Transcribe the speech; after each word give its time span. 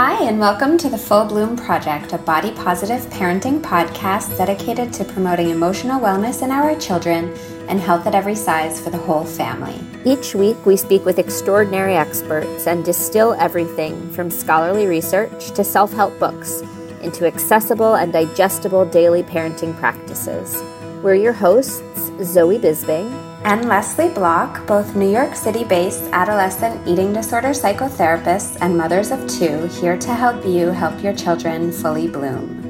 Hi, 0.00 0.22
and 0.28 0.38
welcome 0.38 0.78
to 0.78 0.88
the 0.88 0.96
Full 0.96 1.24
Bloom 1.24 1.56
Project, 1.56 2.12
a 2.12 2.18
body 2.18 2.52
positive 2.52 3.00
parenting 3.10 3.60
podcast 3.60 4.38
dedicated 4.38 4.92
to 4.92 5.04
promoting 5.04 5.50
emotional 5.50 6.00
wellness 6.00 6.44
in 6.44 6.52
our 6.52 6.78
children 6.78 7.36
and 7.68 7.80
health 7.80 8.06
at 8.06 8.14
every 8.14 8.36
size 8.36 8.80
for 8.80 8.90
the 8.90 8.96
whole 8.96 9.24
family. 9.24 9.74
Each 10.04 10.36
week, 10.36 10.64
we 10.64 10.76
speak 10.76 11.04
with 11.04 11.18
extraordinary 11.18 11.94
experts 11.96 12.68
and 12.68 12.84
distill 12.84 13.34
everything 13.40 14.08
from 14.12 14.30
scholarly 14.30 14.86
research 14.86 15.50
to 15.50 15.64
self 15.64 15.92
help 15.92 16.16
books 16.20 16.62
into 17.02 17.26
accessible 17.26 17.96
and 17.96 18.12
digestible 18.12 18.84
daily 18.84 19.24
parenting 19.24 19.76
practices. 19.80 20.62
We're 21.02 21.16
your 21.16 21.32
hosts, 21.32 21.82
Zoe 22.22 22.60
Bisbing 22.60 23.27
and 23.44 23.68
Leslie 23.68 24.08
Bloch, 24.08 24.66
both 24.66 24.94
New 24.94 25.10
York 25.10 25.34
City 25.34 25.64
based 25.64 26.04
adolescent 26.12 26.86
eating 26.86 27.12
disorder 27.12 27.50
psychotherapists 27.50 28.58
and 28.60 28.76
mothers 28.76 29.10
of 29.10 29.26
two, 29.28 29.66
here 29.66 29.96
to 29.96 30.14
help 30.14 30.44
you 30.44 30.68
help 30.68 31.02
your 31.02 31.14
children 31.14 31.72
fully 31.72 32.08
bloom. 32.08 32.67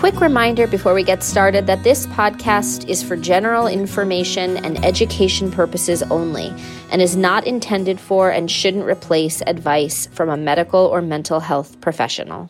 Quick 0.00 0.22
reminder 0.22 0.66
before 0.66 0.94
we 0.94 1.04
get 1.04 1.22
started 1.22 1.66
that 1.66 1.82
this 1.82 2.06
podcast 2.06 2.88
is 2.88 3.02
for 3.02 3.16
general 3.16 3.66
information 3.66 4.56
and 4.64 4.82
education 4.82 5.50
purposes 5.50 6.02
only 6.04 6.54
and 6.90 7.02
is 7.02 7.18
not 7.18 7.46
intended 7.46 8.00
for 8.00 8.30
and 8.30 8.50
shouldn't 8.50 8.86
replace 8.86 9.42
advice 9.46 10.06
from 10.06 10.30
a 10.30 10.38
medical 10.38 10.80
or 10.80 11.02
mental 11.02 11.40
health 11.40 11.78
professional. 11.82 12.48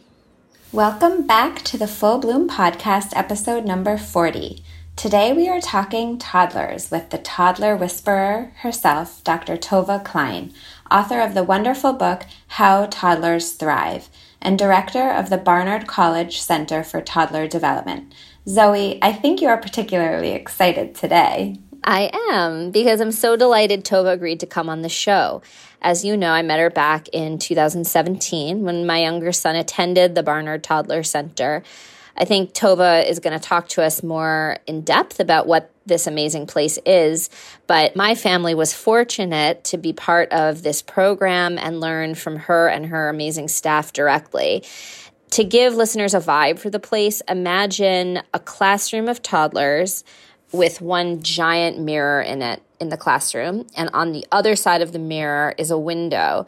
Welcome 0.71 1.27
back 1.27 1.63
to 1.63 1.77
the 1.77 1.89
Full 1.89 2.19
Bloom 2.19 2.49
Podcast, 2.49 3.09
episode 3.17 3.65
number 3.65 3.99
40. 3.99 4.63
Today 4.95 5.33
we 5.33 5.49
are 5.49 5.61
talking 5.61 6.19
toddlers 6.19 6.93
with 6.93 7.11
the 7.11 7.19
toddler 7.19 7.75
whisperer 7.75 8.53
herself, 8.59 9.25
Dr. 9.25 9.57
Tovah 9.57 10.05
Klein, 10.05 10.53
author 10.89 11.21
of 11.21 11.35
the 11.35 11.43
wonderful 11.43 11.95
book 11.95 12.27
How 12.47 12.87
Toddlers 12.87 13.51
Thrive 13.55 14.09
and 14.43 14.59
director 14.59 15.11
of 15.11 15.31
the 15.31 15.39
Barnard 15.39 15.87
College 15.87 16.41
Center 16.41 16.83
for 16.83 17.01
Toddler 17.01 17.47
Development. 17.47 18.15
Zoe, 18.49 18.99
I 19.03 19.13
think 19.13 19.41
you 19.41 19.49
are 19.49 19.59
particularly 19.59 20.31
excited 20.31 20.95
today. 20.95 21.57
I 21.85 22.11
am 22.31 22.71
because 22.71 23.01
I'm 23.01 23.13
so 23.13 23.37
delighted 23.37 23.85
Tovah 23.85 24.13
agreed 24.13 24.41
to 24.41 24.47
come 24.47 24.69
on 24.69 24.83
the 24.83 24.89
show. 24.89 25.43
As 25.83 26.05
you 26.05 26.17
know, 26.17 26.33
I 26.33 26.43
met 26.43 26.59
her 26.59 26.71
back 26.71 27.09
in 27.09 27.39
2017 27.39 28.63
when 28.63 28.87
my 28.87 29.01
younger 29.01 29.33
son 29.33 29.57
attended 29.57 30.15
the 30.15 30.23
Barnard 30.23 30.63
Toddler 30.63 31.03
Center. 31.03 31.63
I 32.17 32.25
think 32.25 32.53
Tovah 32.53 33.09
is 33.09 33.19
going 33.19 33.39
to 33.39 33.45
talk 33.45 33.69
to 33.71 33.83
us 33.83 34.03
more 34.03 34.59
in 34.67 34.83
depth 34.83 35.21
about 35.21 35.47
what 35.47 35.71
this 35.87 36.07
amazing 36.07 36.47
place 36.47 36.79
is. 36.87 37.31
But 37.67 37.97
my 37.97 38.15
family 38.15 38.55
was 38.55 38.73
fortunate 38.73 39.65
to 39.65 39.79
be 39.79 39.93
part 39.93 40.31
of 40.33 40.63
this 40.63 40.83
program 40.83 41.59
and 41.59 41.81
learn 41.81 42.15
from 42.15 42.37
her 42.37 42.69
and 42.69 42.87
her 42.87 43.09
amazing 43.09 43.49
staff 43.49 43.93
directly. 43.93 44.65
To 45.33 45.45
give 45.45 45.75
listeners 45.75 46.15
a 46.15 46.21
vibe 46.21 46.59
for 46.59 46.71
the 46.71 46.81
place, 46.81 47.23
imagine 47.29 48.23
a 48.35 48.39
classroom 48.41 49.09
of 49.09 49.23
toddlers 49.23 50.03
with 50.53 50.81
one 50.81 51.23
giant 51.23 51.79
mirror 51.79 52.21
in 52.21 52.43
it 52.43 52.63
in 52.81 52.89
the 52.89 52.97
classroom. 52.97 53.67
And 53.77 53.91
on 53.93 54.13
the 54.13 54.27
other 54.33 54.57
side 54.57 54.83
of 54.83 54.93
the 54.93 54.99
mirror 54.99 55.55
is 55.59 55.71
a 55.71 55.79
window 55.79 56.47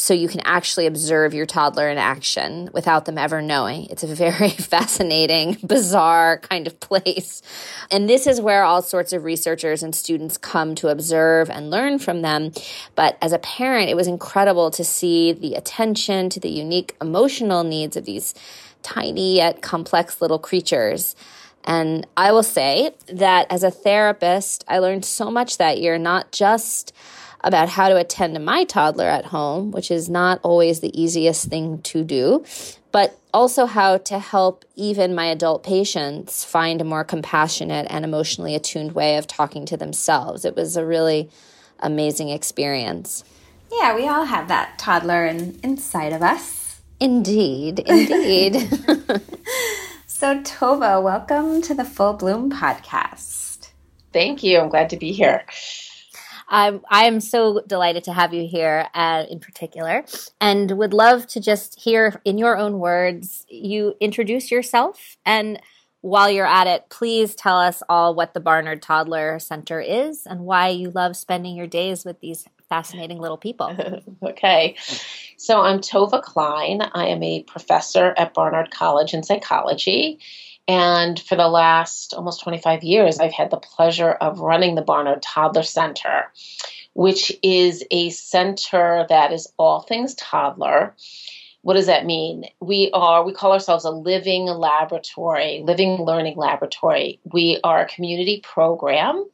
so 0.00 0.14
you 0.14 0.28
can 0.28 0.40
actually 0.46 0.86
observe 0.86 1.34
your 1.34 1.44
toddler 1.44 1.90
in 1.90 1.98
action 1.98 2.70
without 2.72 3.04
them 3.04 3.18
ever 3.18 3.42
knowing. 3.42 3.84
It's 3.90 4.02
a 4.02 4.06
very 4.06 4.48
fascinating, 4.48 5.58
bizarre 5.62 6.38
kind 6.38 6.66
of 6.66 6.80
place. 6.80 7.42
And 7.90 8.08
this 8.08 8.26
is 8.26 8.40
where 8.40 8.62
all 8.62 8.80
sorts 8.80 9.12
of 9.12 9.24
researchers 9.24 9.82
and 9.82 9.94
students 9.94 10.38
come 10.38 10.74
to 10.76 10.88
observe 10.88 11.50
and 11.50 11.68
learn 11.68 11.98
from 11.98 12.22
them. 12.22 12.52
But 12.94 13.18
as 13.20 13.34
a 13.34 13.38
parent, 13.38 13.90
it 13.90 13.94
was 13.94 14.06
incredible 14.06 14.70
to 14.70 14.84
see 14.84 15.32
the 15.32 15.54
attention 15.54 16.30
to 16.30 16.40
the 16.40 16.48
unique 16.48 16.96
emotional 17.02 17.62
needs 17.62 17.94
of 17.94 18.06
these 18.06 18.32
tiny 18.82 19.36
yet 19.36 19.60
complex 19.60 20.22
little 20.22 20.38
creatures. 20.38 21.14
And 21.64 22.06
I 22.16 22.32
will 22.32 22.42
say 22.42 22.94
that 23.12 23.48
as 23.50 23.62
a 23.62 23.70
therapist, 23.70 24.64
I 24.66 24.78
learned 24.78 25.04
so 25.04 25.30
much 25.30 25.58
that 25.58 25.78
year, 25.78 25.98
not 25.98 26.32
just 26.32 26.94
about 27.42 27.68
how 27.68 27.88
to 27.88 27.96
attend 27.96 28.34
to 28.34 28.40
my 28.40 28.64
toddler 28.64 29.06
at 29.06 29.26
home, 29.26 29.70
which 29.70 29.90
is 29.90 30.08
not 30.08 30.40
always 30.42 30.80
the 30.80 31.00
easiest 31.00 31.48
thing 31.48 31.80
to 31.82 32.04
do, 32.04 32.44
but 32.92 33.18
also 33.32 33.66
how 33.66 33.96
to 33.98 34.18
help 34.18 34.64
even 34.76 35.14
my 35.14 35.26
adult 35.26 35.62
patients 35.62 36.44
find 36.44 36.80
a 36.80 36.84
more 36.84 37.04
compassionate 37.04 37.86
and 37.88 38.04
emotionally 38.04 38.54
attuned 38.54 38.92
way 38.92 39.16
of 39.16 39.26
talking 39.26 39.64
to 39.66 39.76
themselves. 39.76 40.44
It 40.44 40.56
was 40.56 40.76
a 40.76 40.84
really 40.84 41.30
amazing 41.78 42.28
experience. 42.28 43.24
Yeah, 43.72 43.94
we 43.94 44.08
all 44.08 44.24
have 44.24 44.48
that 44.48 44.78
toddler 44.78 45.24
in, 45.26 45.58
inside 45.62 46.12
of 46.12 46.22
us. 46.22 46.80
Indeed, 46.98 47.78
indeed. 47.78 48.56
so, 50.06 50.42
Tovah, 50.42 51.02
welcome 51.02 51.62
to 51.62 51.74
the 51.74 51.84
Full 51.84 52.14
Bloom 52.14 52.50
podcast. 52.50 53.70
Thank 54.12 54.42
you. 54.42 54.58
I'm 54.58 54.68
glad 54.68 54.90
to 54.90 54.96
be 54.96 55.12
here. 55.12 55.44
I'm, 56.50 56.82
I 56.90 57.04
am 57.04 57.20
so 57.20 57.62
delighted 57.66 58.04
to 58.04 58.12
have 58.12 58.34
you 58.34 58.46
here 58.46 58.88
uh, 58.92 59.24
in 59.30 59.38
particular 59.40 60.04
and 60.40 60.70
would 60.72 60.92
love 60.92 61.26
to 61.28 61.40
just 61.40 61.80
hear 61.80 62.20
in 62.24 62.36
your 62.36 62.56
own 62.56 62.78
words 62.80 63.46
you 63.48 63.94
introduce 64.00 64.50
yourself 64.50 65.16
and 65.24 65.60
while 66.02 66.30
you're 66.30 66.46
at 66.46 66.66
it 66.66 66.88
please 66.90 67.34
tell 67.34 67.58
us 67.58 67.82
all 67.88 68.14
what 68.14 68.34
the 68.34 68.40
barnard 68.40 68.82
toddler 68.82 69.38
center 69.38 69.80
is 69.80 70.26
and 70.26 70.40
why 70.40 70.68
you 70.68 70.90
love 70.90 71.16
spending 71.16 71.54
your 71.54 71.66
days 71.66 72.04
with 72.04 72.20
these 72.20 72.46
fascinating 72.68 73.18
little 73.18 73.36
people. 73.36 73.76
Okay. 74.22 74.76
So 75.36 75.62
i'm 75.62 75.80
tovah 75.80 76.22
klein. 76.22 76.82
I 76.82 77.06
am 77.06 77.22
a 77.22 77.42
professor 77.44 78.14
at 78.16 78.34
barnard 78.34 78.70
college 78.70 79.14
in 79.14 79.22
psychology 79.22 80.18
and 80.68 81.18
for 81.18 81.36
the 81.36 81.48
last 81.48 82.14
almost 82.14 82.42
25 82.42 82.84
years, 82.84 83.18
I've 83.18 83.32
had 83.32 83.50
the 83.50 83.56
pleasure 83.56 84.12
of 84.12 84.40
running 84.40 84.74
the 84.74 84.82
Barnard 84.82 85.22
Toddler 85.22 85.62
Center, 85.62 86.32
which 86.92 87.32
is 87.42 87.84
a 87.90 88.10
center 88.10 89.06
that 89.08 89.32
is 89.32 89.52
all 89.58 89.80
things 89.80 90.14
toddler. 90.14 90.94
What 91.62 91.74
does 91.74 91.86
that 91.86 92.06
mean? 92.06 92.44
We 92.60 92.90
are, 92.94 93.24
we 93.24 93.32
call 93.32 93.52
ourselves 93.52 93.84
a 93.84 93.90
living 93.90 94.44
laboratory, 94.44 95.62
living 95.64 96.02
learning 96.04 96.36
laboratory. 96.36 97.20
We 97.24 97.60
are 97.64 97.80
a 97.80 97.88
community 97.88 98.40
program 98.42 99.26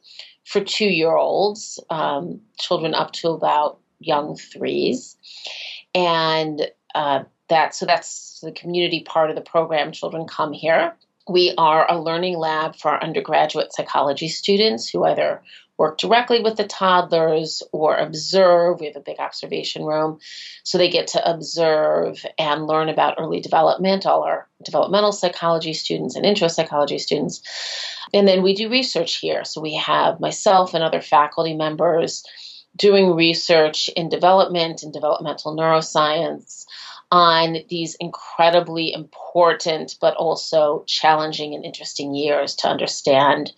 for 0.43 0.61
two 0.61 0.87
year 0.87 1.15
olds, 1.15 1.79
um, 1.89 2.41
children 2.59 2.93
up 2.93 3.11
to 3.13 3.29
about 3.29 3.79
young 3.99 4.35
threes. 4.35 5.15
And 5.93 6.69
uh, 6.95 7.23
that, 7.49 7.75
so 7.75 7.85
that's 7.85 8.39
the 8.41 8.51
community 8.51 9.03
part 9.03 9.29
of 9.29 9.35
the 9.35 9.41
program. 9.41 9.91
Children 9.91 10.27
come 10.27 10.51
here 10.51 10.95
we 11.29 11.53
are 11.57 11.89
a 11.89 11.99
learning 11.99 12.37
lab 12.37 12.75
for 12.75 12.91
our 12.91 13.03
undergraduate 13.03 13.73
psychology 13.73 14.27
students 14.27 14.89
who 14.89 15.03
either 15.03 15.41
work 15.77 15.97
directly 15.97 16.41
with 16.41 16.57
the 16.57 16.65
toddlers 16.65 17.61
or 17.71 17.95
observe. 17.95 18.79
We 18.79 18.87
have 18.87 18.95
a 18.95 19.01
big 19.01 19.19
observation 19.19 19.85
room. 19.85 20.19
So 20.63 20.77
they 20.77 20.89
get 20.89 21.07
to 21.07 21.29
observe 21.29 22.25
and 22.39 22.65
learn 22.65 22.89
about 22.89 23.15
early 23.19 23.41
development, 23.41 24.05
all 24.05 24.23
our 24.23 24.47
developmental 24.63 25.11
psychology 25.11 25.73
students 25.73 26.15
and 26.15 26.25
intro 26.25 26.47
psychology 26.47 26.97
students. 26.97 27.41
And 28.13 28.27
then 28.27 28.41
we 28.41 28.55
do 28.55 28.69
research 28.69 29.17
here. 29.17 29.43
So 29.43 29.61
we 29.61 29.75
have 29.75 30.19
myself 30.19 30.73
and 30.73 30.83
other 30.83 31.01
faculty 31.01 31.53
members 31.53 32.23
doing 32.75 33.15
research 33.15 33.89
in 33.89 34.09
development 34.09 34.83
and 34.83 34.93
developmental 34.93 35.55
neuroscience 35.55 36.65
on 37.11 37.57
these 37.69 37.95
incredibly 37.99 38.91
important 38.93 39.95
but 40.01 40.15
also 40.15 40.83
challenging 40.87 41.53
and 41.53 41.63
interesting 41.63 42.13
years 42.13 42.55
to 42.55 42.67
understand 42.67 43.51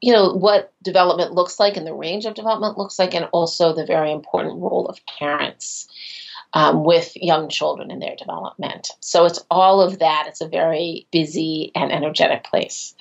you 0.00 0.12
know 0.12 0.32
what 0.32 0.72
development 0.82 1.32
looks 1.32 1.58
like 1.58 1.76
and 1.76 1.86
the 1.86 1.94
range 1.94 2.26
of 2.26 2.34
development 2.34 2.78
looks 2.78 2.98
like 2.98 3.14
and 3.14 3.28
also 3.32 3.74
the 3.74 3.86
very 3.86 4.12
important 4.12 4.60
role 4.60 4.86
of 4.86 5.00
parents 5.18 5.88
um, 6.52 6.84
with 6.84 7.16
young 7.16 7.48
children 7.48 7.90
in 7.90 7.98
their 7.98 8.16
development. 8.16 8.90
So 9.00 9.24
it's 9.26 9.44
all 9.50 9.80
of 9.80 9.98
that. 9.98 10.26
It's 10.28 10.40
a 10.40 10.48
very 10.48 11.06
busy 11.10 11.72
and 11.74 11.92
energetic 11.92 12.44
place 12.44 12.94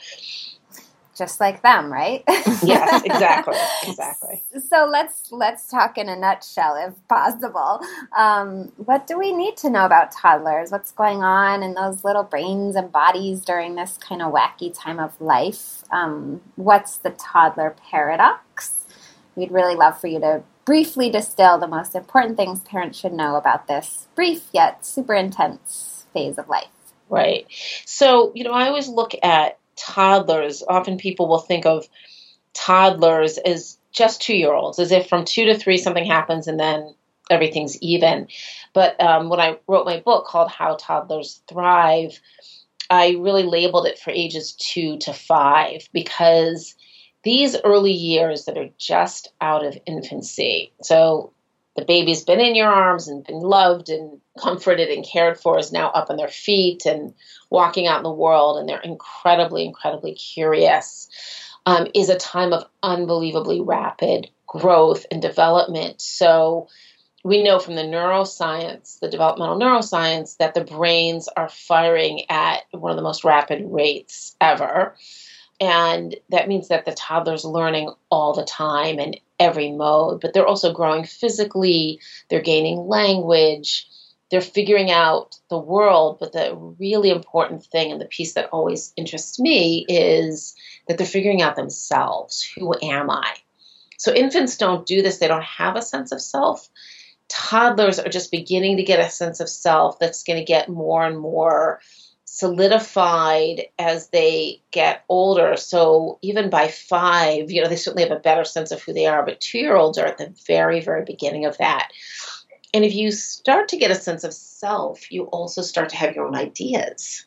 just 1.15 1.39
like 1.39 1.61
them, 1.61 1.91
right? 1.91 2.23
yes, 2.63 3.03
exactly, 3.03 3.57
exactly. 3.87 4.43
So 4.69 4.87
let's 4.89 5.31
let's 5.31 5.67
talk 5.67 5.97
in 5.97 6.09
a 6.09 6.15
nutshell, 6.15 6.75
if 6.75 7.07
possible. 7.07 7.81
Um, 8.17 8.71
what 8.77 9.07
do 9.07 9.17
we 9.17 9.33
need 9.33 9.57
to 9.57 9.69
know 9.69 9.85
about 9.85 10.11
toddlers? 10.11 10.71
What's 10.71 10.91
going 10.91 11.23
on 11.23 11.63
in 11.63 11.73
those 11.73 12.03
little 12.03 12.23
brains 12.23 12.75
and 12.75 12.91
bodies 12.91 13.41
during 13.41 13.75
this 13.75 13.97
kind 13.97 14.21
of 14.21 14.33
wacky 14.33 14.73
time 14.77 14.99
of 14.99 15.19
life? 15.21 15.83
Um, 15.91 16.41
what's 16.55 16.97
the 16.97 17.11
toddler 17.11 17.75
paradox? 17.89 18.85
We'd 19.35 19.51
really 19.51 19.75
love 19.75 19.99
for 19.99 20.07
you 20.07 20.19
to 20.19 20.43
briefly 20.65 21.09
distill 21.09 21.59
the 21.59 21.67
most 21.67 21.95
important 21.95 22.37
things 22.37 22.59
parents 22.61 22.99
should 22.99 23.13
know 23.13 23.35
about 23.35 23.67
this 23.67 24.07
brief 24.15 24.47
yet 24.51 24.85
super 24.85 25.13
intense 25.13 26.05
phase 26.13 26.37
of 26.37 26.49
life. 26.49 26.67
Right. 27.07 27.45
So, 27.85 28.31
you 28.33 28.43
know, 28.43 28.51
I 28.51 28.67
always 28.67 28.87
look 28.87 29.13
at 29.21 29.59
toddlers, 29.75 30.63
often 30.67 30.97
people 30.97 31.27
will 31.27 31.39
think 31.39 31.65
of 31.65 31.87
toddlers 32.53 33.37
as 33.37 33.77
just 33.91 34.21
two 34.21 34.35
year 34.35 34.53
olds, 34.53 34.79
as 34.79 34.91
if 34.91 35.07
from 35.07 35.25
two 35.25 35.45
to 35.45 35.57
three 35.57 35.77
something 35.77 36.05
happens 36.05 36.47
and 36.47 36.59
then 36.59 36.93
everything's 37.29 37.81
even. 37.81 38.27
But 38.73 38.99
um, 39.01 39.29
when 39.29 39.39
I 39.39 39.57
wrote 39.67 39.85
my 39.85 39.99
book 39.99 40.25
called 40.25 40.51
How 40.51 40.75
Toddlers 40.75 41.41
Thrive, 41.47 42.19
I 42.89 43.15
really 43.19 43.43
labeled 43.43 43.87
it 43.87 43.97
for 43.97 44.11
ages 44.11 44.53
two 44.53 44.97
to 44.99 45.13
five 45.13 45.87
because 45.91 46.75
these 47.23 47.57
early 47.63 47.93
years 47.93 48.45
that 48.45 48.57
are 48.57 48.69
just 48.77 49.31
out 49.41 49.65
of 49.65 49.77
infancy. 49.85 50.71
So 50.81 51.33
the 51.75 51.85
baby's 51.85 52.23
been 52.23 52.39
in 52.39 52.55
your 52.55 52.69
arms 52.69 53.07
and 53.07 53.25
been 53.25 53.41
loved 53.41 53.89
and 53.89 54.21
comforted 54.39 54.89
and 54.89 55.05
cared 55.05 55.39
for 55.39 55.57
is 55.57 55.71
now 55.71 55.89
up 55.91 56.09
on 56.09 56.17
their 56.17 56.27
feet 56.27 56.85
and 56.85 57.13
walking 57.49 57.87
out 57.87 57.97
in 57.97 58.03
the 58.03 58.11
world 58.11 58.57
and 58.57 58.67
they're 58.67 58.79
incredibly 58.79 59.65
incredibly 59.65 60.13
curious 60.13 61.07
um, 61.65 61.87
is 61.93 62.09
a 62.09 62.17
time 62.17 62.53
of 62.53 62.65
unbelievably 62.83 63.61
rapid 63.61 64.29
growth 64.45 65.05
and 65.11 65.21
development. 65.21 66.01
So 66.01 66.67
we 67.23 67.41
know 67.41 67.57
from 67.59 67.75
the 67.75 67.81
neuroscience 67.81 68.99
the 68.99 69.09
developmental 69.09 69.59
neuroscience 69.59 70.37
that 70.37 70.53
the 70.53 70.63
brains 70.63 71.27
are 71.35 71.49
firing 71.49 72.29
at 72.29 72.63
one 72.71 72.91
of 72.91 72.97
the 72.97 73.03
most 73.03 73.23
rapid 73.23 73.63
rates 73.65 74.35
ever. 74.39 74.95
And 75.59 76.15
that 76.29 76.47
means 76.47 76.67
that 76.67 76.85
the 76.85 76.93
toddler's 76.93 77.45
learning 77.45 77.91
all 78.11 78.33
the 78.33 78.45
time 78.45 78.99
in 78.99 79.15
every 79.39 79.71
mode, 79.71 80.21
but 80.21 80.33
they're 80.33 80.45
also 80.45 80.73
growing 80.73 81.05
physically, 81.05 81.99
they're 82.29 82.41
gaining 82.41 82.77
language, 82.87 83.87
they're 84.31 84.41
figuring 84.41 84.91
out 84.91 85.37
the 85.49 85.57
world. 85.57 86.17
But 86.19 86.33
the 86.33 86.55
really 86.79 87.09
important 87.09 87.63
thing, 87.65 87.91
and 87.91 88.01
the 88.01 88.05
piece 88.05 88.33
that 88.33 88.49
always 88.51 88.93
interests 88.95 89.39
me, 89.39 89.85
is 89.87 90.55
that 90.87 90.97
they're 90.97 91.07
figuring 91.07 91.41
out 91.41 91.55
themselves. 91.55 92.43
Who 92.55 92.73
am 92.81 93.09
I? 93.09 93.35
So 93.97 94.13
infants 94.13 94.57
don't 94.57 94.85
do 94.85 95.01
this, 95.01 95.17
they 95.17 95.27
don't 95.27 95.43
have 95.43 95.75
a 95.75 95.81
sense 95.81 96.11
of 96.11 96.21
self. 96.21 96.69
Toddlers 97.27 97.97
are 97.97 98.09
just 98.09 98.29
beginning 98.29 98.77
to 98.77 98.83
get 98.83 98.99
a 98.99 99.09
sense 99.09 99.39
of 99.39 99.49
self 99.49 99.97
that's 99.99 100.23
going 100.23 100.37
to 100.37 100.45
get 100.45 100.69
more 100.69 101.05
and 101.05 101.17
more 101.17 101.79
solidified 102.25 103.61
as 103.79 104.09
they 104.09 104.61
get 104.71 105.05
older. 105.07 105.55
So 105.55 106.19
even 106.21 106.49
by 106.49 106.67
five, 106.67 107.49
you 107.49 107.61
know, 107.61 107.69
they 107.69 107.77
certainly 107.77 108.03
have 108.07 108.15
a 108.15 108.21
better 108.21 108.43
sense 108.43 108.71
of 108.71 108.81
who 108.81 108.93
they 108.93 109.05
are, 109.05 109.25
but 109.25 109.39
two 109.39 109.57
year 109.57 109.75
olds 109.75 109.97
are 109.97 110.05
at 110.05 110.17
the 110.17 110.35
very, 110.45 110.81
very 110.81 111.05
beginning 111.05 111.45
of 111.45 111.57
that. 111.59 111.89
And 112.75 112.83
if 112.83 112.93
you 112.93 113.09
start 113.09 113.69
to 113.69 113.77
get 113.77 113.89
a 113.89 113.95
sense 113.95 114.25
of 114.25 114.33
self, 114.33 115.09
you 115.09 115.27
also 115.27 115.61
start 115.61 115.87
to 115.91 115.95
have 115.95 116.13
your 116.13 116.27
own 116.27 116.35
ideas. 116.35 117.25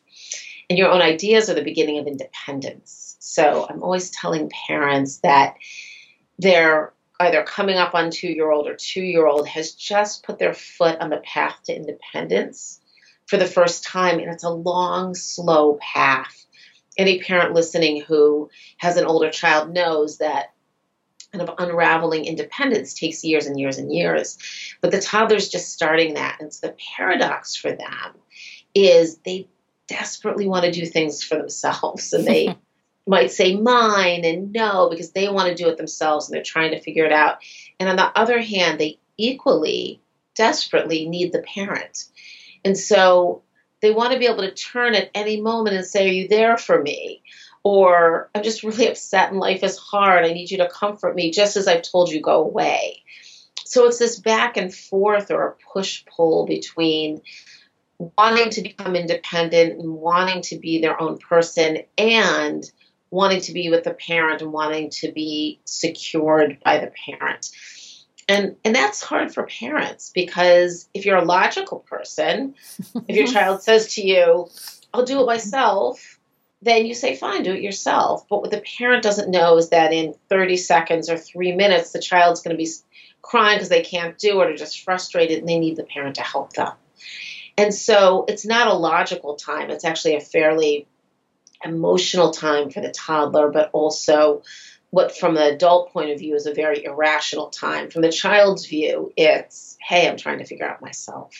And 0.69 0.77
your 0.77 0.91
own 0.91 1.01
ideas 1.01 1.49
are 1.49 1.55
the 1.55 1.63
beginning 1.63 1.97
of 1.97 2.05
independence. 2.05 3.15
So 3.17 3.65
I'm 3.67 3.81
always 3.81 4.11
telling 4.11 4.51
parents 4.67 5.17
that 5.23 5.55
they're 6.37 6.93
either 7.19 7.41
coming 7.41 7.77
up 7.77 7.95
on 7.95 8.11
two 8.11 8.27
year 8.27 8.51
old 8.51 8.67
or 8.67 8.75
two 8.75 9.01
year 9.01 9.25
old 9.25 9.47
has 9.47 9.71
just 9.71 10.21
put 10.21 10.37
their 10.37 10.53
foot 10.53 10.99
on 10.99 11.09
the 11.09 11.17
path 11.17 11.57
to 11.63 11.75
independence 11.75 12.79
for 13.25 13.37
the 13.37 13.47
first 13.47 13.83
time, 13.83 14.19
and 14.19 14.29
it's 14.29 14.43
a 14.43 14.51
long, 14.51 15.15
slow 15.15 15.79
path. 15.81 16.45
Any 16.95 17.23
parent 17.23 17.55
listening 17.55 18.01
who 18.01 18.51
has 18.77 18.97
an 18.97 19.05
older 19.05 19.31
child 19.31 19.73
knows 19.73 20.19
that 20.19 20.53
kind 21.31 21.47
of 21.47 21.55
unraveling 21.59 22.25
independence 22.25 22.93
takes 22.93 23.23
years 23.23 23.45
and 23.45 23.59
years 23.59 23.77
and 23.77 23.93
years. 23.93 24.37
But 24.81 24.91
the 24.91 25.01
toddler's 25.01 25.49
just 25.49 25.71
starting 25.71 26.15
that. 26.15 26.37
And 26.39 26.53
so 26.53 26.67
the 26.67 26.75
paradox 26.95 27.55
for 27.55 27.71
them 27.71 28.15
is 28.73 29.17
they 29.19 29.47
desperately 29.87 30.47
want 30.47 30.65
to 30.65 30.71
do 30.71 30.85
things 30.85 31.23
for 31.23 31.35
themselves. 31.35 32.13
And 32.13 32.25
they 32.25 32.55
might 33.07 33.31
say 33.31 33.55
mine 33.55 34.23
and 34.23 34.53
no 34.53 34.89
because 34.89 35.11
they 35.11 35.27
want 35.29 35.49
to 35.49 35.55
do 35.55 35.69
it 35.69 35.77
themselves 35.77 36.27
and 36.27 36.35
they're 36.35 36.43
trying 36.43 36.71
to 36.71 36.81
figure 36.81 37.05
it 37.05 37.11
out. 37.11 37.39
And 37.79 37.89
on 37.89 37.95
the 37.95 38.17
other 38.17 38.39
hand, 38.39 38.79
they 38.79 38.99
equally 39.17 40.01
desperately 40.35 41.07
need 41.07 41.33
the 41.33 41.41
parent. 41.41 42.05
And 42.63 42.77
so 42.77 43.43
they 43.81 43.91
want 43.91 44.13
to 44.13 44.19
be 44.19 44.27
able 44.27 44.41
to 44.41 44.53
turn 44.53 44.95
at 44.95 45.09
any 45.13 45.41
moment 45.41 45.75
and 45.75 45.85
say, 45.85 46.07
Are 46.07 46.13
you 46.13 46.27
there 46.27 46.57
for 46.57 46.81
me? 46.81 47.23
Or 47.63 48.29
I'm 48.33 48.43
just 48.43 48.63
really 48.63 48.87
upset 48.87 49.31
and 49.31 49.39
life 49.39 49.63
is 49.63 49.77
hard. 49.77 50.25
I 50.25 50.33
need 50.33 50.51
you 50.51 50.57
to 50.59 50.69
comfort 50.69 51.15
me 51.15 51.31
just 51.31 51.57
as 51.57 51.67
I've 51.67 51.81
told 51.81 52.09
you 52.09 52.21
go 52.21 52.43
away. 52.43 53.03
So 53.65 53.85
it's 53.85 53.99
this 53.99 54.19
back 54.19 54.57
and 54.57 54.73
forth 54.73 55.29
or 55.29 55.47
a 55.47 55.55
push 55.71 56.03
pull 56.05 56.45
between 56.45 57.21
wanting 58.17 58.49
to 58.51 58.61
become 58.61 58.95
independent 58.95 59.79
and 59.79 59.93
wanting 59.93 60.41
to 60.43 60.57
be 60.57 60.79
their 60.79 60.99
own 60.99 61.17
person 61.17 61.79
and 61.97 62.63
wanting 63.11 63.41
to 63.41 63.53
be 63.53 63.69
with 63.69 63.83
the 63.83 63.93
parent 63.93 64.41
and 64.41 64.51
wanting 64.51 64.89
to 64.89 65.11
be 65.11 65.59
secured 65.65 66.57
by 66.63 66.79
the 66.79 66.91
parent. 67.05 67.49
And, 68.27 68.55
and 68.63 68.75
that's 68.75 69.01
hard 69.01 69.33
for 69.33 69.43
parents 69.43 70.11
because 70.13 70.87
if 70.93 71.05
you're 71.05 71.17
a 71.17 71.25
logical 71.25 71.79
person, 71.79 72.53
if 73.07 73.15
your 73.15 73.27
child 73.33 73.63
says 73.63 73.95
to 73.95 74.05
you, 74.05 74.47
I'll 74.93 75.05
do 75.05 75.21
it 75.21 75.25
myself, 75.25 76.18
then 76.61 76.85
you 76.85 76.93
say, 76.93 77.15
fine, 77.15 77.43
do 77.43 77.53
it 77.53 77.61
yourself. 77.61 78.27
But 78.29 78.41
what 78.41 78.51
the 78.51 78.63
parent 78.77 79.03
doesn't 79.03 79.31
know 79.31 79.57
is 79.57 79.69
that 79.69 79.93
in 79.93 80.15
30 80.29 80.57
seconds 80.57 81.09
or 81.09 81.17
three 81.17 81.53
minutes, 81.53 81.91
the 81.91 82.01
child's 82.01 82.41
going 82.41 82.57
to 82.57 82.61
be 82.63 82.69
crying 83.21 83.57
because 83.57 83.69
they 83.69 83.81
can't 83.81 84.17
do 84.17 84.41
it 84.41 84.49
or 84.49 84.55
just 84.55 84.83
frustrated 84.83 85.39
and 85.39 85.47
they 85.47 85.59
need 85.59 85.77
the 85.77 85.83
parent 85.83 86.15
to 86.15 86.21
help 86.21 86.53
them. 86.53 86.73
And 87.57 87.73
so 87.73 88.25
it's 88.27 88.45
not 88.45 88.67
a 88.67 88.73
logical 88.73 89.35
time, 89.35 89.69
it's 89.69 89.85
actually 89.85 90.15
a 90.15 90.21
fairly 90.21 90.87
emotional 91.63 92.31
time 92.31 92.69
for 92.69 92.81
the 92.81 92.91
toddler, 92.91 93.49
but 93.49 93.69
also 93.73 94.43
what 94.91 95.15
from 95.15 95.35
the 95.35 95.53
adult 95.53 95.91
point 95.91 96.09
of 96.11 96.19
view 96.19 96.35
is 96.35 96.45
a 96.45 96.53
very 96.53 96.83
irrational 96.83 97.49
time. 97.49 97.89
From 97.89 98.01
the 98.01 98.11
child's 98.11 98.65
view, 98.65 99.13
it's, 99.15 99.77
hey, 99.85 100.07
I'm 100.07 100.17
trying 100.17 100.39
to 100.39 100.45
figure 100.45 100.67
out 100.67 100.81
myself. 100.81 101.35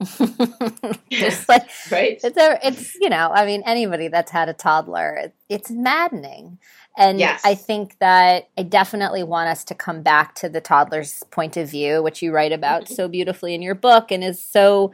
it's 1.10 1.48
like, 1.48 1.68
right? 1.90 2.18
It's 2.22 2.36
a, 2.36 2.58
it's 2.66 2.94
you 2.94 3.10
know, 3.10 3.30
I 3.32 3.44
mean, 3.44 3.62
anybody 3.66 4.08
that's 4.08 4.30
had 4.30 4.48
a 4.48 4.54
toddler, 4.54 5.32
it's 5.48 5.70
maddening. 5.70 6.58
And 6.96 7.18
yes. 7.18 7.42
I 7.44 7.54
think 7.54 7.98
that 7.98 8.48
I 8.58 8.62
definitely 8.62 9.22
want 9.22 9.48
us 9.48 9.62
to 9.64 9.74
come 9.74 10.02
back 10.02 10.34
to 10.36 10.48
the 10.48 10.60
toddler's 10.60 11.22
point 11.30 11.56
of 11.56 11.70
view, 11.70 12.02
which 12.02 12.22
you 12.22 12.32
write 12.32 12.52
about 12.52 12.84
mm-hmm. 12.84 12.94
so 12.94 13.08
beautifully 13.08 13.54
in 13.54 13.62
your 13.62 13.74
book 13.74 14.10
and 14.10 14.24
is 14.24 14.42
so 14.42 14.92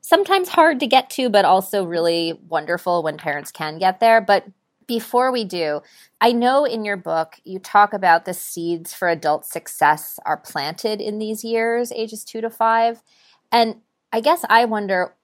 sometimes 0.00 0.48
hard 0.48 0.80
to 0.80 0.86
get 0.86 1.10
to, 1.10 1.28
but 1.28 1.44
also 1.44 1.84
really 1.84 2.38
wonderful 2.48 3.02
when 3.02 3.18
parents 3.18 3.52
can 3.52 3.78
get 3.78 4.00
there. 4.00 4.20
But 4.20 4.46
before 4.86 5.30
we 5.30 5.44
do, 5.44 5.82
I 6.20 6.32
know 6.32 6.64
in 6.64 6.84
your 6.84 6.96
book 6.96 7.36
you 7.44 7.58
talk 7.58 7.92
about 7.92 8.24
the 8.24 8.34
seeds 8.34 8.94
for 8.94 9.08
adult 9.08 9.44
success 9.44 10.18
are 10.24 10.38
planted 10.38 11.00
in 11.00 11.18
these 11.18 11.44
years, 11.44 11.92
ages 11.92 12.24
two 12.24 12.40
to 12.40 12.50
five. 12.50 13.02
And 13.52 13.76
I 14.12 14.20
guess 14.20 14.44
I 14.48 14.64
wonder, 14.64 15.14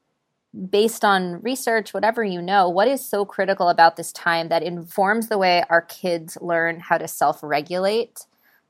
based 0.70 1.04
on 1.04 1.40
research, 1.42 1.94
whatever 1.94 2.22
you 2.22 2.42
know, 2.42 2.68
what 2.68 2.88
is 2.88 3.04
so 3.04 3.24
critical 3.24 3.68
about 3.68 3.96
this 3.96 4.12
time 4.12 4.48
that 4.48 4.62
informs 4.62 5.28
the 5.28 5.38
way 5.38 5.64
our 5.70 5.82
kids 5.82 6.38
learn 6.40 6.80
how 6.80 6.98
to 6.98 7.08
self 7.08 7.42
regulate, 7.42 8.26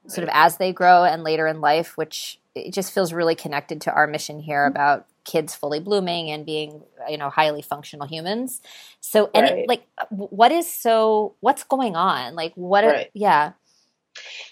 sort 0.06 0.25
of 0.25 0.30
as 0.33 0.56
they 0.56 0.73
grow 0.73 1.04
and 1.04 1.25
later 1.25 1.47
in 1.47 1.61
life, 1.61 1.97
which 1.97 2.38
it 2.54 2.73
just 2.73 2.92
feels 2.92 3.12
really 3.12 3.35
connected 3.35 3.80
to 3.83 3.92
our 3.92 4.06
mission 4.06 4.38
here 4.38 4.64
mm-hmm. 4.64 4.76
about 4.76 5.06
kids 5.25 5.54
fully 5.54 5.80
blooming 5.80 6.30
and 6.30 6.44
being 6.44 6.83
you 7.09 7.16
know 7.16 7.30
highly 7.30 7.62
functional 7.62 8.06
humans 8.06 8.61
so 9.00 9.30
and 9.35 9.44
right. 9.44 9.68
like 9.68 9.87
what 10.11 10.52
is 10.52 10.71
so 10.71 11.35
what's 11.40 11.64
going 11.64 11.97
on 11.97 12.35
like 12.35 12.52
what 12.54 12.85
right. 12.85 13.06
are, 13.06 13.11
yeah 13.14 13.52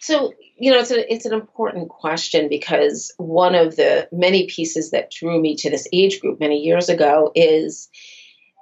so 0.00 0.32
you 0.56 0.70
know 0.70 0.78
it's 0.78 0.90
a, 0.90 1.12
it's 1.12 1.26
an 1.26 1.32
important 1.32 1.88
question 1.88 2.48
because 2.48 3.12
one 3.16 3.54
of 3.54 3.76
the 3.76 4.08
many 4.12 4.46
pieces 4.46 4.90
that 4.90 5.10
drew 5.10 5.40
me 5.40 5.56
to 5.56 5.70
this 5.70 5.88
age 5.92 6.20
group 6.20 6.40
many 6.40 6.58
years 6.60 6.88
ago 6.88 7.30
is 7.34 7.88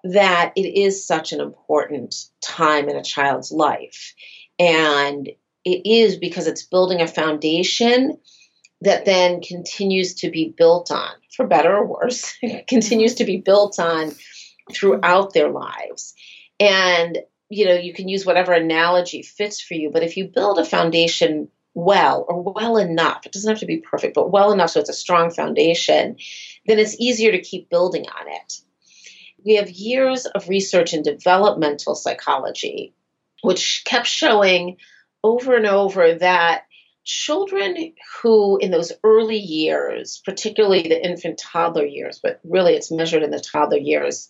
that 0.05 0.53
it 0.57 0.79
is 0.79 1.07
such 1.07 1.33
an 1.33 1.41
important 1.41 2.15
time 2.43 2.89
in 2.89 2.97
a 2.97 3.03
child's 3.03 3.53
life 3.53 4.15
and 4.59 5.29
it 5.65 5.89
is 5.89 6.17
because 6.17 6.47
it's 6.47 6.63
building 6.63 7.01
a 7.01 7.07
foundation 7.07 8.19
that 8.83 9.05
then 9.05 9.43
continues 9.43 10.15
to 10.15 10.31
be 10.31 10.55
built 10.57 10.91
on, 10.91 11.11
for 11.35 11.47
better 11.47 11.77
or 11.77 11.87
worse, 11.87 12.35
continues 12.69 13.17
to 13.17 13.25
be 13.25 13.39
built 13.39 13.79
on 13.79 14.13
throughout 14.73 15.35
their 15.35 15.51
lives. 15.51 16.15
And, 16.59 17.19
you 17.51 17.67
know, 17.67 17.75
you 17.75 17.93
can 17.93 18.09
use 18.09 18.25
whatever 18.25 18.53
analogy 18.53 19.23
fits 19.23 19.61
for 19.61 19.75
you, 19.75 19.91
but 19.91 20.05
if 20.05 20.17
you 20.17 20.29
build 20.29 20.59
a 20.59 20.65
foundation 20.65 21.49
well 21.75 22.25
or 22.29 22.43
well 22.43 22.77
enough, 22.77 23.27
it 23.27 23.33
doesn't 23.33 23.51
have 23.51 23.61
to 23.61 23.67
be 23.67 23.79
perfect, 23.79 24.15
but 24.15 24.31
well 24.31 24.53
enough 24.53 24.71
so 24.71 24.81
it's 24.81 24.89
a 24.89 24.95
strong 24.95 25.31
foundation, 25.31 26.17
then 26.67 26.79
it's 26.79 26.97
easier 26.99 27.33
to 27.33 27.41
keep 27.41 27.69
building 27.69 28.07
on 28.07 28.29
it. 28.29 28.61
We 29.45 29.57
have 29.57 29.69
years 29.69 30.27
of 30.27 30.49
research 30.49 30.95
in 30.95 31.03
developmental 31.03 31.97
psychology, 31.97 32.95
which 33.43 33.83
kept 33.85 34.07
showing 34.07 34.77
over 35.25 35.57
and 35.57 35.67
over 35.67 36.15
that 36.15 36.67
children 37.05 37.95
who, 38.23 38.59
in 38.59 38.71
those 38.71 38.93
early 39.03 39.39
years, 39.39 40.23
particularly 40.25 40.83
the 40.83 41.05
infant 41.05 41.39
toddler 41.39 41.85
years, 41.85 42.21
but 42.23 42.41
really 42.45 42.75
it's 42.75 42.93
measured 42.93 43.23
in 43.23 43.31
the 43.31 43.41
toddler 43.41 43.79
years, 43.79 44.29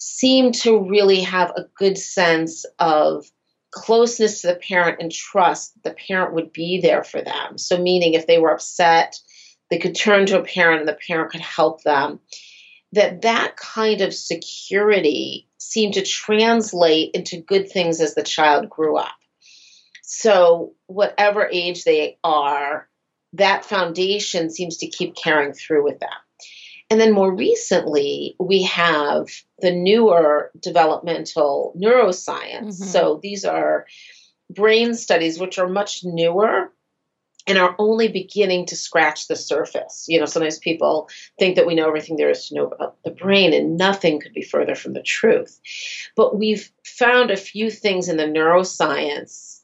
seem 0.00 0.50
to 0.50 0.88
really 0.88 1.20
have 1.20 1.50
a 1.50 1.66
good 1.76 1.96
sense 1.96 2.64
of 2.78 3.30
closeness 3.70 4.40
to 4.40 4.48
the 4.48 4.56
parent 4.56 4.96
and 5.00 5.12
trust 5.12 5.80
the 5.84 5.92
parent 5.92 6.34
would 6.34 6.52
be 6.52 6.80
there 6.80 7.04
for 7.04 7.22
them. 7.22 7.58
So, 7.58 7.78
meaning 7.78 8.14
if 8.14 8.26
they 8.26 8.38
were 8.38 8.52
upset, 8.52 9.16
they 9.68 9.78
could 9.78 9.94
turn 9.94 10.26
to 10.26 10.40
a 10.40 10.44
parent 10.44 10.80
and 10.80 10.88
the 10.88 10.98
parent 11.06 11.30
could 11.30 11.42
help 11.42 11.82
them. 11.82 12.18
That 12.92 13.22
that 13.22 13.56
kind 13.56 14.00
of 14.00 14.12
security 14.12 15.46
seemed 15.58 15.94
to 15.94 16.02
translate 16.02 17.12
into 17.14 17.36
good 17.36 17.70
things 17.70 18.00
as 18.00 18.14
the 18.14 18.24
child 18.24 18.68
grew 18.68 18.96
up. 18.96 19.14
So, 20.02 20.72
whatever 20.86 21.48
age 21.52 21.84
they 21.84 22.18
are, 22.24 22.88
that 23.34 23.64
foundation 23.64 24.50
seems 24.50 24.78
to 24.78 24.88
keep 24.88 25.14
carrying 25.14 25.52
through 25.52 25.84
with 25.84 26.00
them. 26.00 26.10
And 26.90 27.00
then 27.00 27.12
more 27.12 27.32
recently, 27.32 28.34
we 28.40 28.64
have 28.64 29.28
the 29.60 29.70
newer 29.70 30.50
developmental 30.58 31.72
neuroscience. 31.80 32.80
Mm-hmm. 32.80 32.84
So 32.84 33.20
these 33.22 33.44
are 33.44 33.86
brain 34.50 34.94
studies 34.94 35.38
which 35.38 35.58
are 35.58 35.68
much 35.68 36.04
newer 36.04 36.72
and 37.46 37.58
are 37.58 37.74
only 37.78 38.08
beginning 38.08 38.66
to 38.66 38.76
scratch 38.76 39.28
the 39.28 39.36
surface. 39.36 40.06
You 40.08 40.18
know, 40.18 40.26
sometimes 40.26 40.58
people 40.58 41.08
think 41.38 41.56
that 41.56 41.66
we 41.66 41.74
know 41.74 41.86
everything 41.86 42.16
there 42.16 42.30
is 42.30 42.48
to 42.48 42.54
know 42.54 42.66
about 42.66 43.02
the 43.04 43.10
brain, 43.10 43.52
and 43.52 43.76
nothing 43.76 44.20
could 44.20 44.34
be 44.34 44.42
further 44.42 44.74
from 44.74 44.92
the 44.92 45.02
truth. 45.02 45.60
But 46.16 46.36
we've 46.36 46.70
found 46.84 47.30
a 47.30 47.36
few 47.36 47.70
things 47.70 48.08
in 48.08 48.16
the 48.16 48.24
neuroscience 48.24 49.60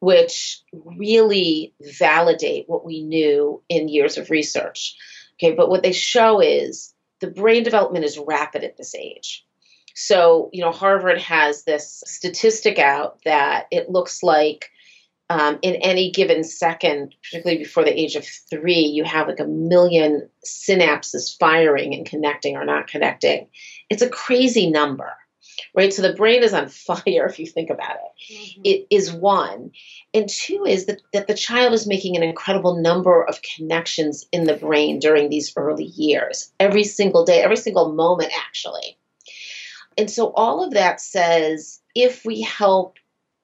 which 0.00 0.60
really 0.72 1.74
validate 1.80 2.68
what 2.68 2.84
we 2.84 3.02
knew 3.02 3.62
in 3.68 3.88
years 3.88 4.18
of 4.18 4.30
research. 4.30 4.94
Okay, 5.38 5.54
but 5.54 5.68
what 5.68 5.82
they 5.82 5.92
show 5.92 6.40
is 6.40 6.94
the 7.20 7.30
brain 7.30 7.62
development 7.62 8.04
is 8.04 8.18
rapid 8.18 8.64
at 8.64 8.76
this 8.76 8.94
age. 8.94 9.44
So, 9.94 10.50
you 10.52 10.62
know, 10.62 10.72
Harvard 10.72 11.18
has 11.22 11.64
this 11.64 12.02
statistic 12.06 12.78
out 12.78 13.18
that 13.24 13.66
it 13.70 13.90
looks 13.90 14.22
like 14.22 14.70
um, 15.28 15.58
in 15.62 15.74
any 15.76 16.10
given 16.12 16.44
second, 16.44 17.14
particularly 17.22 17.62
before 17.62 17.84
the 17.84 17.98
age 17.98 18.14
of 18.14 18.26
three, 18.50 18.80
you 18.80 19.04
have 19.04 19.26
like 19.26 19.40
a 19.40 19.46
million 19.46 20.28
synapses 20.44 21.36
firing 21.38 21.94
and 21.94 22.06
connecting 22.06 22.56
or 22.56 22.64
not 22.64 22.86
connecting. 22.86 23.48
It's 23.90 24.02
a 24.02 24.08
crazy 24.08 24.70
number 24.70 25.12
right? 25.74 25.92
So 25.92 26.02
the 26.02 26.14
brain 26.14 26.42
is 26.42 26.52
on 26.52 26.68
fire 26.68 27.26
if 27.26 27.38
you 27.38 27.46
think 27.46 27.70
about 27.70 27.96
it. 27.96 28.32
Mm-hmm. 28.32 28.60
it 28.64 28.86
is 28.90 29.12
one. 29.12 29.72
And 30.14 30.28
two 30.28 30.64
is 30.66 30.86
that, 30.86 31.02
that 31.12 31.26
the 31.26 31.34
child 31.34 31.72
is 31.74 31.86
making 31.86 32.16
an 32.16 32.22
incredible 32.22 32.80
number 32.80 33.22
of 33.22 33.40
connections 33.42 34.26
in 34.32 34.44
the 34.44 34.56
brain 34.56 34.98
during 34.98 35.28
these 35.28 35.52
early 35.56 35.84
years, 35.84 36.52
every 36.58 36.84
single 36.84 37.24
day, 37.24 37.42
every 37.42 37.56
single 37.56 37.92
moment, 37.92 38.32
actually. 38.36 38.96
And 39.98 40.10
so 40.10 40.32
all 40.32 40.64
of 40.64 40.72
that 40.72 41.00
says 41.00 41.80
if 41.94 42.24
we 42.24 42.42
help 42.42 42.96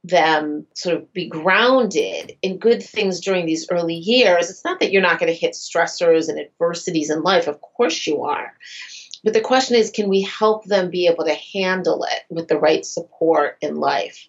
them 0.04 0.66
sort 0.74 0.96
of 0.96 1.12
be 1.12 1.28
grounded 1.28 2.36
in 2.42 2.58
good 2.58 2.82
things 2.82 3.20
during 3.20 3.46
these 3.46 3.68
early 3.70 3.94
years, 3.94 4.50
it's 4.50 4.64
not 4.64 4.80
that 4.80 4.90
you're 4.90 5.00
not 5.00 5.18
going 5.18 5.32
to 5.32 5.38
hit 5.38 5.52
stressors 5.52 6.28
and 6.28 6.38
adversities 6.38 7.08
in 7.08 7.22
life. 7.22 7.46
Of 7.46 7.60
course 7.60 8.06
you 8.06 8.24
are. 8.24 8.52
But 9.24 9.34
the 9.34 9.40
question 9.40 9.76
is, 9.76 9.90
can 9.90 10.08
we 10.08 10.22
help 10.22 10.64
them 10.64 10.90
be 10.90 11.06
able 11.06 11.24
to 11.24 11.34
handle 11.34 12.04
it 12.04 12.22
with 12.28 12.48
the 12.48 12.58
right 12.58 12.84
support 12.84 13.56
in 13.60 13.76
life? 13.76 14.28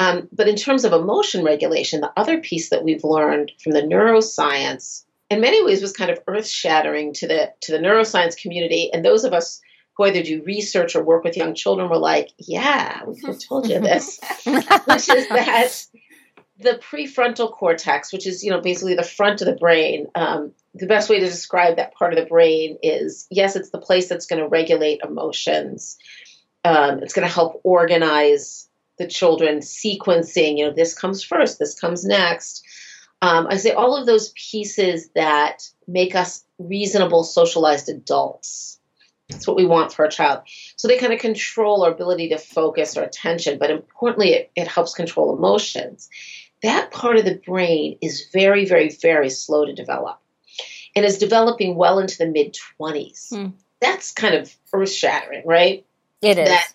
Um, 0.00 0.28
but 0.32 0.48
in 0.48 0.56
terms 0.56 0.84
of 0.84 0.92
emotion 0.92 1.44
regulation, 1.44 2.00
the 2.00 2.12
other 2.16 2.40
piece 2.40 2.70
that 2.70 2.82
we've 2.82 3.04
learned 3.04 3.52
from 3.62 3.72
the 3.72 3.82
neuroscience, 3.82 5.04
in 5.30 5.40
many 5.40 5.62
ways, 5.64 5.82
was 5.82 5.92
kind 5.92 6.10
of 6.10 6.18
earth 6.26 6.46
shattering 6.46 7.12
to 7.14 7.28
the 7.28 7.52
to 7.60 7.72
the 7.72 7.78
neuroscience 7.78 8.36
community, 8.36 8.90
and 8.92 9.04
those 9.04 9.24
of 9.24 9.32
us 9.32 9.60
who 9.96 10.04
either 10.04 10.22
do 10.22 10.42
research 10.42 10.96
or 10.96 11.04
work 11.04 11.24
with 11.24 11.36
young 11.36 11.54
children 11.54 11.88
were 11.88 11.98
like, 11.98 12.30
"Yeah, 12.38 13.04
we 13.04 13.20
have 13.26 13.38
told 13.38 13.68
you 13.68 13.78
this," 13.78 14.18
which 14.44 15.08
is 15.08 15.28
that 15.28 15.86
the 16.58 16.80
prefrontal 16.82 17.52
cortex, 17.52 18.12
which 18.12 18.26
is 18.26 18.42
you 18.42 18.50
know 18.50 18.60
basically 18.60 18.94
the 18.94 19.02
front 19.02 19.40
of 19.40 19.46
the 19.46 19.56
brain, 19.56 20.08
um, 20.14 20.52
the 20.74 20.86
best 20.86 21.10
way 21.10 21.20
to 21.20 21.26
describe 21.26 21.76
that 21.76 21.94
part 21.94 22.12
of 22.12 22.18
the 22.18 22.26
brain 22.26 22.78
is 22.82 23.26
yes, 23.30 23.56
it's 23.56 23.70
the 23.70 23.78
place 23.78 24.08
that's 24.08 24.26
going 24.26 24.40
to 24.40 24.48
regulate 24.48 25.00
emotions. 25.04 25.98
Um, 26.64 27.02
it's 27.02 27.12
going 27.12 27.26
to 27.26 27.32
help 27.32 27.60
organize 27.64 28.68
the 28.98 29.06
children, 29.06 29.58
sequencing. 29.58 30.58
You 30.58 30.66
know, 30.66 30.72
this 30.72 30.94
comes 30.94 31.22
first, 31.22 31.58
this 31.58 31.78
comes 31.78 32.04
next. 32.04 32.64
Um, 33.20 33.46
I 33.48 33.56
say 33.56 33.72
all 33.72 33.96
of 33.96 34.06
those 34.06 34.30
pieces 34.30 35.10
that 35.14 35.68
make 35.86 36.14
us 36.14 36.44
reasonable, 36.58 37.24
socialized 37.24 37.88
adults. 37.88 38.78
That's 39.28 39.46
what 39.46 39.56
we 39.56 39.64
want 39.64 39.92
for 39.92 40.04
a 40.04 40.10
child. 40.10 40.42
So 40.76 40.88
they 40.88 40.98
kind 40.98 41.12
of 41.12 41.20
control 41.20 41.84
our 41.84 41.92
ability 41.92 42.28
to 42.30 42.38
focus 42.38 42.96
our 42.96 43.04
attention, 43.04 43.58
but 43.58 43.70
importantly, 43.70 44.34
it, 44.34 44.50
it 44.56 44.68
helps 44.68 44.94
control 44.94 45.36
emotions 45.36 46.08
that 46.62 46.92
part 46.92 47.16
of 47.16 47.24
the 47.24 47.40
brain 47.44 47.98
is 48.00 48.28
very, 48.32 48.64
very, 48.64 48.88
very 48.88 49.30
slow 49.30 49.66
to 49.66 49.74
develop 49.74 50.18
and 50.94 51.04
is 51.04 51.18
developing 51.18 51.76
well 51.76 51.98
into 51.98 52.18
the 52.18 52.26
mid 52.26 52.56
20s. 52.80 53.34
Hmm. 53.34 53.50
That's 53.80 54.12
kind 54.12 54.34
of 54.34 54.54
earth 54.72 54.92
shattering, 54.92 55.42
right? 55.44 55.84
It 56.20 56.38
is. 56.38 56.48
That 56.48 56.74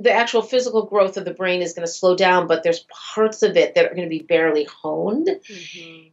the 0.00 0.12
actual 0.12 0.42
physical 0.42 0.86
growth 0.86 1.16
of 1.16 1.24
the 1.24 1.34
brain 1.34 1.62
is 1.62 1.74
going 1.74 1.86
to 1.86 1.92
slow 1.92 2.16
down, 2.16 2.48
but 2.48 2.62
there's 2.62 2.84
parts 3.14 3.42
of 3.42 3.56
it 3.56 3.74
that 3.74 3.84
are 3.84 3.94
going 3.94 4.08
to 4.08 4.08
be 4.08 4.22
barely 4.22 4.64
honed. 4.64 5.28
Mm-hmm. 5.28 6.08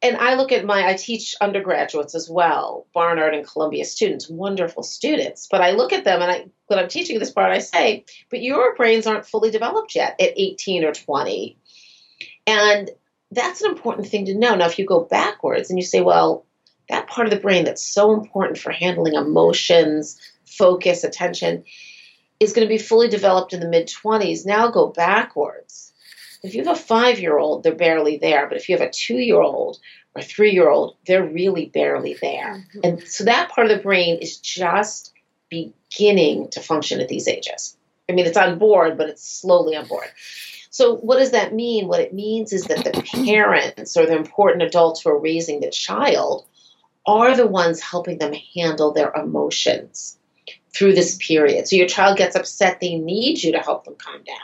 And 0.00 0.16
I 0.18 0.34
look 0.34 0.52
at 0.52 0.64
my, 0.64 0.86
I 0.86 0.94
teach 0.94 1.34
undergraduates 1.40 2.14
as 2.14 2.28
well, 2.28 2.86
Barnard 2.92 3.34
and 3.34 3.46
Columbia 3.46 3.84
students, 3.86 4.28
wonderful 4.28 4.82
students. 4.82 5.48
But 5.50 5.62
I 5.62 5.72
look 5.72 5.92
at 5.92 6.04
them 6.04 6.20
and 6.20 6.30
I, 6.30 6.46
when 6.66 6.78
I'm 6.78 6.88
teaching 6.88 7.18
this 7.18 7.32
part, 7.32 7.52
I 7.52 7.58
say, 7.58 8.04
but 8.30 8.42
your 8.42 8.74
brains 8.76 9.06
aren't 9.06 9.26
fully 9.26 9.50
developed 9.50 9.94
yet 9.94 10.20
at 10.20 10.34
18 10.36 10.84
or 10.84 10.92
20 10.92 11.58
and 12.46 12.90
that's 13.30 13.62
an 13.62 13.70
important 13.70 14.08
thing 14.08 14.26
to 14.26 14.34
know. 14.34 14.54
Now, 14.54 14.66
if 14.66 14.78
you 14.78 14.86
go 14.86 15.00
backwards 15.00 15.70
and 15.70 15.78
you 15.78 15.84
say, 15.84 16.00
well, 16.00 16.46
that 16.88 17.06
part 17.06 17.26
of 17.26 17.32
the 17.32 17.40
brain 17.40 17.64
that's 17.64 17.82
so 17.82 18.12
important 18.12 18.58
for 18.58 18.72
handling 18.72 19.14
emotions, 19.14 20.20
focus, 20.44 21.04
attention, 21.04 21.64
is 22.40 22.52
going 22.52 22.66
to 22.66 22.72
be 22.72 22.78
fully 22.78 23.08
developed 23.08 23.52
in 23.52 23.60
the 23.60 23.68
mid 23.68 23.88
20s. 23.88 24.44
Now 24.44 24.70
go 24.70 24.88
backwards. 24.88 25.92
If 26.42 26.54
you 26.54 26.62
have 26.64 26.76
a 26.76 26.78
five 26.78 27.18
year 27.18 27.38
old, 27.38 27.62
they're 27.62 27.74
barely 27.74 28.18
there. 28.18 28.46
But 28.48 28.58
if 28.58 28.68
you 28.68 28.76
have 28.76 28.86
a 28.86 28.92
two 28.92 29.16
year 29.16 29.40
old 29.40 29.78
or 30.14 30.22
three 30.22 30.52
year 30.52 30.68
old, 30.68 30.96
they're 31.06 31.26
really 31.26 31.66
barely 31.66 32.18
there. 32.20 32.64
Mm-hmm. 32.76 32.80
And 32.84 33.08
so 33.08 33.24
that 33.24 33.50
part 33.50 33.70
of 33.70 33.76
the 33.76 33.82
brain 33.82 34.18
is 34.18 34.36
just 34.38 35.12
beginning 35.48 36.48
to 36.50 36.60
function 36.60 37.00
at 37.00 37.08
these 37.08 37.28
ages. 37.28 37.76
I 38.08 38.12
mean, 38.12 38.26
it's 38.26 38.36
on 38.36 38.58
board, 38.58 38.98
but 38.98 39.08
it's 39.08 39.26
slowly 39.26 39.76
on 39.76 39.86
board. 39.86 40.08
So, 40.68 40.96
what 40.96 41.18
does 41.18 41.30
that 41.30 41.54
mean? 41.54 41.86
What 41.86 42.00
it 42.00 42.12
means 42.12 42.52
is 42.52 42.64
that 42.64 42.84
the 42.84 43.02
parents 43.24 43.96
or 43.96 44.06
the 44.06 44.16
important 44.16 44.62
adults 44.62 45.02
who 45.02 45.10
are 45.10 45.18
raising 45.18 45.60
the 45.60 45.70
child 45.70 46.44
are 47.06 47.36
the 47.36 47.46
ones 47.46 47.80
helping 47.80 48.18
them 48.18 48.34
handle 48.54 48.92
their 48.92 49.12
emotions 49.12 50.18
through 50.74 50.94
this 50.94 51.16
period. 51.16 51.68
So, 51.68 51.76
your 51.76 51.88
child 51.88 52.18
gets 52.18 52.36
upset, 52.36 52.80
they 52.80 52.96
need 52.96 53.42
you 53.42 53.52
to 53.52 53.60
help 53.60 53.84
them 53.84 53.96
calm 53.96 54.22
down. 54.24 54.36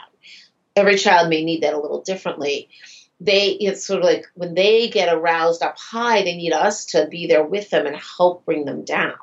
Every 0.75 0.95
child 0.95 1.29
may 1.29 1.43
need 1.43 1.63
that 1.63 1.73
a 1.73 1.79
little 1.79 2.01
differently. 2.01 2.69
They, 3.19 3.49
it's 3.49 3.85
sort 3.85 3.99
of 3.99 4.05
like 4.05 4.25
when 4.33 4.55
they 4.55 4.89
get 4.89 5.13
aroused 5.13 5.61
up 5.61 5.77
high, 5.77 6.23
they 6.23 6.35
need 6.35 6.53
us 6.53 6.85
to 6.87 7.07
be 7.07 7.27
there 7.27 7.43
with 7.43 7.69
them 7.69 7.85
and 7.85 7.95
help 7.95 8.45
bring 8.45 8.65
them 8.65 8.83
down 8.83 9.13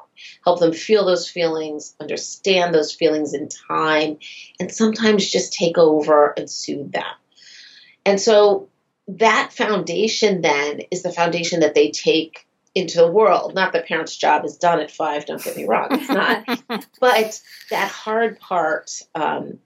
help 0.45 0.61
them 0.61 0.73
feel 0.73 1.05
those 1.05 1.29
feelings, 1.29 1.95
understand 2.01 2.75
those 2.75 2.93
feelings 2.93 3.35
in 3.35 3.49
time, 3.49 4.19
and 4.59 4.73
sometimes 4.73 5.31
just 5.31 5.53
take 5.53 5.79
over 5.79 6.35
and 6.37 6.51
soothe 6.51 6.93
them. 6.93 7.05
And 8.05 8.21
so 8.21 8.69
that 9.09 9.53
foundation 9.53 10.41
then 10.41 10.83
is 10.91 11.03
the 11.03 11.13
foundation 11.13 11.61
that 11.61 11.75
they 11.75 11.91
take 11.91 12.47
into 12.79 12.99
the 12.99 13.11
world. 13.11 13.55
Not 13.55 13.73
that 13.73 13.87
parents' 13.87 14.17
job 14.17 14.45
is 14.45 14.57
done 14.57 14.81
at 14.81 14.91
five, 14.91 15.27
don't 15.27 15.43
get 15.43 15.57
me 15.57 15.67
wrong, 15.67 15.89
it's 15.91 16.09
not. 16.09 16.89
but 17.01 17.41
that 17.71 17.91
hard 17.91 18.39
part 18.39 19.03
um, 19.15 19.59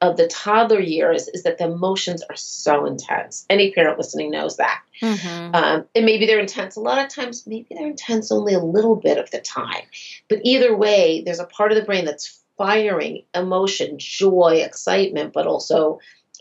of 0.00 0.16
the 0.16 0.26
toddler 0.26 0.80
years 0.80 1.28
is 1.28 1.44
that 1.44 1.58
the 1.58 1.64
emotions 1.64 2.22
are 2.28 2.36
so 2.36 2.86
intense. 2.86 3.46
Any 3.48 3.72
parent 3.72 3.98
listening 3.98 4.30
knows 4.30 4.56
that. 4.56 4.82
Mm-hmm. 5.00 5.54
Um, 5.54 5.86
and 5.94 6.04
maybe 6.04 6.26
they're 6.26 6.40
intense 6.40 6.76
a 6.76 6.80
lot 6.80 7.04
of 7.04 7.08
times, 7.08 7.46
maybe 7.46 7.68
they're 7.70 7.86
intense 7.86 8.32
only 8.32 8.54
a 8.54 8.60
little 8.60 8.96
bit 8.96 9.18
of 9.18 9.30
the 9.30 9.40
time. 9.40 9.84
But 10.28 10.40
either 10.44 10.76
way, 10.76 11.22
there's 11.24 11.40
a 11.40 11.46
part 11.46 11.72
of 11.72 11.78
the 11.78 11.84
brain 11.84 12.04
that's 12.04 12.40
firing 12.58 13.24
emotion, 13.34 13.98
joy, 13.98 14.62
excitement, 14.64 15.32
but 15.32 15.46
also 15.46 16.00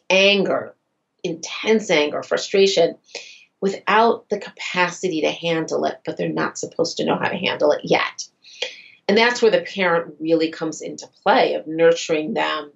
anger, 0.10 0.76
intense 1.24 1.90
anger, 1.90 2.24
frustration, 2.24 2.98
without 3.62 4.28
the 4.30 4.40
capacity 4.40 5.22
to 5.22 5.32
handle 5.32 5.86
it, 5.86 6.00
but 6.06 6.18
they're 6.18 6.30
not 6.30 6.58
supposed 6.58 6.98
to 6.98 7.06
know 7.06 7.16
how 7.16 7.30
to 7.30 7.38
handle 7.38 7.72
it 7.72 7.82
yet. 7.84 8.28
And 9.08 9.18
that's 9.18 9.42
where 9.42 9.52
the 9.52 9.62
parent 9.62 10.16
really 10.20 10.50
comes 10.50 10.82
into 10.82 11.08
play 11.24 11.54
of 11.54 11.68
nurturing 11.68 12.34
them 12.34 12.72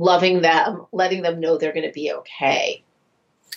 loving 0.00 0.40
them, 0.40 0.86
letting 0.92 1.22
them 1.22 1.40
know 1.40 1.56
they're 1.56 1.72
going 1.72 1.86
to 1.86 1.92
be 1.92 2.12
okay. 2.12 2.82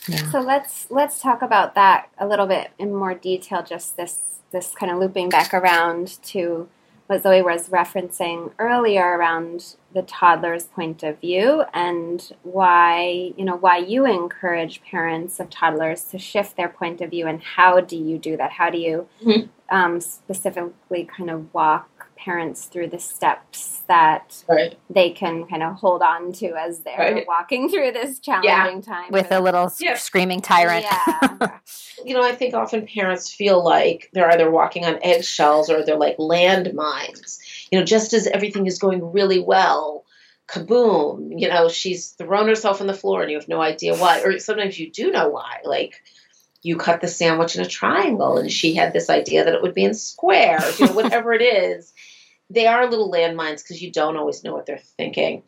Yeah. 0.08 0.30
So 0.32 0.40
let's 0.42 0.88
let's 0.90 1.22
talk 1.22 1.42
about 1.42 1.76
that 1.76 2.10
a 2.18 2.28
little 2.28 2.46
bit 2.46 2.72
in 2.78 2.94
more 2.94 3.14
detail. 3.14 3.64
Just 3.64 3.96
this 3.96 4.40
this 4.52 4.76
kind 4.76 4.92
of 4.92 5.00
looping 5.00 5.30
back 5.30 5.54
around 5.54 6.22
to 6.24 6.68
what 7.08 7.22
Zoe 7.22 7.42
was 7.42 7.70
referencing 7.70 8.52
earlier 8.60 9.18
around 9.18 9.76
the 9.94 10.02
toddler's 10.02 10.66
point 10.66 11.04
of 11.04 11.20
view 11.20 11.64
and 11.74 12.32
why, 12.44 13.34
you 13.36 13.46
know, 13.46 13.56
why 13.56 13.78
you 13.78 14.06
encourage 14.06 14.82
parents 14.84 15.40
of 15.40 15.50
toddlers 15.50 16.04
to 16.06 16.18
shift 16.18 16.56
their 16.56 16.70
point 16.70 17.02
of 17.02 17.12
view 17.12 17.28
and 17.28 17.42
how 17.42 17.80
do 17.82 17.98
you 17.98 18.18
do 18.18 18.38
that? 18.38 18.52
How 18.52 18.70
do 18.70 18.78
you 18.78 19.08
mm-hmm. 19.24 19.76
um, 19.76 20.00
specifically 20.00 21.04
kind 21.06 21.30
of 21.30 21.54
walk 21.54 21.90
parents 22.24 22.66
through 22.66 22.88
the 22.88 23.00
steps 23.00 23.82
that 23.88 24.44
right. 24.48 24.78
they 24.90 25.10
can 25.10 25.46
kind 25.46 25.62
of 25.62 25.76
hold 25.76 26.02
on 26.02 26.32
to 26.32 26.54
as 26.56 26.80
they're 26.80 26.98
right. 26.98 27.28
walking 27.28 27.70
through 27.70 27.92
this 27.92 28.20
challenging 28.20 28.50
yeah. 28.50 28.82
time 28.82 29.12
with 29.12 29.32
a 29.32 29.40
little 29.40 29.72
yeah. 29.80 29.96
screaming 29.96 30.42
tyrant. 30.42 30.86
Yeah. 30.86 31.60
you 32.06 32.14
know, 32.14 32.24
I 32.24 32.34
think 32.34 32.54
often 32.54 32.88
parents 32.88 33.34
feel 33.34 33.64
like 33.64 34.10
they're 34.14 34.32
either 34.32 34.50
walking 34.50 34.86
on 34.86 35.00
eggshells 35.04 35.70
or 35.70 35.84
they're 35.86 35.98
like 35.98 36.18
landmines. 36.18 37.40
You 37.72 37.80
know, 37.80 37.86
just 37.86 38.14
as 38.14 38.28
everything 38.28 38.68
is 38.68 38.80
going 38.80 39.12
really 39.12 39.40
well, 39.40 40.06
kaboom, 40.48 41.40
you 41.40 41.50
know, 41.50 41.68
she's 41.68 42.12
thrown 42.12 42.48
herself 42.48 42.80
on 42.80 42.88
the 42.88 42.94
floor 42.94 43.22
and 43.22 43.32
you 43.32 43.38
have 43.38 43.48
no 43.48 43.62
idea 43.62 43.96
why. 43.96 44.22
Or 44.22 44.40
sometimes 44.40 44.80
you 44.80 44.92
do 44.92 45.12
know 45.12 45.30
why. 45.30 45.58
Like, 45.64 46.02
you 46.64 46.78
cut 46.78 47.02
the 47.02 47.08
sandwich 47.08 47.56
in 47.56 47.62
a 47.62 47.68
triangle 47.68 48.38
and 48.38 48.52
she 48.52 48.74
had 48.74 48.94
this 48.94 49.10
idea 49.10 49.44
that 49.44 49.54
it 49.54 49.62
would 49.62 49.74
be 49.74 49.84
in 49.84 49.94
squares, 49.94 50.80
you 50.80 50.88
know, 50.88 50.94
whatever 50.94 51.34
it 51.34 51.42
is 51.42 51.94
they 52.54 52.68
are 52.68 52.90
little 52.90 53.12
landmines 53.12 53.64
because 53.64 53.82
you 53.82 53.92
don't 53.92 54.18
always 54.18 54.44
know 54.44 54.54
what 54.54 54.66
they're 54.66 54.78
thinking. 54.78 55.44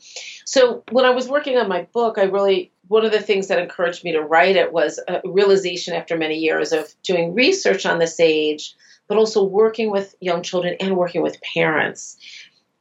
So 0.45 0.83
when 0.91 1.05
I 1.05 1.11
was 1.11 1.27
working 1.27 1.57
on 1.57 1.69
my 1.69 1.83
book, 1.93 2.17
I 2.17 2.23
really 2.23 2.71
one 2.87 3.05
of 3.05 3.11
the 3.11 3.21
things 3.21 3.47
that 3.47 3.59
encouraged 3.59 4.03
me 4.03 4.11
to 4.11 4.21
write 4.21 4.55
it 4.55 4.71
was 4.71 4.99
a 5.07 5.21
realization 5.25 5.93
after 5.93 6.17
many 6.17 6.37
years 6.37 6.71
of 6.71 6.93
doing 7.03 7.33
research 7.33 7.85
on 7.85 7.99
this 7.99 8.19
age, 8.19 8.75
but 9.07 9.17
also 9.17 9.43
working 9.43 9.91
with 9.91 10.15
young 10.19 10.43
children 10.43 10.75
and 10.79 10.95
working 10.95 11.21
with 11.21 11.41
parents, 11.41 12.17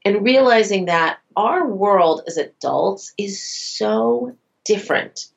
and 0.05 0.25
realizing 0.25 0.87
that 0.87 1.19
our 1.37 1.67
world 1.67 2.23
as 2.26 2.37
adults 2.37 3.12
is 3.17 3.43
so 3.43 4.37
different 4.64 5.29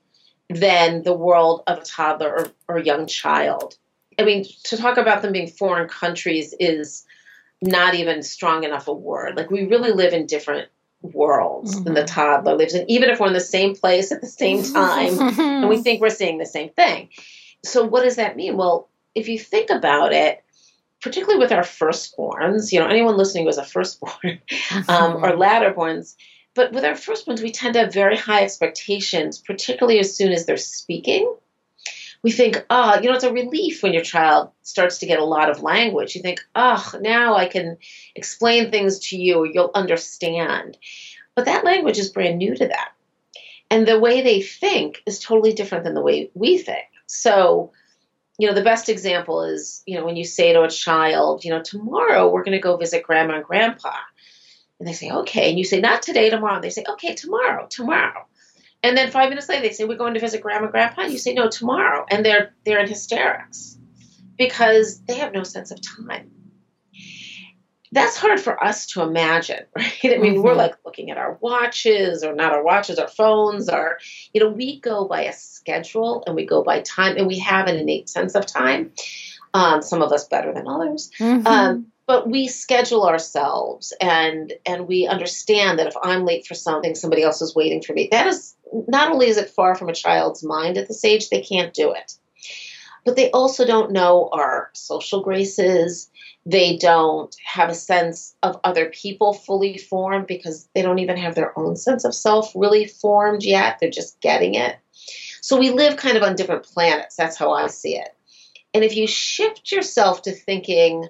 than 0.49 1.03
the 1.03 1.13
world 1.13 1.63
of 1.67 1.79
a 1.79 1.83
toddler 1.83 2.51
or, 2.67 2.75
or 2.75 2.79
young 2.79 3.07
child. 3.07 3.77
I 4.19 4.23
mean, 4.23 4.45
to 4.65 4.77
talk 4.77 4.97
about 4.97 5.21
them 5.21 5.31
being 5.31 5.47
foreign 5.47 5.87
countries 5.87 6.53
is 6.59 7.05
not 7.61 7.95
even 7.95 8.23
strong 8.23 8.63
enough 8.63 8.87
a 8.87 8.93
word. 8.93 9.35
Like 9.35 9.51
we 9.51 9.65
really 9.65 9.91
live 9.91 10.13
in 10.13 10.25
different 10.25 10.69
worlds 11.01 11.75
mm-hmm. 11.75 11.83
than 11.83 11.93
the 11.93 12.05
toddler 12.05 12.55
lives 12.55 12.73
in, 12.73 12.89
even 12.89 13.09
if 13.09 13.19
we're 13.19 13.27
in 13.27 13.33
the 13.33 13.39
same 13.39 13.75
place 13.75 14.11
at 14.11 14.21
the 14.21 14.27
same 14.27 14.63
time 14.73 15.19
and 15.39 15.69
we 15.69 15.81
think 15.81 16.01
we're 16.01 16.09
seeing 16.09 16.37
the 16.37 16.45
same 16.45 16.69
thing. 16.69 17.09
So 17.63 17.85
what 17.85 18.03
does 18.03 18.15
that 18.15 18.35
mean? 18.35 18.57
Well, 18.57 18.89
if 19.15 19.27
you 19.27 19.39
think 19.39 19.69
about 19.69 20.13
it, 20.13 20.43
particularly 21.01 21.39
with 21.39 21.51
our 21.51 21.63
firstborns, 21.63 22.71
you 22.71 22.79
know, 22.79 22.87
anyone 22.87 23.17
listening 23.17 23.43
who 23.43 23.49
is 23.49 23.57
a 23.57 23.63
firstborn 23.63 24.13
um, 24.87 25.23
or 25.23 25.31
latterborns, 25.37 26.15
but 26.57 26.73
with 26.73 26.83
our 26.83 26.95
first 26.95 27.25
ones, 27.25 27.41
we 27.41 27.51
tend 27.51 27.75
to 27.75 27.79
have 27.79 27.93
very 27.93 28.17
high 28.17 28.43
expectations, 28.43 29.37
particularly 29.37 29.99
as 29.99 30.13
soon 30.13 30.33
as 30.33 30.45
they're 30.45 30.57
speaking 30.57 31.33
we 32.23 32.31
think, 32.31 32.65
oh, 32.69 32.99
you 32.99 33.09
know, 33.09 33.15
it's 33.15 33.23
a 33.23 33.31
relief 33.31 33.83
when 33.83 33.93
your 33.93 34.03
child 34.03 34.49
starts 34.63 34.99
to 34.99 35.05
get 35.05 35.19
a 35.19 35.25
lot 35.25 35.49
of 35.49 35.61
language. 35.61 36.15
You 36.15 36.21
think, 36.21 36.41
oh, 36.55 36.91
now 36.99 37.35
I 37.35 37.47
can 37.47 37.77
explain 38.15 38.71
things 38.71 38.99
to 39.09 39.17
you, 39.17 39.45
you'll 39.45 39.71
understand. 39.73 40.77
But 41.35 41.45
that 41.45 41.63
language 41.63 41.99
is 41.99 42.09
brand 42.09 42.37
new 42.37 42.55
to 42.55 42.67
them. 42.67 42.87
And 43.69 43.87
the 43.87 43.99
way 43.99 44.21
they 44.21 44.41
think 44.41 45.03
is 45.05 45.19
totally 45.19 45.53
different 45.53 45.83
than 45.83 45.93
the 45.93 46.01
way 46.01 46.31
we 46.33 46.57
think. 46.57 46.85
So, 47.05 47.71
you 48.39 48.47
know, 48.47 48.53
the 48.53 48.63
best 48.63 48.89
example 48.89 49.43
is, 49.43 49.83
you 49.85 49.97
know, 49.97 50.05
when 50.05 50.15
you 50.15 50.25
say 50.25 50.53
to 50.53 50.63
a 50.63 50.69
child, 50.69 51.43
you 51.43 51.51
know, 51.51 51.61
tomorrow 51.61 52.29
we're 52.29 52.43
going 52.43 52.57
to 52.57 52.59
go 52.59 52.77
visit 52.77 53.03
grandma 53.03 53.35
and 53.35 53.43
grandpa. 53.43 53.93
And 54.79 54.87
they 54.87 54.93
say, 54.93 55.09
okay. 55.09 55.49
And 55.49 55.57
you 55.57 55.65
say, 55.65 55.81
not 55.81 56.01
today, 56.01 56.29
tomorrow. 56.29 56.55
And 56.55 56.63
they 56.63 56.69
say, 56.69 56.83
okay, 56.87 57.15
tomorrow, 57.15 57.67
tomorrow. 57.69 58.27
And 58.83 58.95
then 58.97 59.11
five 59.11 59.29
minutes 59.29 59.49
later, 59.49 59.61
they 59.61 59.73
say, 59.73 59.85
"We're 59.85 59.97
going 59.97 60.13
to 60.13 60.19
visit 60.19 60.41
grandma, 60.41 60.65
and 60.65 60.71
grandpa." 60.71 61.03
And 61.03 61.11
you 61.11 61.17
say, 61.17 61.33
"No, 61.33 61.49
tomorrow," 61.49 62.05
and 62.09 62.25
they're 62.25 62.53
they're 62.63 62.79
in 62.79 62.87
hysterics 62.87 63.77
because 64.37 65.01
they 65.01 65.15
have 65.15 65.33
no 65.33 65.43
sense 65.43 65.71
of 65.71 65.79
time. 65.81 66.31
That's 67.91 68.17
hard 68.17 68.39
for 68.39 68.61
us 68.63 68.85
to 68.87 69.01
imagine, 69.01 69.65
right? 69.75 69.93
I 70.03 70.17
mean, 70.17 70.35
mm-hmm. 70.35 70.41
we're 70.41 70.53
like 70.53 70.75
looking 70.85 71.09
at 71.09 71.17
our 71.17 71.37
watches, 71.41 72.23
or 72.23 72.35
not 72.35 72.53
our 72.53 72.63
watches, 72.63 72.99
our 72.99 73.07
phones, 73.07 73.67
or 73.67 73.97
you 74.33 74.41
know, 74.41 74.49
we 74.49 74.79
go 74.79 75.05
by 75.05 75.23
a 75.23 75.33
schedule 75.33 76.23
and 76.27 76.35
we 76.35 76.45
go 76.45 76.63
by 76.63 76.81
time, 76.81 77.17
and 77.17 77.27
we 77.27 77.39
have 77.39 77.67
an 77.67 77.77
innate 77.77 78.09
sense 78.09 78.35
of 78.35 78.45
time. 78.45 78.91
Um, 79.53 79.81
some 79.81 80.03
of 80.03 80.11
us 80.11 80.27
better 80.27 80.53
than 80.53 80.67
others. 80.67 81.09
Mm-hmm. 81.19 81.47
Um, 81.47 81.87
but 82.07 82.29
we 82.29 82.47
schedule 82.47 83.05
ourselves 83.05 83.93
and 84.01 84.53
and 84.65 84.87
we 84.87 85.05
understand 85.05 85.77
that 85.77 85.87
if 85.87 85.93
i'm 86.03 86.25
late 86.25 86.47
for 86.47 86.55
something 86.55 86.95
somebody 86.95 87.21
else 87.21 87.41
is 87.41 87.53
waiting 87.53 87.81
for 87.81 87.93
me 87.93 88.07
that 88.11 88.27
is 88.27 88.55
not 88.87 89.11
only 89.11 89.27
is 89.27 89.37
it 89.37 89.49
far 89.49 89.75
from 89.75 89.89
a 89.89 89.93
child's 89.93 90.43
mind 90.43 90.77
at 90.77 90.87
this 90.87 91.03
age, 91.03 91.29
they 91.29 91.41
can't 91.41 91.73
do 91.73 91.91
it. 91.91 92.13
But 93.05 93.15
they 93.15 93.31
also 93.31 93.65
don't 93.65 93.91
know 93.91 94.29
our 94.33 94.69
social 94.73 95.23
graces. 95.23 96.09
They 96.45 96.77
don't 96.77 97.33
have 97.45 97.69
a 97.69 97.75
sense 97.75 98.35
of 98.43 98.59
other 98.63 98.89
people 98.89 99.33
fully 99.33 99.77
formed 99.77 100.27
because 100.27 100.67
they 100.75 100.81
don't 100.81 100.99
even 100.99 101.17
have 101.17 101.35
their 101.35 101.57
own 101.57 101.75
sense 101.75 102.03
of 102.03 102.13
self 102.13 102.51
really 102.55 102.85
formed 102.85 103.43
yet. 103.43 103.77
They're 103.79 103.89
just 103.89 104.19
getting 104.19 104.55
it. 104.55 104.77
So 105.41 105.57
we 105.57 105.69
live 105.69 105.95
kind 105.95 106.17
of 106.17 106.23
on 106.23 106.35
different 106.35 106.63
planets. 106.63 107.15
That's 107.15 107.37
how 107.37 107.51
I 107.51 107.67
see 107.67 107.95
it. 107.97 108.09
And 108.73 108.83
if 108.83 108.95
you 108.95 109.07
shift 109.07 109.71
yourself 109.71 110.23
to 110.23 110.33
thinking, 110.33 111.07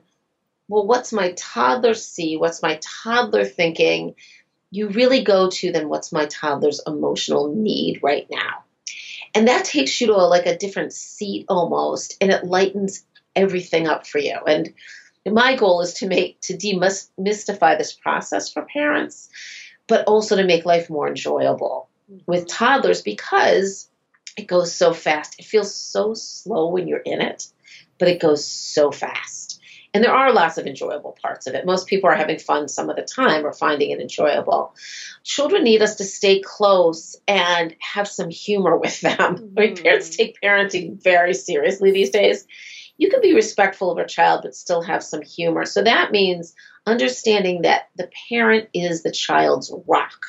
well, 0.68 0.86
what's 0.86 1.14
my 1.14 1.32
toddler 1.34 1.94
see? 1.94 2.38
What's 2.38 2.62
my 2.62 2.80
toddler 2.82 3.46
thinking? 3.46 4.16
you 4.70 4.90
really 4.90 5.24
go 5.24 5.50
to 5.50 5.72
then 5.72 5.90
what's 5.90 6.12
my 6.12 6.26
toddler's 6.26 6.82
emotional 6.86 7.54
need 7.54 8.00
right 8.04 8.28
now. 8.30 8.64
And 9.34 9.48
that 9.48 9.66
takes 9.66 10.00
you 10.00 10.08
to 10.08 10.16
a, 10.16 10.28
like 10.28 10.46
a 10.46 10.58
different 10.58 10.94
seat 10.94 11.46
almost, 11.50 12.18
and 12.22 12.32
it 12.32 12.46
lightens 12.46 13.06
everything 13.36 13.88
up 13.88 14.08
for 14.08 14.20
you. 14.20 14.38
And 14.48 14.74
my 15.26 15.56
goal 15.56 15.82
is 15.82 15.96
to 15.96 16.08
make 16.08 16.40
to 16.42 16.58
demystify 16.58 17.78
this 17.78 17.94
process 17.94 18.52
for 18.52 18.64
parents, 18.64 19.30
but 19.88 20.06
also 20.06 20.36
to 20.36 20.46
make 20.46 20.66
life 20.66 20.90
more 20.90 21.08
enjoyable 21.08 21.90
with 22.26 22.48
toddlers 22.48 23.02
because 23.02 23.90
it 24.38 24.48
goes 24.48 24.74
so 24.74 24.94
fast. 24.94 25.40
It 25.40 25.46
feels 25.46 25.74
so 25.74 26.14
slow 26.14 26.70
when 26.70 26.88
you're 26.88 27.00
in 27.00 27.22
it, 27.22 27.48
but 28.00 28.08
it 28.08 28.22
goes 28.22 28.46
so 28.46 28.92
fast. 28.92 29.57
And 29.98 30.04
there 30.04 30.14
are 30.14 30.32
lots 30.32 30.60
of 30.60 30.68
enjoyable 30.68 31.18
parts 31.24 31.48
of 31.48 31.56
it. 31.56 31.66
Most 31.66 31.88
people 31.88 32.08
are 32.08 32.16
having 32.16 32.38
fun 32.38 32.68
some 32.68 32.88
of 32.88 32.96
the 32.96 33.02
time 33.02 33.44
or 33.44 33.52
finding 33.52 33.90
it 33.90 34.00
enjoyable. 34.00 34.76
Children 35.24 35.64
need 35.64 35.82
us 35.82 35.96
to 35.96 36.04
stay 36.04 36.40
close 36.40 37.16
and 37.28 37.76
have 37.80 38.08
some 38.08 38.30
humor 38.30 38.78
with 38.78 39.02
them. 39.02 39.18
Mm-hmm. 39.18 39.58
I 39.58 39.62
mean, 39.62 39.76
parents 39.76 40.16
take 40.16 40.40
parenting 40.40 41.02
very 41.02 41.34
seriously 41.34 41.90
these 41.90 42.12
days. 42.12 42.46
You 42.98 43.10
can 43.10 43.22
be 43.22 43.34
respectful 43.34 43.90
of 43.90 43.98
a 43.98 44.06
child, 44.06 44.42
but 44.44 44.54
still 44.54 44.84
have 44.84 45.04
some 45.04 45.24
humor. 45.24 45.66
So 45.66 45.82
that 45.82 46.12
means 46.12 46.54
understanding 46.86 47.64
that 47.64 47.90
the 47.96 48.12
parent 48.30 48.70
is 48.76 49.02
the 49.02 49.12
child's 49.12 49.74
rock, 49.88 50.20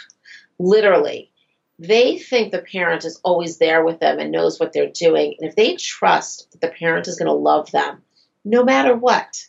literally 0.58 1.30
they 1.78 2.18
think 2.18 2.52
the 2.52 2.62
parent 2.62 3.04
is 3.04 3.20
always 3.22 3.58
there 3.58 3.84
with 3.84 4.00
them 4.00 4.18
and 4.18 4.32
knows 4.32 4.58
what 4.58 4.72
they're 4.72 4.90
doing. 4.90 5.36
And 5.38 5.48
if 5.48 5.56
they 5.56 5.76
trust 5.76 6.50
that 6.50 6.60
the 6.60 6.74
parent 6.74 7.06
is 7.06 7.16
going 7.16 7.28
to 7.28 7.32
love 7.32 7.70
them 7.70 8.02
no 8.44 8.64
matter 8.64 8.96
what, 8.96 9.46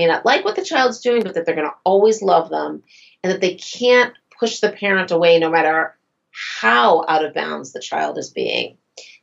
may 0.00 0.06
not 0.06 0.24
like 0.24 0.44
what 0.44 0.56
the 0.56 0.64
child's 0.64 1.00
doing, 1.00 1.22
but 1.22 1.34
that 1.34 1.44
they're 1.44 1.54
going 1.54 1.68
to 1.68 1.76
always 1.84 2.22
love 2.22 2.48
them 2.48 2.82
and 3.22 3.32
that 3.32 3.40
they 3.40 3.54
can't 3.54 4.14
push 4.38 4.60
the 4.60 4.72
parent 4.72 5.10
away 5.10 5.38
no 5.38 5.50
matter 5.50 5.94
how 6.32 7.04
out 7.06 7.24
of 7.24 7.34
bounds 7.34 7.72
the 7.72 7.80
child 7.80 8.16
is 8.16 8.30
being. 8.30 8.78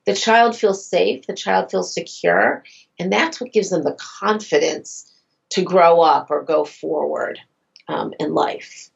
The 0.05 0.13
child 0.13 0.55
feels 0.55 0.85
safe, 0.85 1.25
the 1.25 1.33
child 1.33 1.71
feels 1.71 1.93
secure, 1.93 2.63
and 2.99 3.11
that's 3.11 3.41
what 3.41 3.51
gives 3.51 3.71
them 3.71 3.83
the 3.83 3.97
confidence 3.99 5.11
to 5.49 5.63
grow 5.63 6.01
up 6.01 6.29
or 6.29 6.43
go 6.43 6.63
forward 6.63 7.39
um, 7.87 8.13
in 8.19 8.33
life. 8.33 8.89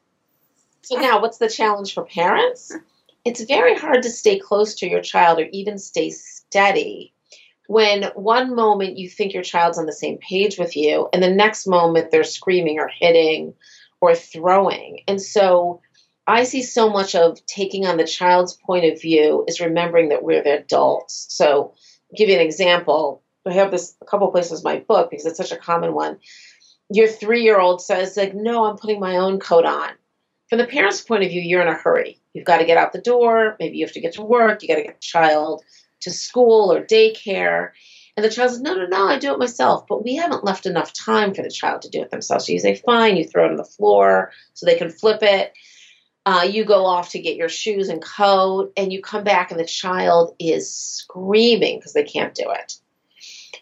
So, 0.83 0.97
now 0.97 1.21
what's 1.21 1.39
the 1.39 1.49
challenge 1.49 1.93
for 1.93 2.05
parents? 2.05 2.75
It's 3.25 3.43
very 3.43 3.75
hard 3.75 4.03
to 4.03 4.09
stay 4.09 4.39
close 4.39 4.75
to 4.75 4.89
your 4.89 5.01
child 5.01 5.39
or 5.39 5.47
even 5.51 5.77
stay 5.77 6.11
steady 6.11 7.13
when 7.71 8.03
one 8.15 8.53
moment 8.53 8.97
you 8.97 9.07
think 9.07 9.34
your 9.34 9.43
child's 9.43 9.77
on 9.77 9.86
the 9.86 9.93
same 9.93 10.17
page 10.17 10.60
with 10.60 10.75
you, 10.75 11.07
and 11.13 11.23
the 11.23 11.34
next 11.34 11.65
moment 11.65 12.12
they're 12.12 12.25
screaming 12.25 12.79
or 12.79 12.89
hitting 12.89 13.53
or 14.01 14.13
throwing. 14.13 14.99
And 15.07 15.21
so 15.21 15.79
I 16.27 16.43
see 16.43 16.63
so 16.63 16.89
much 16.89 17.15
of 17.15 17.43
taking 17.45 17.86
on 17.86 17.95
the 17.95 18.03
child's 18.03 18.57
point 18.57 18.91
of 18.91 19.01
view 19.01 19.45
is 19.47 19.62
remembering 19.62 20.10
that 20.10 20.21
we're 20.21 20.43
the 20.43 20.60
adults. 20.60 21.27
So, 21.29 21.73
I'll 22.12 22.17
give 22.17 22.27
you 22.27 22.36
an 22.36 22.41
example. 22.41 23.23
I 23.47 23.53
have 23.53 23.71
this 23.71 23.95
a 24.01 24.05
couple 24.05 24.29
places 24.31 24.60
in 24.60 24.63
my 24.65 24.79
book 24.79 25.10
because 25.10 25.25
it's 25.25 25.38
such 25.38 25.53
a 25.53 25.57
common 25.57 25.93
one. 25.93 26.19
Your 26.89 27.07
three 27.07 27.43
year 27.43 27.57
old 27.57 27.81
says, 27.81 28.17
like, 28.17 28.36
no, 28.36 28.65
I'm 28.65 28.75
putting 28.75 28.99
my 28.99 29.15
own 29.15 29.39
coat 29.39 29.65
on. 29.65 29.91
From 30.49 30.57
the 30.57 30.67
parent's 30.67 30.99
point 30.99 31.23
of 31.23 31.29
view, 31.29 31.39
you're 31.39 31.62
in 31.62 31.69
a 31.69 31.73
hurry. 31.73 32.19
You've 32.34 32.43
got 32.43 32.57
to 32.57 32.65
get 32.65 32.77
out 32.77 32.91
the 32.91 32.99
door. 32.99 33.55
Maybe 33.62 33.77
you 33.77 33.86
have 33.86 33.93
to 33.93 34.01
get 34.01 34.15
to 34.15 34.23
work. 34.23 34.62
You 34.62 34.67
got 34.67 34.75
to 34.75 34.84
get 34.84 34.99
the 34.99 35.07
child 35.07 35.63
to 36.01 36.11
school 36.11 36.71
or 36.71 36.83
daycare. 36.83 37.71
And 38.17 38.25
the 38.25 38.29
child 38.29 38.51
says, 38.51 38.61
No, 38.61 38.75
no, 38.75 38.85
no, 38.85 39.07
I 39.07 39.17
do 39.17 39.33
it 39.33 39.39
myself. 39.39 39.87
But 39.87 40.03
we 40.03 40.15
haven't 40.15 40.43
left 40.43 40.65
enough 40.65 40.93
time 40.93 41.33
for 41.33 41.41
the 41.41 41.49
child 41.49 41.83
to 41.83 41.89
do 41.89 42.01
it 42.01 42.11
themselves. 42.11 42.45
So 42.45 42.53
you 42.53 42.59
say, 42.59 42.75
Fine, 42.75 43.17
you 43.17 43.25
throw 43.25 43.45
it 43.45 43.51
on 43.51 43.57
the 43.57 43.63
floor 43.63 44.31
so 44.53 44.65
they 44.65 44.77
can 44.77 44.89
flip 44.89 45.19
it. 45.21 45.53
Uh, 46.25 46.47
you 46.49 46.63
go 46.65 46.85
off 46.85 47.09
to 47.09 47.19
get 47.19 47.35
your 47.35 47.49
shoes 47.49 47.89
and 47.89 48.01
coat, 48.01 48.71
and 48.77 48.93
you 48.93 49.01
come 49.01 49.23
back, 49.23 49.49
and 49.49 49.59
the 49.59 49.65
child 49.65 50.35
is 50.37 50.71
screaming 50.71 51.79
because 51.79 51.93
they 51.93 52.03
can't 52.03 52.35
do 52.35 52.45
it. 52.47 52.75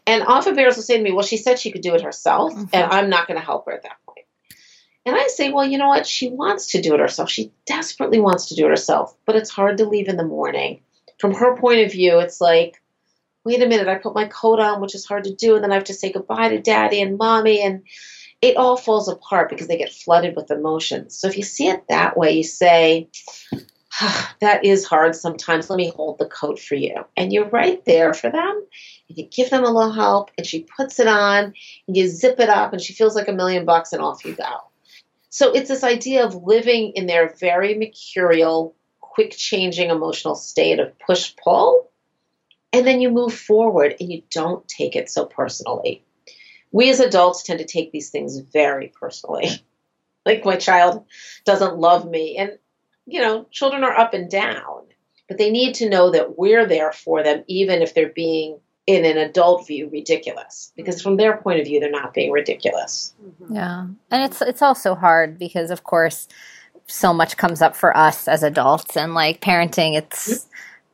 And 0.06 0.23
often 0.23 0.56
parents 0.56 0.75
will 0.75 0.84
say 0.84 0.97
to 0.97 1.04
me, 1.04 1.12
Well, 1.12 1.23
she 1.23 1.38
said 1.38 1.60
she 1.60 1.71
could 1.71 1.82
do 1.82 1.95
it 1.95 2.02
herself, 2.02 2.54
mm-hmm. 2.54 2.65
and 2.73 2.91
I'm 2.91 3.10
not 3.10 3.28
going 3.28 3.39
to 3.39 3.45
help 3.45 3.65
her 3.65 3.71
at 3.71 3.84
that 3.84 3.97
point. 4.06 4.25
And 5.06 5.15
I 5.15 5.28
say, 5.28 5.52
Well, 5.52 5.65
you 5.65 5.78
know 5.78 5.88
what? 5.88 6.06
She 6.06 6.30
wants 6.30 6.71
to 6.71 6.82
do 6.82 6.93
it 6.93 6.99
herself. 6.99 7.30
She 7.30 7.52
desperately 7.65 8.19
wants 8.19 8.47
to 8.47 8.56
do 8.56 8.65
it 8.65 8.69
herself, 8.69 9.15
but 9.25 9.36
it's 9.36 9.49
hard 9.49 9.78
to 9.78 9.86
leave 9.86 10.10
in 10.10 10.17
the 10.17 10.25
morning. 10.25 10.82
From 11.19 11.34
her 11.34 11.58
point 11.58 11.82
of 11.82 11.91
view, 11.91 12.19
it's 12.19 12.41
like, 12.41 12.82
Wait 13.45 13.62
a 13.62 13.67
minute, 13.67 13.88
I 13.88 13.95
put 13.95 14.13
my 14.13 14.25
coat 14.25 14.60
on, 14.60 14.82
which 14.82 14.93
is 14.93 15.05
hard 15.05 15.23
to 15.23 15.34
do, 15.34 15.55
and 15.55 15.63
then 15.63 15.71
I 15.71 15.75
have 15.75 15.86
to 15.86 15.93
say 15.93 16.12
goodbye 16.12 16.49
to 16.49 16.62
daddy 16.62 17.01
and 17.01 17.17
mommy. 17.17 17.62
And 17.62 17.84
it 18.41 18.58
all 18.58 18.77
falls 18.77 19.08
apart 19.08 19.49
because 19.49 19.67
they 19.67 19.77
get 19.77 19.93
flooded 19.93 20.36
with 20.36 20.51
emotions. 20.51 21.17
So 21.17 21.27
if 21.27 21.38
you 21.38 21.43
see 21.43 21.67
it 21.67 21.88
that 21.88 22.17
way, 22.17 22.32
you 22.32 22.43
say, 22.43 23.10
ah, 24.01 24.36
that 24.41 24.65
is 24.65 24.86
hard 24.86 25.15
sometimes. 25.15 25.69
Let 25.69 25.77
me 25.77 25.89
hold 25.89 26.19
the 26.19 26.25
coat 26.25 26.60
for 26.60 26.75
you. 26.75 27.05
And 27.15 27.32
you're 27.32 27.49
right 27.49 27.84
there 27.86 28.13
for 28.13 28.29
them. 28.29 28.65
And 29.08 29.17
you 29.17 29.25
give 29.25 29.49
them 29.49 29.63
a 29.63 29.71
little 29.71 29.93
help, 29.93 30.32
and 30.38 30.45
she 30.45 30.67
puts 30.77 30.99
it 30.99 31.08
on, 31.08 31.53
and 31.88 31.97
you 31.97 32.08
zip 32.08 32.39
it 32.39 32.49
up, 32.49 32.73
and 32.73 32.82
she 32.82 32.93
feels 32.93 33.15
like 33.15 33.29
a 33.29 33.34
million 33.34 33.65
bucks, 33.65 33.93
and 33.93 34.01
off 34.01 34.25
you 34.25 34.36
go. 34.36 34.63
So 35.29 35.53
it's 35.53 35.69
this 35.69 35.84
idea 35.84 36.25
of 36.25 36.36
living 36.36 36.91
in 36.95 37.05
their 37.05 37.34
very 37.39 37.77
mercurial, 37.77 38.75
quick 39.19 39.36
changing 39.36 39.89
emotional 39.89 40.36
state 40.36 40.79
of 40.79 40.97
push 40.99 41.34
pull. 41.36 41.89
And 42.71 42.86
then 42.86 43.01
you 43.01 43.10
move 43.10 43.34
forward 43.34 43.95
and 43.99 44.12
you 44.12 44.21
don't 44.29 44.67
take 44.67 44.95
it 44.95 45.10
so 45.10 45.25
personally 45.25 46.03
we 46.71 46.89
as 46.89 46.99
adults 46.99 47.43
tend 47.43 47.60
to 47.60 47.65
take 47.65 47.91
these 47.91 48.10
things 48.10 48.38
very 48.38 48.91
personally. 48.99 49.49
like 50.25 50.45
my 50.45 50.58
child 50.58 51.05
doesn't 51.45 51.77
love 51.77 52.10
me. 52.10 52.38
And, 52.38 52.58
you 53.05 53.21
know, 53.21 53.45
children 53.51 53.84
are 53.84 53.97
up 53.97 54.13
and 54.13 54.29
down, 54.29 54.84
but 55.27 55.38
they 55.38 55.49
need 55.49 55.75
to 55.75 55.89
know 55.89 56.12
that 56.12 56.38
we're 56.38 56.65
there 56.65 56.91
for 56.91 57.23
them, 57.23 57.43
even 57.47 57.82
if 57.82 57.93
they're 57.93 58.10
being, 58.10 58.60
in 58.86 59.05
an 59.05 59.17
adult 59.17 59.67
view, 59.67 59.89
ridiculous. 59.91 60.71
Because 60.75 61.01
from 61.01 61.17
their 61.17 61.38
point 61.38 61.60
of 61.60 61.65
view, 61.65 61.79
they're 61.79 61.91
not 61.91 62.13
being 62.13 62.32
ridiculous. 62.32 63.13
Mm-hmm. 63.23 63.55
Yeah. 63.55 63.88
And 64.12 64.23
it's, 64.23 64.41
it's 64.41 64.62
also 64.62 64.95
hard 64.95 65.39
because, 65.39 65.71
of 65.71 65.84
course, 65.84 66.27
so 66.89 67.13
much 67.13 67.38
comes 67.38 67.62
up 67.62 67.75
for 67.75 67.95
us 67.95 68.28
as 68.28 68.43
adults 68.43 68.97
and 68.97 69.13
like 69.13 69.41
parenting, 69.41 69.97
it's 69.97 70.47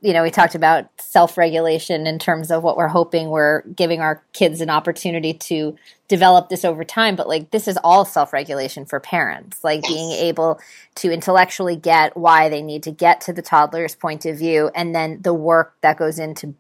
you 0.06 0.14
know, 0.14 0.22
we 0.22 0.30
talked 0.30 0.54
about 0.54 0.86
self 1.02 1.36
regulation 1.36 2.06
in 2.06 2.20
terms 2.20 2.52
of 2.52 2.62
what 2.62 2.78
we're 2.78 2.88
hoping 2.88 3.30
we're 3.30 3.64
giving 3.64 4.02
our 4.02 4.22
kids 4.34 4.62
an 4.62 4.70
opportunity 4.70 5.34
to 5.34 5.76
develop 6.08 6.50
this 6.50 6.64
over 6.64 6.84
time. 6.84 7.16
But 7.16 7.28
like, 7.28 7.50
this 7.50 7.68
is 7.68 7.80
all 7.84 8.06
self 8.06 8.32
regulation 8.32 8.86
for 8.86 9.00
parents, 9.00 9.64
like 9.64 9.82
yes. 9.82 9.92
being 9.92 10.12
able 10.12 10.60
to 10.96 11.12
intellectually 11.12 11.76
get 11.76 12.16
why 12.16 12.50
they 12.50 12.62
need 12.62 12.84
to 12.84 12.92
get 12.92 13.20
to 13.22 13.34
the 13.34 13.42
toddler's 13.42 13.96
point 13.96 14.28
of 14.28 14.38
view. 14.38 14.70
And 14.76 14.94
then 14.94 15.24
the 15.24 15.34
work 15.34 15.74
that 15.82 15.98
goes 15.98 16.20
into 16.20 16.54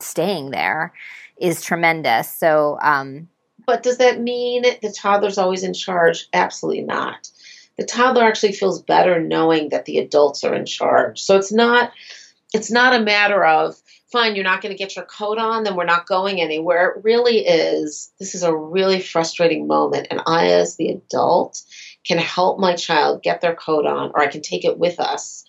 staying 0.00 0.50
there 0.50 0.92
is 1.38 1.62
tremendous. 1.62 2.30
So, 2.30 2.78
um, 2.82 3.30
but 3.66 3.82
does 3.82 3.96
that 3.96 4.20
mean 4.20 4.62
the 4.82 4.94
toddler's 4.94 5.38
always 5.38 5.62
in 5.62 5.72
charge? 5.72 6.28
Absolutely 6.34 6.82
not. 6.82 7.30
The 7.78 7.84
toddler 7.84 8.24
actually 8.24 8.52
feels 8.52 8.82
better 8.82 9.20
knowing 9.20 9.70
that 9.70 9.84
the 9.84 9.98
adults 9.98 10.44
are 10.44 10.54
in 10.54 10.66
charge. 10.66 11.20
So 11.20 11.36
it's 11.36 11.52
not 11.52 11.92
it's 12.52 12.70
not 12.70 12.94
a 12.94 13.02
matter 13.02 13.44
of 13.44 13.76
fine 14.12 14.36
you're 14.36 14.44
not 14.44 14.62
going 14.62 14.72
to 14.72 14.78
get 14.78 14.94
your 14.94 15.04
coat 15.04 15.38
on 15.38 15.64
then 15.64 15.74
we're 15.74 15.84
not 15.84 16.06
going 16.06 16.40
anywhere. 16.40 16.90
It 16.90 17.04
really 17.04 17.38
is 17.38 18.12
this 18.18 18.34
is 18.34 18.42
a 18.42 18.54
really 18.54 19.00
frustrating 19.00 19.66
moment 19.66 20.08
and 20.10 20.22
i 20.26 20.48
as 20.48 20.76
the 20.76 20.90
adult 20.90 21.60
can 22.04 22.18
help 22.18 22.60
my 22.60 22.76
child 22.76 23.22
get 23.22 23.40
their 23.40 23.56
coat 23.56 23.86
on 23.86 24.10
or 24.14 24.20
i 24.20 24.28
can 24.28 24.42
take 24.42 24.64
it 24.64 24.78
with 24.78 25.00
us 25.00 25.44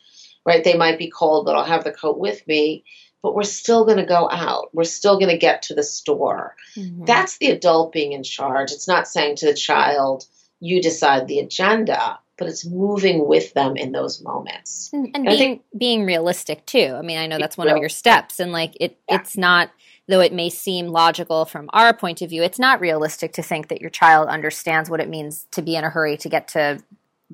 right? 0.48 0.64
They 0.64 0.78
might 0.78 1.00
be 1.00 1.10
cold 1.10 1.46
but 1.46 1.56
i'll 1.56 1.64
have 1.64 1.84
the 1.84 1.92
coat 1.92 2.18
with 2.18 2.46
me 2.48 2.84
but 3.26 3.34
we're 3.34 3.42
still 3.42 3.86
going 3.86 3.98
to 3.98 4.06
go 4.06 4.30
out. 4.30 4.70
We're 4.72 4.84
still 4.84 5.18
going 5.18 5.32
to 5.32 5.38
get 5.40 5.64
to 5.64 5.74
the 5.74 5.82
store. 5.82 6.56
Mm-hmm. 6.78 7.06
that's 7.06 7.40
the 7.40 7.50
adult 7.50 7.92
being 7.92 8.12
in 8.12 8.22
charge. 8.22 8.72
It's 8.72 8.88
not 8.88 9.08
saying 9.08 9.38
to 9.38 9.48
the 9.48 9.56
child 9.56 10.26
you 10.66 10.82
decide 10.82 11.28
the 11.28 11.40
agenda 11.40 12.20
but 12.38 12.50
it's 12.50 12.66
moving 12.66 13.28
with 13.28 13.54
them 13.54 13.78
in 13.78 13.92
those 13.92 14.22
moments 14.22 14.90
and, 14.92 15.10
and, 15.14 15.26
being 15.26 15.38
think, 15.38 15.62
being 15.78 16.06
realistic 16.06 16.66
too 16.66 16.96
i 16.98 17.02
mean 17.02 17.18
i 17.18 17.28
know 17.28 17.38
that's 17.38 17.58
one 17.58 17.68
real. 17.68 17.76
of 17.76 17.80
your 17.80 17.90
steps 17.90 18.40
and 18.40 18.52
like 18.52 18.76
it 18.80 18.98
yeah. 19.08 19.16
it's 19.16 19.38
not 19.38 19.70
though 20.08 20.20
it 20.20 20.34
may 20.34 20.50
seem 20.50 20.88
logical 20.88 21.46
from 21.46 21.70
our 21.74 21.94
point 21.94 22.22
of 22.22 22.30
view 22.30 22.42
it's 22.44 22.60
not 22.60 22.82
realistic 22.82 23.34
to 23.34 23.44
think 23.44 23.68
that 23.68 23.80
your 23.80 23.90
child 23.90 24.28
understands 24.28 24.90
what 24.90 25.00
it 25.00 25.10
means 25.10 25.46
to 25.52 25.62
be 25.62 25.76
in 25.76 25.84
a 25.84 25.90
hurry 25.90 26.18
to 26.18 26.30
get 26.30 26.48
to 26.48 26.82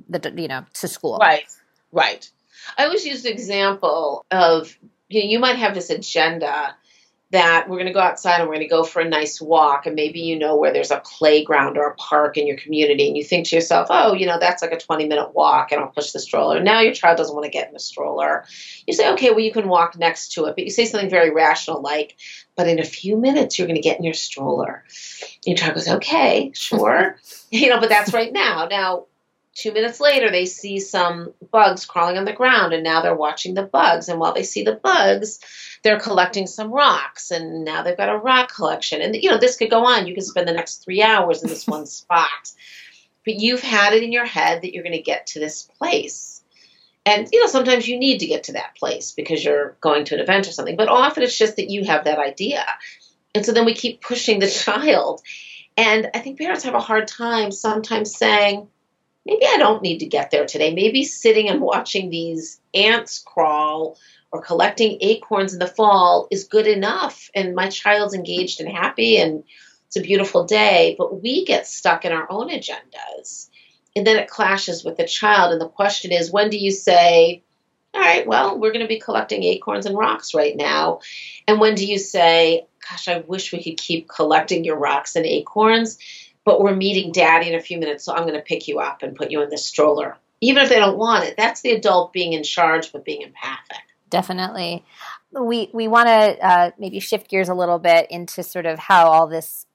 the 0.09 0.33
you 0.35 0.47
know 0.47 0.65
to 0.73 0.87
school 0.87 1.17
right 1.19 1.45
right 1.91 2.29
i 2.77 2.83
always 2.83 3.05
use 3.05 3.23
the 3.23 3.31
example 3.31 4.25
of 4.29 4.77
you 5.09 5.21
know 5.21 5.29
you 5.29 5.39
might 5.39 5.55
have 5.55 5.73
this 5.73 5.89
agenda 5.89 6.75
that 7.31 7.69
we're 7.69 7.77
going 7.77 7.87
to 7.87 7.93
go 7.93 7.99
outside 7.99 8.39
and 8.39 8.47
we're 8.47 8.55
going 8.55 8.67
to 8.67 8.69
go 8.69 8.83
for 8.83 9.01
a 9.01 9.07
nice 9.07 9.41
walk 9.41 9.85
and 9.85 9.95
maybe 9.95 10.19
you 10.19 10.37
know 10.37 10.55
where 10.55 10.73
there's 10.73 10.91
a 10.91 11.01
playground 11.03 11.77
or 11.77 11.87
a 11.87 11.95
park 11.95 12.37
in 12.37 12.45
your 12.45 12.57
community 12.57 13.07
and 13.07 13.17
you 13.17 13.23
think 13.23 13.47
to 13.47 13.55
yourself 13.55 13.87
oh 13.89 14.13
you 14.13 14.25
know 14.25 14.37
that's 14.39 14.61
like 14.61 14.73
a 14.73 14.77
20 14.77 15.07
minute 15.07 15.33
walk 15.33 15.71
and 15.71 15.81
i'll 15.81 15.87
push 15.87 16.11
the 16.11 16.19
stroller. 16.19 16.61
Now 16.61 16.81
your 16.81 16.93
child 16.93 17.17
doesn't 17.17 17.33
want 17.33 17.45
to 17.45 17.51
get 17.51 17.67
in 17.67 17.73
the 17.73 17.79
stroller. 17.79 18.45
You 18.85 18.93
say 18.93 19.11
okay 19.13 19.29
well 19.29 19.39
you 19.39 19.53
can 19.53 19.67
walk 19.67 19.97
next 19.97 20.33
to 20.33 20.45
it 20.45 20.55
but 20.55 20.63
you 20.65 20.69
say 20.69 20.85
something 20.85 21.09
very 21.09 21.31
rational 21.31 21.81
like 21.81 22.17
but 22.55 22.67
in 22.67 22.79
a 22.79 22.85
few 22.85 23.17
minutes 23.17 23.57
you're 23.57 23.67
going 23.67 23.75
to 23.75 23.81
get 23.81 23.97
in 23.97 24.03
your 24.03 24.13
stroller. 24.13 24.83
Your 25.45 25.55
child 25.55 25.75
goes 25.75 25.87
okay 25.87 26.51
sure. 26.53 27.17
You 27.53 27.67
know 27.67 27.81
but 27.81 27.89
that's 27.89 28.13
right 28.13 28.31
now. 28.31 28.67
Now 28.69 29.07
Two 29.53 29.73
minutes 29.73 29.99
later, 29.99 30.31
they 30.31 30.45
see 30.45 30.79
some 30.79 31.33
bugs 31.51 31.85
crawling 31.85 32.17
on 32.17 32.23
the 32.23 32.31
ground, 32.31 32.73
and 32.73 32.83
now 32.83 33.01
they're 33.01 33.15
watching 33.15 33.53
the 33.53 33.63
bugs. 33.63 34.07
And 34.07 34.17
while 34.17 34.33
they 34.33 34.43
see 34.43 34.63
the 34.63 34.75
bugs, 34.75 35.39
they're 35.83 35.99
collecting 35.99 36.47
some 36.47 36.71
rocks, 36.71 37.31
and 37.31 37.65
now 37.65 37.83
they've 37.83 37.97
got 37.97 38.13
a 38.13 38.17
rock 38.17 38.53
collection. 38.53 39.01
And 39.01 39.13
you 39.15 39.29
know, 39.29 39.37
this 39.37 39.57
could 39.57 39.69
go 39.69 39.85
on. 39.85 40.07
You 40.07 40.13
can 40.13 40.23
spend 40.23 40.47
the 40.47 40.53
next 40.53 40.83
three 40.83 41.01
hours 41.01 41.43
in 41.43 41.49
this 41.49 41.67
one 41.67 41.85
spot, 41.87 42.51
but 43.25 43.35
you've 43.35 43.61
had 43.61 43.93
it 43.93 44.03
in 44.03 44.13
your 44.13 44.25
head 44.25 44.61
that 44.61 44.73
you're 44.73 44.83
going 44.83 44.95
to 44.95 45.01
get 45.01 45.27
to 45.27 45.39
this 45.39 45.63
place. 45.63 46.41
And 47.05 47.27
you 47.31 47.41
know, 47.41 47.47
sometimes 47.47 47.87
you 47.87 47.99
need 47.99 48.19
to 48.19 48.27
get 48.27 48.43
to 48.45 48.53
that 48.53 48.75
place 48.77 49.11
because 49.11 49.43
you're 49.43 49.75
going 49.81 50.05
to 50.05 50.15
an 50.15 50.21
event 50.21 50.47
or 50.47 50.51
something. 50.51 50.77
But 50.77 50.87
often 50.87 51.23
it's 51.23 51.37
just 51.37 51.57
that 51.57 51.69
you 51.69 51.83
have 51.85 52.05
that 52.05 52.19
idea, 52.19 52.63
and 53.35 53.45
so 53.45 53.51
then 53.51 53.65
we 53.65 53.73
keep 53.73 54.01
pushing 54.01 54.39
the 54.39 54.49
child. 54.49 55.21
And 55.75 56.09
I 56.13 56.19
think 56.19 56.37
parents 56.37 56.63
have 56.63 56.75
a 56.75 56.79
hard 56.79 57.07
time 57.07 57.51
sometimes 57.51 58.15
saying 58.15 58.67
maybe 59.25 59.45
I 59.45 59.57
don't 59.57 59.81
need 59.81 59.99
to 59.99 60.05
get 60.05 60.31
there 60.31 60.45
today. 60.45 60.73
Maybe 60.73 61.03
sitting 61.03 61.49
and 61.49 61.61
watching 61.61 62.09
these 62.09 62.59
ants 62.73 63.19
crawl 63.19 63.97
or 64.31 64.41
collecting 64.41 64.97
acorns 65.01 65.53
in 65.53 65.59
the 65.59 65.67
fall 65.67 66.27
is 66.31 66.45
good 66.45 66.67
enough. 66.67 67.29
And 67.35 67.55
my 67.55 67.69
child's 67.69 68.13
engaged 68.13 68.59
and 68.59 68.69
happy 68.69 69.17
and 69.17 69.43
it's 69.87 69.97
a 69.97 70.01
beautiful 70.01 70.45
day. 70.45 70.95
But 70.97 71.21
we 71.21 71.45
get 71.45 71.67
stuck 71.67 72.05
in 72.05 72.11
our 72.11 72.27
own 72.29 72.49
agendas. 72.49 73.49
And 73.95 74.07
then 74.07 74.17
it 74.17 74.29
clashes 74.29 74.85
with 74.85 74.95
the 74.95 75.05
child. 75.05 75.51
And 75.51 75.61
the 75.61 75.67
question 75.67 76.11
is 76.11 76.31
when 76.31 76.49
do 76.49 76.57
you 76.57 76.71
say, 76.71 77.43
all 77.93 77.99
right, 77.99 78.25
well, 78.25 78.57
we're 78.57 78.71
going 78.71 78.85
to 78.85 78.87
be 78.87 79.01
collecting 79.01 79.43
acorns 79.43 79.85
and 79.85 79.97
rocks 79.97 80.33
right 80.33 80.55
now. 80.55 81.01
And 81.45 81.59
when 81.59 81.75
do 81.75 81.85
you 81.85 81.99
say, 81.99 82.65
gosh, 82.89 83.09
I 83.09 83.19
wish 83.19 83.51
we 83.51 83.61
could 83.61 83.77
keep 83.77 84.07
collecting 84.07 84.63
your 84.63 84.77
rocks 84.77 85.17
and 85.17 85.25
acorns? 85.25 85.97
But 86.43 86.61
we're 86.61 86.75
meeting 86.75 87.11
daddy 87.11 87.49
in 87.49 87.55
a 87.55 87.61
few 87.61 87.77
minutes, 87.77 88.03
so 88.03 88.13
I'm 88.13 88.23
going 88.23 88.33
to 88.33 88.41
pick 88.41 88.67
you 88.67 88.79
up 88.79 89.03
and 89.03 89.15
put 89.15 89.31
you 89.31 89.41
in 89.41 89.49
the 89.49 89.57
stroller. 89.57 90.17
Even 90.41 90.63
if 90.63 90.69
they 90.69 90.79
don't 90.79 90.97
want 90.97 91.25
it, 91.25 91.35
that's 91.37 91.61
the 91.61 91.71
adult 91.71 92.13
being 92.13 92.33
in 92.33 92.43
charge 92.43 92.91
but 92.91 93.05
being 93.05 93.21
empathic. 93.21 93.77
Definitely. 94.09 94.83
We 95.31 95.69
we 95.73 95.87
want 95.87 96.07
to 96.07 96.45
uh, 96.45 96.71
maybe 96.77 96.99
shift 96.99 97.29
gears 97.29 97.47
a 97.47 97.53
little 97.53 97.79
bit 97.79 98.07
into 98.09 98.43
sort 98.43 98.65
of 98.65 98.79
how 98.79 99.09
all 99.09 99.27
this 99.27 99.65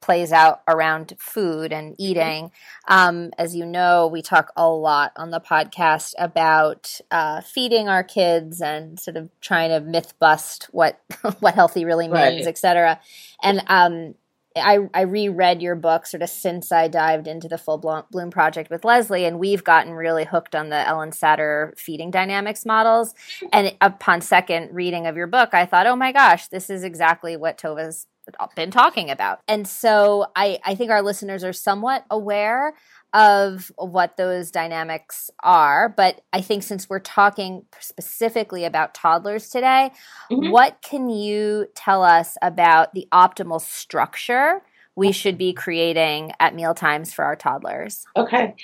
plays 0.00 0.32
out 0.32 0.62
around 0.66 1.14
food 1.18 1.72
and 1.72 1.94
eating. 1.98 2.50
Um, 2.88 3.32
as 3.38 3.54
you 3.54 3.66
know, 3.66 4.06
we 4.06 4.22
talk 4.22 4.50
a 4.56 4.68
lot 4.68 5.12
on 5.16 5.30
the 5.30 5.40
podcast 5.40 6.14
about 6.18 7.00
uh, 7.10 7.42
feeding 7.42 7.88
our 7.88 8.02
kids 8.02 8.60
and 8.60 8.98
sort 8.98 9.16
of 9.16 9.28
trying 9.40 9.70
to 9.70 9.80
myth 9.80 10.14
bust 10.18 10.68
what 10.72 11.00
what 11.40 11.54
healthy 11.54 11.84
really 11.84 12.08
means, 12.08 12.14
right. 12.14 12.46
et 12.46 12.58
cetera. 12.58 13.00
And 13.42 13.62
um, 13.66 14.14
I, 14.56 14.88
I 14.92 15.02
reread 15.02 15.62
your 15.62 15.76
book 15.76 16.06
sort 16.06 16.22
of 16.22 16.28
since 16.28 16.72
I 16.72 16.88
dived 16.88 17.28
into 17.28 17.46
the 17.46 17.58
Full 17.58 17.78
Bloom 18.10 18.30
Project 18.30 18.68
with 18.68 18.84
Leslie, 18.84 19.24
and 19.24 19.38
we've 19.38 19.62
gotten 19.62 19.92
really 19.92 20.24
hooked 20.24 20.56
on 20.56 20.70
the 20.70 20.76
Ellyn 20.76 21.16
Satter 21.16 21.78
feeding 21.78 22.10
dynamics 22.10 22.66
models. 22.66 23.14
And 23.52 23.76
upon 23.80 24.20
second 24.20 24.74
reading 24.74 25.06
of 25.06 25.16
your 25.16 25.28
book, 25.28 25.50
I 25.52 25.66
thought, 25.66 25.86
oh 25.86 25.96
my 25.96 26.10
gosh, 26.10 26.48
this 26.48 26.68
is 26.68 26.82
exactly 26.82 27.36
what 27.36 27.58
Tovah's 27.58 28.06
been 28.54 28.70
talking 28.70 29.10
about. 29.10 29.40
And 29.48 29.66
so 29.66 30.26
I, 30.36 30.58
I 30.64 30.74
think 30.74 30.90
our 30.90 31.02
listeners 31.02 31.42
are 31.42 31.52
somewhat 31.52 32.04
aware 32.10 32.74
of 33.12 33.72
what 33.76 34.16
those 34.16 34.50
dynamics 34.50 35.30
are. 35.42 35.88
But 35.88 36.20
I 36.32 36.40
think 36.40 36.62
since 36.62 36.88
we're 36.88 37.00
talking 37.00 37.64
specifically 37.80 38.64
about 38.64 38.94
toddlers 38.94 39.48
today, 39.50 39.90
mm-hmm. 40.30 40.50
what 40.50 40.80
can 40.82 41.08
you 41.08 41.66
tell 41.74 42.02
us 42.02 42.36
about 42.42 42.94
the 42.94 43.08
optimal 43.12 43.60
structure? 43.60 44.62
We 44.96 45.12
should 45.12 45.38
be 45.38 45.52
creating 45.52 46.32
at 46.40 46.54
meal 46.54 46.74
times 46.74 47.12
for 47.12 47.24
our 47.24 47.36
toddlers. 47.36 48.04
Okay. 48.16 48.54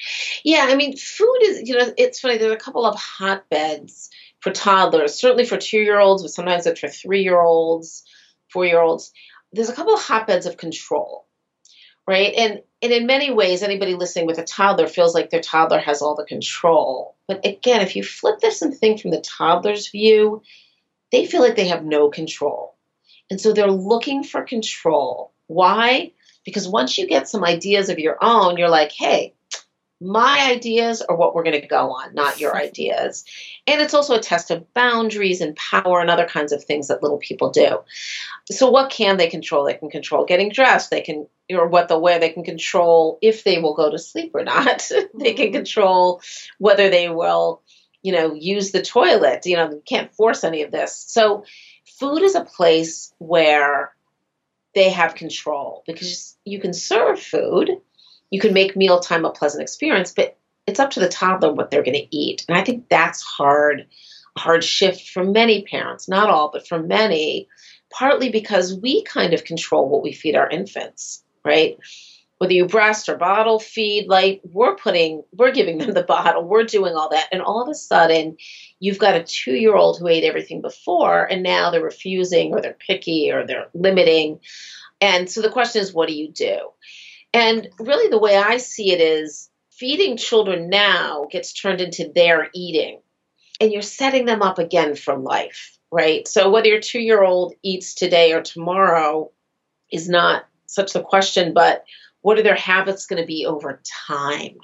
Yeah, 0.44 0.66
I 0.68 0.74
mean, 0.74 0.96
food 0.96 1.38
is, 1.42 1.68
you 1.68 1.78
know, 1.78 1.92
it's 1.96 2.20
funny. 2.20 2.36
There's 2.36 2.52
a 2.52 2.56
couple 2.56 2.84
of 2.84 2.96
hotbeds 2.96 4.10
for 4.40 4.52
toddlers, 4.52 5.14
certainly 5.14 5.44
for 5.44 5.56
two 5.56 5.78
year 5.78 5.98
olds, 5.98 6.22
but 6.22 6.30
sometimes 6.30 6.66
it's 6.66 6.80
for 6.80 6.88
three 6.88 7.22
year 7.22 7.40
olds, 7.40 8.04
four 8.52 8.64
year 8.66 8.80
olds. 8.80 9.12
There's 9.52 9.70
a 9.70 9.74
couple 9.74 9.94
of 9.94 10.02
hotbeds 10.02 10.46
of 10.46 10.56
control 10.56 11.25
right? 12.06 12.32
And 12.34 12.62
and 12.82 12.92
in 12.92 13.06
many 13.06 13.30
ways, 13.30 13.62
anybody 13.62 13.94
listening 13.94 14.26
with 14.26 14.38
a 14.38 14.44
toddler 14.44 14.86
feels 14.86 15.14
like 15.14 15.30
their 15.30 15.40
toddler 15.40 15.78
has 15.78 16.02
all 16.02 16.14
the 16.14 16.24
control. 16.24 17.16
But 17.26 17.44
again, 17.46 17.80
if 17.80 17.96
you 17.96 18.04
flip 18.04 18.38
this 18.40 18.62
and 18.62 18.76
think 18.76 19.00
from 19.00 19.10
the 19.10 19.20
toddler's 19.20 19.88
view, 19.88 20.42
they 21.10 21.26
feel 21.26 21.40
like 21.40 21.56
they 21.56 21.68
have 21.68 21.84
no 21.84 22.10
control. 22.10 22.74
And 23.30 23.40
so 23.40 23.52
they're 23.52 23.70
looking 23.70 24.22
for 24.22 24.42
control. 24.42 25.32
Why? 25.46 26.12
Because 26.44 26.68
once 26.68 26.96
you 26.96 27.08
get 27.08 27.28
some 27.28 27.44
ideas 27.44 27.88
of 27.88 27.98
your 27.98 28.18
own, 28.20 28.56
you're 28.56 28.68
like, 28.68 28.92
hey, 28.92 29.34
my 30.00 30.50
ideas 30.50 31.00
are 31.00 31.16
what 31.16 31.34
we're 31.34 31.42
going 31.42 31.60
to 31.60 31.66
go 31.66 31.92
on, 31.92 32.14
not 32.14 32.38
your 32.38 32.56
ideas. 32.62 33.24
And 33.66 33.80
it's 33.80 33.94
also 33.94 34.14
a 34.14 34.20
test 34.20 34.50
of 34.50 34.72
boundaries 34.74 35.40
and 35.40 35.56
power 35.56 36.00
and 36.00 36.10
other 36.10 36.26
kinds 36.26 36.52
of 36.52 36.64
things 36.64 36.88
that 36.88 37.02
little 37.02 37.18
people 37.18 37.50
do. 37.50 37.80
So, 38.50 38.70
what 38.70 38.90
can 38.90 39.16
they 39.16 39.28
control? 39.28 39.64
They 39.64 39.74
can 39.74 39.90
control 39.90 40.24
getting 40.24 40.50
dressed. 40.50 40.90
They 40.90 41.00
can, 41.00 41.26
or 41.50 41.66
what 41.66 41.88
the 41.88 41.98
way 41.98 42.18
they 42.18 42.30
can 42.30 42.44
control 42.44 43.18
if 43.22 43.44
they 43.44 43.58
will 43.58 43.74
go 43.74 43.90
to 43.90 43.98
sleep 43.98 44.32
or 44.34 44.44
not. 44.44 44.88
they 45.14 45.34
can 45.34 45.46
mm-hmm. 45.46 45.54
control 45.54 46.20
whether 46.58 46.90
they 46.90 47.08
will, 47.08 47.62
you 48.02 48.12
know, 48.12 48.34
use 48.34 48.72
the 48.72 48.82
toilet. 48.82 49.46
You 49.46 49.56
know, 49.56 49.70
you 49.70 49.82
can't 49.86 50.14
force 50.14 50.44
any 50.44 50.62
of 50.62 50.70
this. 50.70 50.94
So, 51.08 51.44
food 51.98 52.22
is 52.22 52.34
a 52.34 52.44
place 52.44 53.12
where 53.18 53.94
they 54.74 54.90
have 54.90 55.14
control 55.14 55.82
because 55.86 56.36
you 56.44 56.60
can 56.60 56.74
serve 56.74 57.18
food 57.18 57.70
you 58.30 58.40
can 58.40 58.52
make 58.52 58.76
mealtime 58.76 59.24
a 59.24 59.30
pleasant 59.30 59.62
experience, 59.62 60.12
but 60.12 60.38
it's 60.66 60.80
up 60.80 60.90
to 60.90 61.00
the 61.00 61.08
toddler 61.08 61.52
what 61.52 61.70
they're 61.70 61.84
going 61.84 61.94
to 61.94 62.16
eat. 62.16 62.44
And 62.48 62.58
I 62.58 62.64
think 62.64 62.88
that's 62.88 63.22
hard, 63.22 63.86
hard 64.36 64.64
shift 64.64 65.08
for 65.10 65.24
many 65.24 65.62
parents, 65.62 66.08
not 66.08 66.28
all, 66.28 66.50
but 66.52 66.66
for 66.66 66.82
many, 66.82 67.48
partly 67.90 68.30
because 68.30 68.74
we 68.74 69.02
kind 69.04 69.32
of 69.32 69.44
control 69.44 69.88
what 69.88 70.02
we 70.02 70.12
feed 70.12 70.34
our 70.34 70.48
infants, 70.48 71.22
right? 71.44 71.78
Whether 72.38 72.52
you 72.52 72.66
breast 72.66 73.08
or 73.08 73.16
bottle 73.16 73.58
feed, 73.58 74.08
like 74.08 74.42
we're 74.44 74.76
putting, 74.76 75.22
we're 75.32 75.52
giving 75.52 75.78
them 75.78 75.92
the 75.92 76.02
bottle, 76.02 76.44
we're 76.44 76.64
doing 76.64 76.94
all 76.94 77.08
that. 77.10 77.28
And 77.32 77.40
all 77.40 77.62
of 77.62 77.68
a 77.68 77.74
sudden, 77.74 78.36
you've 78.80 78.98
got 78.98 79.14
a 79.14 79.22
two 79.22 79.54
year 79.54 79.74
old 79.74 79.98
who 79.98 80.08
ate 80.08 80.24
everything 80.24 80.60
before, 80.60 81.24
and 81.24 81.42
now 81.42 81.70
they're 81.70 81.82
refusing 81.82 82.52
or 82.52 82.60
they're 82.60 82.74
picky 82.74 83.30
or 83.30 83.46
they're 83.46 83.68
limiting. 83.72 84.40
And 85.00 85.30
so 85.30 85.40
the 85.40 85.50
question 85.50 85.80
is, 85.80 85.94
what 85.94 86.08
do 86.08 86.14
you 86.14 86.30
do? 86.30 86.58
And 87.32 87.68
really, 87.78 88.08
the 88.08 88.18
way 88.18 88.36
I 88.36 88.56
see 88.56 88.92
it 88.92 89.00
is 89.00 89.50
feeding 89.70 90.16
children 90.16 90.70
now 90.70 91.26
gets 91.30 91.52
turned 91.52 91.80
into 91.80 92.10
their 92.14 92.48
eating, 92.54 93.00
and 93.60 93.72
you're 93.72 93.82
setting 93.82 94.24
them 94.24 94.42
up 94.42 94.58
again 94.58 94.94
for 94.94 95.16
life, 95.16 95.76
right? 95.90 96.26
So, 96.26 96.50
whether 96.50 96.68
your 96.68 96.80
two 96.80 97.00
year 97.00 97.22
old 97.22 97.54
eats 97.62 97.94
today 97.94 98.32
or 98.32 98.42
tomorrow 98.42 99.30
is 99.92 100.08
not 100.08 100.46
such 100.66 100.92
the 100.92 101.02
question, 101.02 101.52
but 101.52 101.84
what 102.22 102.38
are 102.38 102.42
their 102.42 102.56
habits 102.56 103.06
going 103.06 103.22
to 103.22 103.26
be 103.26 103.46
over 103.46 103.80
time? 104.06 104.56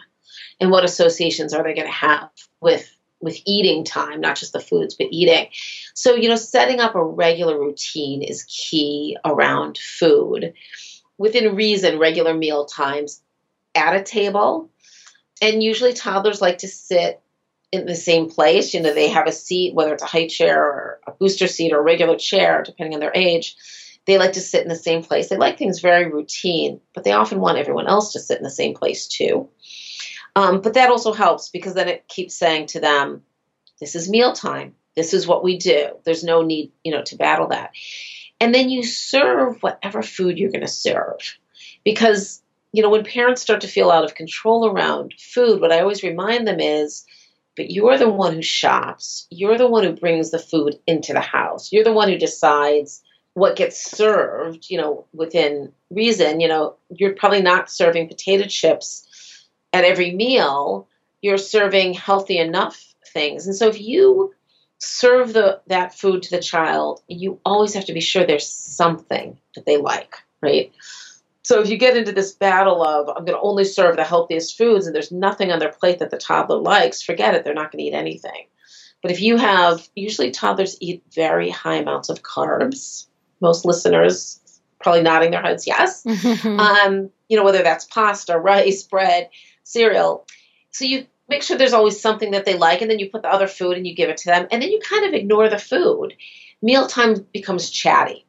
And 0.61 0.71
what 0.71 0.85
associations 0.85 1.53
are 1.53 1.63
they 1.63 1.75
going 1.75 1.87
to 1.87 1.93
have 1.93 2.31
with 2.61 2.89
with 3.21 3.39
eating 3.47 3.85
time, 3.85 4.21
not 4.21 4.37
just 4.37 4.53
the 4.53 4.61
foods, 4.61 4.97
but 4.97 5.07
eating. 5.11 5.47
So, 5.95 6.17
you 6.17 6.29
know, 6.29 6.37
setting 6.37 6.81
up 6.81 6.97
a 6.97 7.05
regular 7.05 7.59
routine 7.59 8.23
is 8.23 8.45
key 8.45 9.17
around 9.25 9.79
food 9.79 10.55
within 11.23 11.55
reason, 11.55 12.01
regular 12.01 12.35
meal 12.35 12.65
times 12.65 13.23
at 13.77 13.95
a 13.95 14.03
table. 14.03 14.69
And 15.41 15.63
usually 15.63 15.93
toddlers 15.93 16.41
like 16.41 16.59
to 16.59 16.69
sit 16.69 17.23
in 17.71 17.87
the 17.87 17.95
same 17.95 18.29
place. 18.29 18.75
You 18.75 18.81
know, 18.81 18.93
they 18.93 19.09
have 19.09 19.29
a 19.29 19.33
seat, 19.33 19.73
whether 19.73 19.95
it's 19.95 20.03
a 20.03 20.07
high 20.07 20.27
chair 20.27 20.61
or 20.61 21.01
a 21.07 21.13
booster 21.13 21.47
seat 21.47 21.73
or 21.73 21.79
a 21.79 21.83
regular 21.83 22.17
chair, 22.17 22.65
depending 22.65 22.95
on 22.95 23.01
their 23.01 23.15
age. 23.15 23.55
They 24.05 24.19
like 24.19 24.33
to 24.33 24.41
sit 24.41 24.63
in 24.63 24.69
the 24.69 24.75
same 24.75 25.05
place. 25.05 25.29
They 25.29 25.37
like 25.37 25.59
things 25.59 25.79
very 25.79 26.11
routine, 26.11 26.81
but 26.93 27.05
they 27.05 27.13
often 27.13 27.39
want 27.39 27.59
everyone 27.59 27.87
else 27.87 28.13
to 28.15 28.21
sit 28.21 28.39
in 28.39 28.43
the 28.43 28.51
same 28.51 28.75
place 28.75 29.07
too. 29.07 29.49
Um, 30.35 30.61
but 30.61 30.75
that 30.75 30.91
also 30.91 31.13
helps 31.13 31.51
because 31.51 31.75
then 31.75 31.89
it 31.89 32.09
keeps 32.09 32.35
saying 32.35 32.67
to 32.69 32.81
them, 32.81 33.23
this 33.79 33.95
is 33.95 34.11
mealtime. 34.11 34.75
This 34.97 35.15
is 35.15 35.29
what 35.29 35.45
we 35.45 35.57
do. 35.57 35.91
There's 36.05 36.25
no 36.25 36.43
need, 36.43 36.73
you 36.83 36.91
know, 36.91 37.05
to 37.05 37.17
battle 37.17 37.47
that. 37.49 37.71
And 38.43 38.53
then 38.53 38.71
you 38.71 38.83
serve 38.83 39.63
whatever 39.63 40.03
food 40.03 40.37
you're 40.37 40.51
going 40.51 40.63
to 40.63 40.67
serve. 40.67 41.39
Because, 41.85 42.43
you 42.73 42.83
know, 42.83 42.91
when 42.91 43.05
parents 43.05 43.41
start 43.41 43.61
to 43.61 43.69
feel 43.69 43.89
out 43.89 44.03
of 44.03 44.17
control 44.17 44.67
around 44.67 45.15
food, 45.17 45.61
what 45.61 45.71
I 45.71 45.79
always 45.79 46.03
remind 46.03 46.49
them 46.49 46.59
is, 46.59 47.07
but 47.57 47.71
you're 47.71 47.99
the 47.99 48.11
one 48.11 48.35
who 48.35 48.43
shops. 48.43 49.29
You're 49.31 49.59
the 49.59 49.69
one 49.69 49.85
who 49.85 49.93
brings 49.93 50.33
the 50.33 50.41
food 50.41 50.77
into 50.89 51.13
the 51.13 51.21
house. 51.21 51.71
You're 51.71 51.85
the 51.85 51.93
one 51.93 52.09
who 52.09 52.19
decides 52.19 53.05
what 53.35 53.55
gets 53.55 53.81
served, 53.81 54.69
you 54.69 54.77
know, 54.77 55.05
within 55.13 55.73
reason. 55.91 56.41
You 56.41 56.49
know, 56.49 56.75
you're 56.91 57.15
probably 57.15 57.43
not 57.43 57.71
serving 57.71 58.09
potato 58.09 58.49
chips 58.49 59.47
at 59.73 59.85
every 59.85 60.11
meal. 60.11 60.89
You're 61.21 61.39
serving 61.39 61.95
healthy 61.95 62.39
enough 62.39 62.93
things. 63.07 63.47
And 63.47 63.55
so 63.55 63.69
if 63.69 63.81
you 63.81 64.35
serve 64.85 65.33
the 65.33 65.61
that 65.69 65.95
food 65.95 66.25
to 66.25 66.31
the 66.31 66.43
child, 66.43 67.03
you 67.07 67.39
always 67.45 67.73
have 67.75 67.85
to 67.85 67.93
be 67.93 68.01
sure 68.01 68.27
there's 68.27 68.49
something 68.49 69.39
that 69.55 69.65
they 69.65 69.77
like, 69.77 70.17
right? 70.41 70.73
So 71.43 71.61
if 71.61 71.69
you 71.69 71.77
get 71.77 71.97
into 71.97 72.13
this 72.13 72.33
battle 72.33 72.83
of 72.83 73.09
I'm 73.09 73.25
going 73.25 73.39
to 73.39 73.41
only 73.41 73.65
serve 73.65 73.97
the 73.97 74.05
healthiest 74.05 74.59
foods 74.59 74.87
and 74.87 74.95
there's 74.95 75.13
nothing 75.13 75.53
on 75.53 75.61
their 75.61 75.73
plate 75.73 76.01
that 76.01 76.11
the 76.11 76.19
toddler 76.19 76.59
likes, 76.59 77.01
forget 77.01 77.35
it, 77.35 77.45
they're 77.45 77.55
not 77.55 77.71
going 77.71 77.79
to 77.79 77.89
eat 77.89 77.95
anything. 77.95 78.47
But 79.03 79.13
if 79.13 79.21
you 79.21 79.37
have 79.37 79.89
usually 79.95 80.33
toddlers 80.33 80.77
eat 80.81 81.05
very 81.13 81.49
high 81.49 81.77
amounts 81.77 82.09
of 82.09 82.23
carbs. 82.23 83.07
Most 83.41 83.65
listeners 83.65 84.41
probably 84.81 85.03
nodding 85.03 85.31
their 85.31 85.43
heads 85.43 85.67
yes. 85.67 86.05
um, 86.45 87.11
you 87.29 87.37
know 87.37 87.45
whether 87.45 87.63
that's 87.63 87.85
pasta, 87.85 88.37
rice, 88.37 88.83
bread, 88.83 89.31
cereal. 89.63 90.27
So 90.73 90.85
you 90.85 91.07
make 91.33 91.43
sure 91.43 91.57
there's 91.57 91.73
always 91.73 92.01
something 92.01 92.31
that 92.33 92.45
they 92.45 92.57
like, 92.57 92.83
and 92.83 92.91
then 92.91 92.99
you 92.99 93.11
put 93.11 93.23
the 93.23 93.33
other 93.33 93.49
food 93.49 93.77
and 93.77 93.87
you 93.87 93.95
give 93.95 94.11
it 94.11 94.19
to 94.19 94.27
them, 94.27 94.47
and 94.51 94.63
then 94.63 94.71
you 94.71 94.79
kind 94.81 95.07
of 95.07 95.15
ignore 95.15 95.49
the 95.49 95.59
food. 95.59 96.15
Mealtime 96.61 97.27
becomes 97.33 97.71
chatty. 97.71 98.25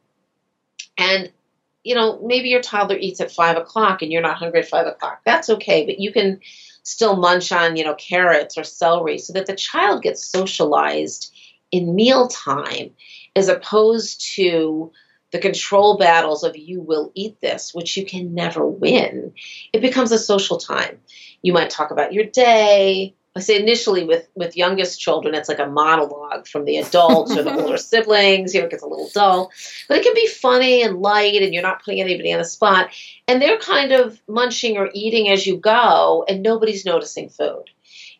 And, 0.96 1.30
you 1.84 1.94
know, 1.94 2.20
maybe 2.24 2.48
your 2.48 2.62
toddler 2.62 2.96
eats 2.96 3.20
at 3.20 3.30
five 3.30 3.56
o'clock 3.56 4.02
and 4.02 4.10
you're 4.10 4.22
not 4.22 4.38
hungry 4.38 4.60
at 4.60 4.68
five 4.68 4.86
o'clock. 4.86 5.20
That's 5.24 5.50
okay, 5.50 5.84
but 5.84 6.00
you 6.00 6.12
can 6.12 6.40
still 6.82 7.16
munch 7.16 7.52
on, 7.52 7.76
you 7.76 7.84
know, 7.84 7.94
carrots 7.94 8.56
or 8.58 8.64
celery 8.64 9.18
so 9.18 9.32
that 9.34 9.46
the 9.46 9.54
child 9.56 10.02
gets 10.02 10.24
socialized 10.24 11.32
in 11.70 11.94
mealtime 11.94 12.90
as 13.36 13.48
opposed 13.48 14.34
to 14.36 14.92
the 15.32 15.38
control 15.40 15.98
battles 15.98 16.44
of 16.44 16.56
you 16.56 16.80
will 16.80 17.10
eat 17.14 17.40
this, 17.40 17.74
which 17.74 17.96
you 17.96 18.06
can 18.06 18.34
never 18.34 18.64
win. 18.64 19.32
It 19.72 19.80
becomes 19.80 20.12
a 20.12 20.18
social 20.18 20.58
time. 20.58 21.00
You 21.44 21.52
might 21.52 21.68
talk 21.68 21.90
about 21.90 22.14
your 22.14 22.24
day. 22.24 23.14
I 23.36 23.40
say 23.40 23.60
initially 23.60 24.04
with 24.04 24.26
with 24.34 24.56
youngest 24.56 24.98
children, 24.98 25.34
it's 25.34 25.48
like 25.48 25.58
a 25.58 25.66
monologue 25.66 26.46
from 26.46 26.64
the 26.64 26.78
adults 26.78 27.36
or 27.36 27.42
the 27.42 27.54
older 27.60 27.76
siblings. 27.76 28.54
You 28.54 28.60
know, 28.60 28.66
it 28.66 28.70
gets 28.70 28.82
a 28.82 28.86
little 28.86 29.10
dull, 29.12 29.52
but 29.86 29.98
it 29.98 30.04
can 30.04 30.14
be 30.14 30.26
funny 30.26 30.82
and 30.82 31.02
light, 31.02 31.42
and 31.42 31.52
you're 31.52 31.62
not 31.62 31.84
putting 31.84 32.00
anybody 32.00 32.32
on 32.32 32.38
the 32.38 32.46
spot. 32.46 32.88
And 33.28 33.42
they're 33.42 33.58
kind 33.58 33.92
of 33.92 34.18
munching 34.26 34.78
or 34.78 34.88
eating 34.94 35.28
as 35.28 35.46
you 35.46 35.58
go, 35.58 36.24
and 36.26 36.42
nobody's 36.42 36.86
noticing 36.86 37.28
food. 37.28 37.64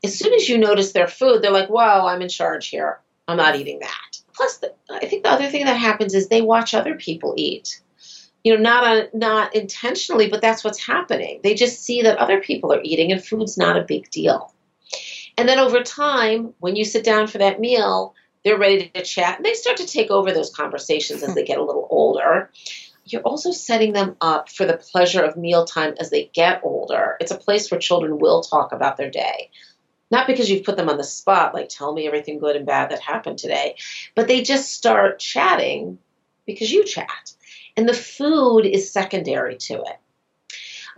As 0.05 0.19
soon 0.19 0.35
as 0.35 0.47
you 0.47 0.59
notice 0.59 0.93
their 0.93 1.09
food, 1.09 1.41
they're 1.41 1.51
like, 1.51 1.71
"Whoa, 1.71 2.07
I'm 2.07 2.21
in 2.21 2.29
charge 2.29 2.69
here. 2.69 3.01
I'm 3.27 3.39
not 3.39 3.57
eating 3.57 3.79
that." 3.79 4.21
Plus, 4.35 4.59
the, 4.59 4.75
I 4.91 5.07
think 5.07 5.23
the 5.23 5.31
other 5.31 5.49
thing 5.49 5.65
that 5.65 5.79
happens 5.79 6.13
is 6.13 6.29
they 6.29 6.43
watch 6.43 6.75
other 6.75 6.97
people 6.97 7.33
eat. 7.39 7.81
You 8.45 8.55
know, 8.55 8.63
not 8.63 8.85
a, 8.85 9.09
not 9.17 9.55
intentionally, 9.55 10.29
but 10.29 10.41
that's 10.41 10.63
what's 10.63 10.85
happening. 10.85 11.41
They 11.43 11.55
just 11.55 11.83
see 11.83 12.03
that 12.03 12.19
other 12.19 12.41
people 12.41 12.73
are 12.73 12.83
eating, 12.83 13.11
and 13.11 13.25
food's 13.25 13.57
not 13.57 13.77
a 13.77 13.83
big 13.83 14.11
deal. 14.11 14.55
And 15.37 15.49
then 15.49 15.59
over 15.59 15.83
time, 15.83 16.55
when 16.61 16.77
you 16.77 16.85
sit 16.85 17.05
down 17.05 17.27
for 17.27 17.39
that 17.39 17.59
meal, 17.59 18.15
they're 18.45 18.59
ready 18.59 18.89
to 18.95 19.03
chat, 19.03 19.39
and 19.39 19.45
they 19.45 19.55
start 19.55 19.79
to 19.79 19.87
take 19.87 20.11
over 20.11 20.31
those 20.31 20.55
conversations 20.55 21.23
as 21.23 21.35
they 21.35 21.45
get 21.45 21.59
a 21.59 21.65
little 21.65 21.89
older. 21.91 22.51
You're 23.07 23.23
also 23.23 23.51
setting 23.51 23.93
them 23.93 24.17
up 24.21 24.49
for 24.49 24.65
the 24.65 24.77
pleasure 24.77 25.23
of 25.23 25.37
mealtime 25.37 25.95
as 25.99 26.11
they 26.11 26.31
get 26.35 26.61
older. 26.63 27.17
It's 27.21 27.33
a 27.33 27.39
place 27.39 27.71
where 27.71 27.81
children 27.81 28.19
will 28.19 28.43
talk 28.43 28.73
about 28.73 28.97
their 28.97 29.11
day 29.11 29.51
not 30.11 30.27
because 30.29 30.49
you've 30.49 30.65
put 30.65 30.77
them 30.77 30.89
on 30.89 30.97
the 30.97 31.05
spot, 31.05 31.55
like 31.55 31.69
tell 31.69 31.93
me 31.93 32.07
everything 32.07 32.39
good 32.39 32.55
and 32.55 32.65
bad 32.65 32.91
that 32.91 33.01
happened 33.01 33.39
today, 33.39 33.77
but 34.15 34.29
they 34.29 34.43
just 34.43 34.73
start 34.73 35.19
chatting 35.19 35.99
because 36.47 36.71
you 36.71 36.85
chat. 36.85 37.33
And 37.77 37.89
the 37.89 37.95
food 37.95 38.67
is 38.67 38.91
secondary 38.91 39.57
to 39.57 39.75
it. 39.75 39.99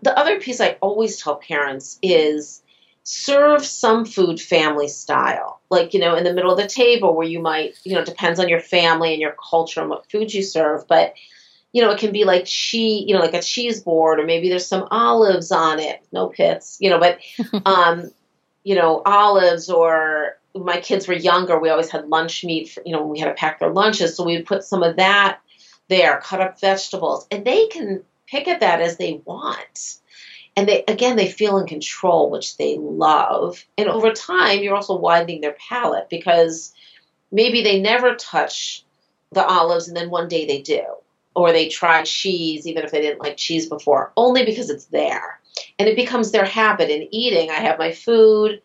The 0.02 0.16
other 0.18 0.38
piece 0.38 0.60
I 0.60 0.76
always 0.82 1.20
tell 1.20 1.36
parents 1.36 1.98
is 2.02 2.62
serve 3.02 3.64
some 3.64 4.04
food 4.04 4.40
family 4.40 4.88
style. 4.88 5.60
Like, 5.70 5.94
you 5.94 6.00
know, 6.00 6.16
in 6.16 6.24
the 6.24 6.34
middle 6.34 6.50
of 6.50 6.58
the 6.58 6.66
table 6.66 7.14
where 7.14 7.26
you 7.26 7.40
might, 7.40 7.78
you 7.84 7.94
know, 7.94 8.04
depends 8.04 8.40
on 8.40 8.48
your 8.48 8.60
family 8.60 9.12
and 9.12 9.20
your 9.20 9.36
culture 9.50 9.80
and 9.80 9.88
what 9.88 10.10
food 10.10 10.34
you 10.34 10.42
serve, 10.42 10.86
but 10.88 11.14
you 11.72 11.82
know, 11.82 11.90
it 11.90 11.98
can 11.98 12.10
be 12.10 12.24
like 12.24 12.44
cheese, 12.46 13.04
you 13.06 13.14
know, 13.14 13.20
like 13.20 13.34
a 13.34 13.42
cheese 13.42 13.82
board, 13.82 14.18
or 14.18 14.24
maybe 14.24 14.48
there's 14.48 14.66
some 14.66 14.88
olives 14.90 15.52
on 15.52 15.78
it, 15.78 16.02
no 16.10 16.28
pits, 16.28 16.78
you 16.80 16.88
know, 16.88 16.98
but, 16.98 17.18
um, 17.66 18.10
you 18.64 18.74
know, 18.74 19.02
olives 19.04 19.68
or 19.68 20.38
my 20.54 20.80
kids 20.80 21.06
were 21.06 21.14
younger, 21.14 21.58
we 21.58 21.68
always 21.68 21.90
had 21.90 22.08
lunch 22.08 22.44
meat, 22.44 22.70
for, 22.70 22.82
you 22.86 22.92
know, 22.92 23.02
when 23.02 23.10
we 23.10 23.18
had 23.18 23.26
to 23.26 23.34
pack 23.34 23.60
their 23.60 23.70
lunches. 23.70 24.16
So 24.16 24.24
we 24.24 24.36
would 24.36 24.46
put 24.46 24.64
some 24.64 24.82
of 24.82 24.96
that 24.96 25.38
there, 25.88 26.20
cut 26.22 26.40
up 26.40 26.60
vegetables, 26.60 27.26
and 27.30 27.44
they 27.44 27.66
can 27.68 28.02
pick 28.26 28.48
at 28.48 28.60
that 28.60 28.80
as 28.80 28.96
they 28.96 29.20
want. 29.24 29.98
And 30.56 30.68
they, 30.68 30.84
again, 30.88 31.16
they 31.16 31.28
feel 31.28 31.58
in 31.58 31.66
control, 31.66 32.30
which 32.30 32.56
they 32.56 32.78
love. 32.78 33.62
And 33.76 33.88
over 33.88 34.12
time, 34.12 34.62
you're 34.62 34.74
also 34.74 34.96
widening 34.96 35.42
their 35.42 35.56
palate 35.68 36.08
because 36.08 36.72
maybe 37.30 37.62
they 37.62 37.78
never 37.78 38.14
touch 38.14 38.84
the 39.32 39.44
olives 39.44 39.88
and 39.88 39.96
then 39.96 40.08
one 40.08 40.28
day 40.28 40.46
they 40.46 40.62
do. 40.62 40.82
Or 41.34 41.52
they 41.52 41.68
try 41.68 42.02
cheese, 42.02 42.66
even 42.66 42.84
if 42.84 42.90
they 42.90 43.02
didn't 43.02 43.20
like 43.20 43.36
cheese 43.36 43.68
before, 43.68 44.12
only 44.16 44.46
because 44.46 44.70
it's 44.70 44.86
there. 44.86 45.38
And 45.78 45.86
it 45.86 45.96
becomes 45.96 46.30
their 46.30 46.46
habit 46.46 46.88
in 46.88 47.14
eating. 47.14 47.50
I 47.50 47.54
have 47.54 47.78
my 47.78 47.92
food, 47.92 48.62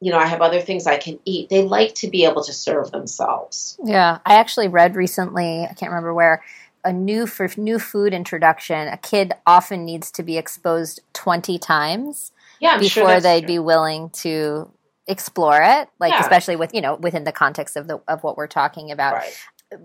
you 0.00 0.12
know, 0.12 0.18
I 0.18 0.26
have 0.26 0.42
other 0.42 0.60
things 0.60 0.86
I 0.86 0.98
can 0.98 1.18
eat. 1.24 1.48
They 1.48 1.62
like 1.62 1.94
to 1.96 2.08
be 2.08 2.24
able 2.24 2.44
to 2.44 2.52
serve 2.52 2.90
themselves. 2.92 3.78
Yeah. 3.82 4.18
I 4.26 4.34
actually 4.34 4.68
read 4.68 4.94
recently, 4.94 5.62
I 5.64 5.72
can't 5.74 5.90
remember 5.90 6.12
where, 6.12 6.42
a 6.84 6.92
new 6.92 7.26
for 7.26 7.48
new 7.56 7.78
food 7.78 8.12
introduction, 8.14 8.88
a 8.88 8.96
kid 8.96 9.32
often 9.46 9.84
needs 9.84 10.10
to 10.12 10.22
be 10.22 10.36
exposed 10.36 11.00
20 11.14 11.58
times 11.58 12.30
yeah, 12.60 12.78
before 12.78 13.08
sure 13.08 13.20
they'd 13.20 13.40
true. 13.40 13.46
be 13.46 13.58
willing 13.58 14.10
to 14.10 14.70
explore 15.08 15.60
it 15.62 15.88
like 16.00 16.12
Yeah. 16.12 16.20
especially 16.20 16.56
with 16.56 16.74
you 16.74 16.80
know 16.80 16.96
within 16.96 17.22
the 17.22 17.30
context 17.30 17.76
of 17.76 17.86
the 17.86 18.00
of 18.08 18.24
what 18.24 18.36
we're 18.36 18.48
talking 18.48 18.90
about 18.90 19.14
Right. 19.14 19.36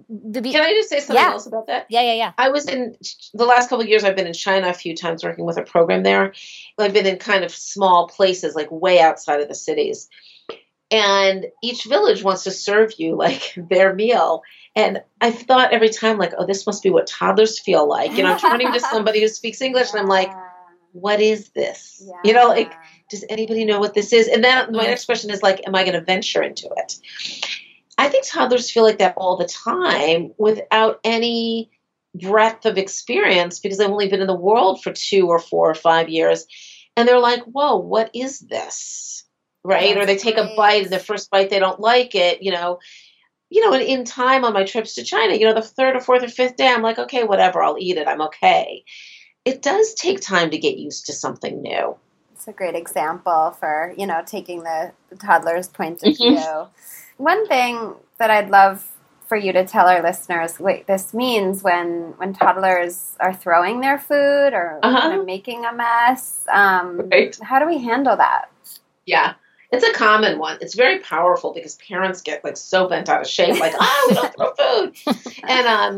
The 0.09 0.41
be- 0.41 0.51
Can 0.51 0.61
I 0.61 0.73
just 0.73 0.89
say 0.89 0.99
something 0.99 1.23
Yeah. 1.23 1.31
else 1.31 1.45
about 1.45 1.67
that? 1.67 1.85
yeah 1.89 2.01
yeah 2.01 2.13
yeah 2.13 2.31
I 2.37 2.49
was 2.49 2.67
in 2.67 2.95
the 3.33 3.45
last 3.45 3.69
couple 3.69 3.81
of 3.81 3.87
years. 3.89 4.03
I've 4.03 4.15
been 4.15 4.27
in 4.27 4.33
China 4.33 4.69
a 4.69 4.73
few 4.73 4.95
times 4.95 5.23
working 5.23 5.45
with 5.45 5.57
a 5.57 5.63
program 5.63 6.03
there. 6.03 6.33
I've 6.77 6.93
been 6.93 7.05
in 7.05 7.17
kind 7.17 7.43
of 7.43 7.51
small 7.53 8.07
places, 8.07 8.55
like 8.55 8.69
way 8.71 8.99
outside 8.99 9.39
of 9.41 9.47
the 9.47 9.55
cities, 9.55 10.09
and 10.89 11.45
each 11.63 11.85
village 11.85 12.23
wants 12.23 12.43
to 12.43 12.51
serve 12.51 12.93
you 12.97 13.15
like 13.15 13.53
their 13.69 13.93
meal. 13.93 14.43
And 14.75 15.01
I 15.19 15.31
thought 15.31 15.73
every 15.73 15.89
time, 15.89 16.17
like, 16.17 16.33
oh, 16.37 16.45
this 16.45 16.65
must 16.65 16.81
be 16.81 16.89
what 16.89 17.05
toddlers 17.07 17.59
feel 17.59 17.87
like. 17.87 18.17
You 18.17 18.23
know, 18.23 18.31
I'm 18.33 18.39
turning 18.39 18.71
to 18.71 18.79
somebody 18.91 19.19
who 19.21 19.27
speaks 19.27 19.61
English, 19.61 19.91
and 19.91 19.99
I'm 19.99 20.07
like, 20.07 20.31
what 20.93 21.19
is 21.19 21.49
this? 21.49 22.01
You 22.23 22.31
know, 22.33 22.47
like, 22.47 22.73
does 23.09 23.25
anybody 23.29 23.65
know 23.65 23.79
what 23.81 23.93
this 23.93 24.13
is? 24.13 24.27
And 24.29 24.41
then 24.43 24.71
my 24.71 24.83
Yeah. 24.83 24.89
next 24.91 25.05
question 25.05 25.29
is 25.29 25.43
like, 25.43 25.61
am 25.67 25.75
I 25.75 25.83
going 25.83 25.93
to 25.99 26.01
venture 26.01 26.41
into 26.41 26.69
it? 26.77 26.97
I 28.01 28.09
think 28.09 28.25
toddlers 28.25 28.71
feel 28.71 28.81
like 28.81 28.97
that 28.97 29.13
all 29.15 29.37
the 29.37 29.45
time 29.45 30.33
without 30.39 30.99
any 31.03 31.69
breadth 32.15 32.65
of 32.65 32.79
experience 32.79 33.59
because 33.59 33.77
they've 33.77 33.87
only 33.87 34.07
been 34.07 34.21
in 34.21 34.27
the 34.27 34.33
world 34.33 34.81
for 34.81 34.91
two 34.91 35.27
or 35.27 35.37
four 35.37 35.69
or 35.69 35.75
five 35.75 36.09
years. 36.09 36.47
And 36.97 37.07
they're 37.07 37.19
like, 37.19 37.43
whoa, 37.43 37.75
what 37.75 38.09
is 38.15 38.39
this? 38.39 39.23
Right? 39.63 39.95
or 39.95 40.07
they 40.07 40.17
take 40.17 40.37
a 40.37 40.51
bite 40.57 40.81
and 40.81 40.91
the 40.91 40.97
first 40.97 41.29
bite 41.29 41.51
they 41.51 41.59
don't 41.59 41.79
like 41.79 42.15
it, 42.15 42.41
you 42.41 42.51
know. 42.51 42.79
You 43.51 43.63
know, 43.63 43.73
and 43.73 43.83
in 43.83 44.03
time 44.03 44.45
on 44.45 44.53
my 44.53 44.63
trips 44.63 44.95
to 44.95 45.03
China, 45.03 45.35
you 45.35 45.45
know, 45.45 45.53
the 45.53 45.61
third 45.61 45.95
or 45.95 45.99
fourth 45.99 46.23
or 46.23 46.27
fifth 46.27 46.55
day, 46.55 46.67
I'm 46.67 46.81
like, 46.81 46.97
okay, 46.97 47.23
whatever, 47.23 47.61
I'll 47.61 47.77
eat 47.77 47.97
it. 47.97 48.07
I'm 48.07 48.21
okay. 48.21 48.83
It 49.45 49.61
does 49.61 49.93
take 49.93 50.21
time 50.21 50.49
to 50.49 50.57
get 50.57 50.77
used 50.77 51.05
to 51.05 51.13
something 51.13 51.61
new. 51.61 51.97
It's 52.33 52.47
a 52.47 52.53
great 52.53 52.75
example 52.75 53.51
for, 53.59 53.93
you 53.95 54.07
know, 54.07 54.23
taking 54.25 54.63
the, 54.63 54.93
the 55.11 55.17
toddler's 55.17 55.67
point 55.67 56.01
of 56.01 56.13
Mhm. 56.13 56.17
view. 56.17 56.67
One 57.21 57.47
thing 57.47 57.93
that 58.17 58.31
I'd 58.31 58.49
love 58.49 58.83
for 59.27 59.37
you 59.37 59.53
to 59.53 59.63
tell 59.63 59.85
our 59.87 60.01
listeners 60.01 60.59
what 60.59 60.87
this 60.87 61.13
means 61.13 61.61
when 61.61 62.15
when 62.17 62.33
toddlers 62.33 63.15
are 63.19 63.31
throwing 63.33 63.79
their 63.79 63.99
food 63.99 64.53
or 64.53 64.79
Uh-huh. 64.81 65.21
making 65.23 65.63
a 65.63 65.71
mess. 65.71 66.45
Um, 66.51 67.09
Right. 67.11 67.37
How 67.43 67.59
do 67.59 67.67
we 67.67 67.77
handle 67.77 68.17
that? 68.17 68.49
Yeah. 69.05 69.35
It's 69.71 69.85
a 69.87 69.93
common 69.93 70.39
one. 70.39 70.57
It's 70.61 70.73
very 70.73 70.97
powerful 70.99 71.53
because 71.53 71.75
parents 71.75 72.21
get 72.23 72.43
like 72.43 72.57
so 72.57 72.89
bent 72.89 73.07
out 73.07 73.21
of 73.21 73.27
shape, 73.27 73.59
like, 73.59 73.73
ah, 73.79 74.05
we 74.07 74.13
don't 74.15 74.35
throw 74.35 74.53
food. 74.55 74.97
And 75.43 75.67
um, 75.67 75.93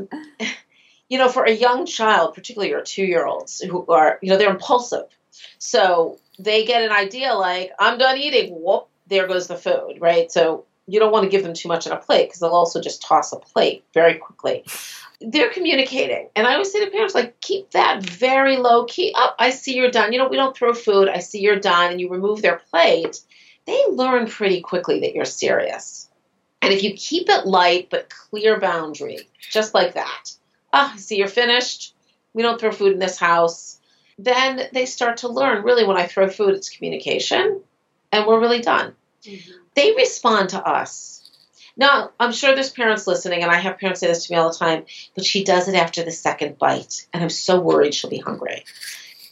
you 1.07 1.17
know, 1.17 1.29
for 1.29 1.45
a 1.45 1.51
young 1.51 1.85
child, 1.85 2.35
particularly 2.35 2.69
your 2.71 2.81
two 2.81 3.05
year 3.05 3.25
olds 3.25 3.61
who 3.61 3.85
are, 3.87 4.19
you 4.21 4.29
know, 4.29 4.37
they're 4.37 4.51
impulsive. 4.51 5.05
So 5.57 6.19
they 6.37 6.65
get 6.65 6.83
an 6.83 6.91
idea 6.91 7.33
like, 7.33 7.71
I'm 7.79 7.97
done 7.97 8.17
eating, 8.17 8.51
whoop, 8.61 8.89
there 9.07 9.25
goes 9.27 9.47
the 9.47 9.55
food, 9.57 9.99
right? 10.01 10.29
So 10.29 10.65
you 10.87 10.99
don't 10.99 11.11
want 11.11 11.23
to 11.23 11.29
give 11.29 11.43
them 11.43 11.53
too 11.53 11.69
much 11.69 11.87
on 11.87 11.93
a 11.93 11.99
plate 11.99 12.27
because 12.27 12.39
they'll 12.39 12.49
also 12.49 12.81
just 12.81 13.01
toss 13.01 13.31
a 13.31 13.37
plate 13.37 13.83
very 13.93 14.15
quickly. 14.15 14.65
They're 15.21 15.49
communicating. 15.49 16.29
And 16.35 16.45
I 16.45 16.53
always 16.53 16.71
say 16.71 16.83
to 16.83 16.91
parents, 16.91 17.15
like, 17.15 17.39
keep 17.39 17.71
that 17.71 18.03
very 18.03 18.57
low 18.57 18.85
key. 18.85 19.13
Up, 19.15 19.35
I 19.39 19.51
see 19.51 19.77
you're 19.77 19.91
done. 19.91 20.11
You 20.11 20.19
know, 20.19 20.27
we 20.27 20.35
don't 20.35 20.55
throw 20.55 20.73
food. 20.73 21.07
I 21.07 21.19
see 21.19 21.39
you're 21.39 21.59
done. 21.59 21.91
And 21.91 22.01
you 22.01 22.09
remove 22.09 22.41
their 22.41 22.61
plate. 22.69 23.21
They 23.65 23.81
learn 23.89 24.27
pretty 24.27 24.59
quickly 24.59 24.99
that 25.01 25.13
you're 25.13 25.23
serious. 25.23 26.09
And 26.61 26.73
if 26.73 26.83
you 26.83 26.93
keep 26.93 27.29
it 27.29 27.45
light 27.45 27.89
but 27.89 28.09
clear 28.09 28.59
boundary, 28.59 29.19
just 29.39 29.73
like 29.73 29.93
that, 29.93 30.31
ah, 30.73 30.93
I 30.93 30.97
see 30.97 31.17
you're 31.17 31.27
finished. 31.27 31.95
We 32.33 32.41
don't 32.41 32.59
throw 32.59 32.71
food 32.71 32.93
in 32.93 32.99
this 32.99 33.17
house. 33.17 33.79
Then 34.17 34.67
they 34.73 34.85
start 34.85 35.17
to 35.17 35.29
learn 35.29 35.63
really 35.63 35.85
when 35.85 35.97
I 35.97 36.07
throw 36.07 36.29
food, 36.29 36.55
it's 36.55 36.69
communication 36.69 37.61
and 38.11 38.27
we're 38.27 38.39
really 38.39 38.61
done. 38.61 38.95
They 39.75 39.93
respond 39.95 40.49
to 40.49 40.65
us. 40.67 41.09
Now, 41.75 42.11
I'm 42.19 42.31
sure 42.31 42.53
there's 42.53 42.69
parents 42.69 43.07
listening, 43.07 43.41
and 43.41 43.51
I 43.51 43.55
have 43.57 43.79
parents 43.79 43.99
say 43.99 44.07
this 44.07 44.27
to 44.27 44.33
me 44.33 44.37
all 44.37 44.51
the 44.51 44.57
time, 44.57 44.85
but 45.15 45.25
she 45.25 45.43
does 45.43 45.67
it 45.67 45.75
after 45.75 46.03
the 46.03 46.11
second 46.11 46.59
bite, 46.59 47.07
and 47.13 47.23
I'm 47.23 47.29
so 47.29 47.59
worried 47.59 47.95
she'll 47.95 48.11
be 48.11 48.19
hungry. 48.19 48.63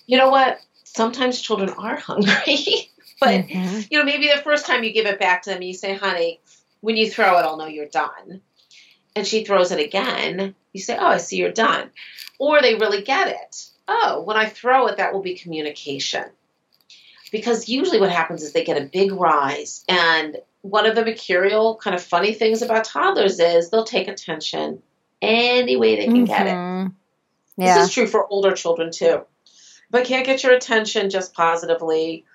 You 0.07 0.17
know 0.17 0.29
what? 0.29 0.59
Sometimes 0.83 1.39
children 1.39 1.69
are 1.69 1.95
hungry, 1.99 2.89
but 3.19 3.47
Mhm. 3.47 3.87
you 3.91 3.99
know, 3.99 4.03
maybe 4.05 4.27
the 4.27 4.41
first 4.41 4.65
time 4.65 4.83
you 4.83 4.91
give 4.91 5.05
it 5.05 5.19
back 5.19 5.43
to 5.43 5.51
them, 5.51 5.61
you 5.61 5.73
say, 5.75 5.93
honey, 5.93 6.39
when 6.79 6.97
you 6.97 7.09
throw 7.11 7.37
it, 7.37 7.43
I'll 7.43 7.57
know 7.57 7.67
you're 7.67 7.85
done. 7.85 8.41
And 9.15 9.27
she 9.27 9.43
throws 9.43 9.71
it 9.71 9.79
again. 9.79 10.55
You 10.73 10.81
say, 10.81 10.97
oh, 10.97 11.05
I 11.07 11.17
see 11.17 11.35
you're 11.37 11.51
done. 11.51 11.91
Or 12.39 12.59
they 12.61 12.75
really 12.75 13.03
get 13.03 13.27
it. 13.27 13.65
Oh, 13.87 14.21
when 14.23 14.37
I 14.37 14.47
throw 14.47 14.87
it, 14.87 14.97
that 14.97 15.13
will 15.13 15.21
be 15.21 15.35
communication. 15.35 16.23
Because 17.31 17.69
usually 17.69 17.99
what 17.99 18.11
happens 18.11 18.43
is 18.43 18.51
they 18.51 18.63
get 18.63 18.81
a 18.81 18.85
big 18.85 19.13
rise. 19.13 19.83
And 19.87 20.37
one 20.61 20.85
of 20.85 20.95
the 20.95 21.05
mercurial 21.05 21.75
kind 21.77 21.95
of 21.95 22.03
funny 22.03 22.33
things 22.33 22.61
about 22.61 22.83
toddlers 22.83 23.39
is 23.39 23.69
they'll 23.69 23.83
take 23.83 24.07
attention 24.07 24.81
any 25.21 25.75
way 25.75 25.95
they 25.95 26.05
can 26.05 26.25
get 26.25 26.47
it. 26.47 26.91
Yeah. 27.57 27.75
This 27.75 27.87
is 27.87 27.93
true 27.93 28.07
for 28.07 28.27
older 28.27 28.51
children 28.51 28.91
too. 28.91 29.21
If 29.45 29.95
I 29.95 30.03
can't 30.03 30.25
get 30.25 30.43
your 30.43 30.53
attention 30.53 31.09
just 31.09 31.33
positively, 31.33 32.25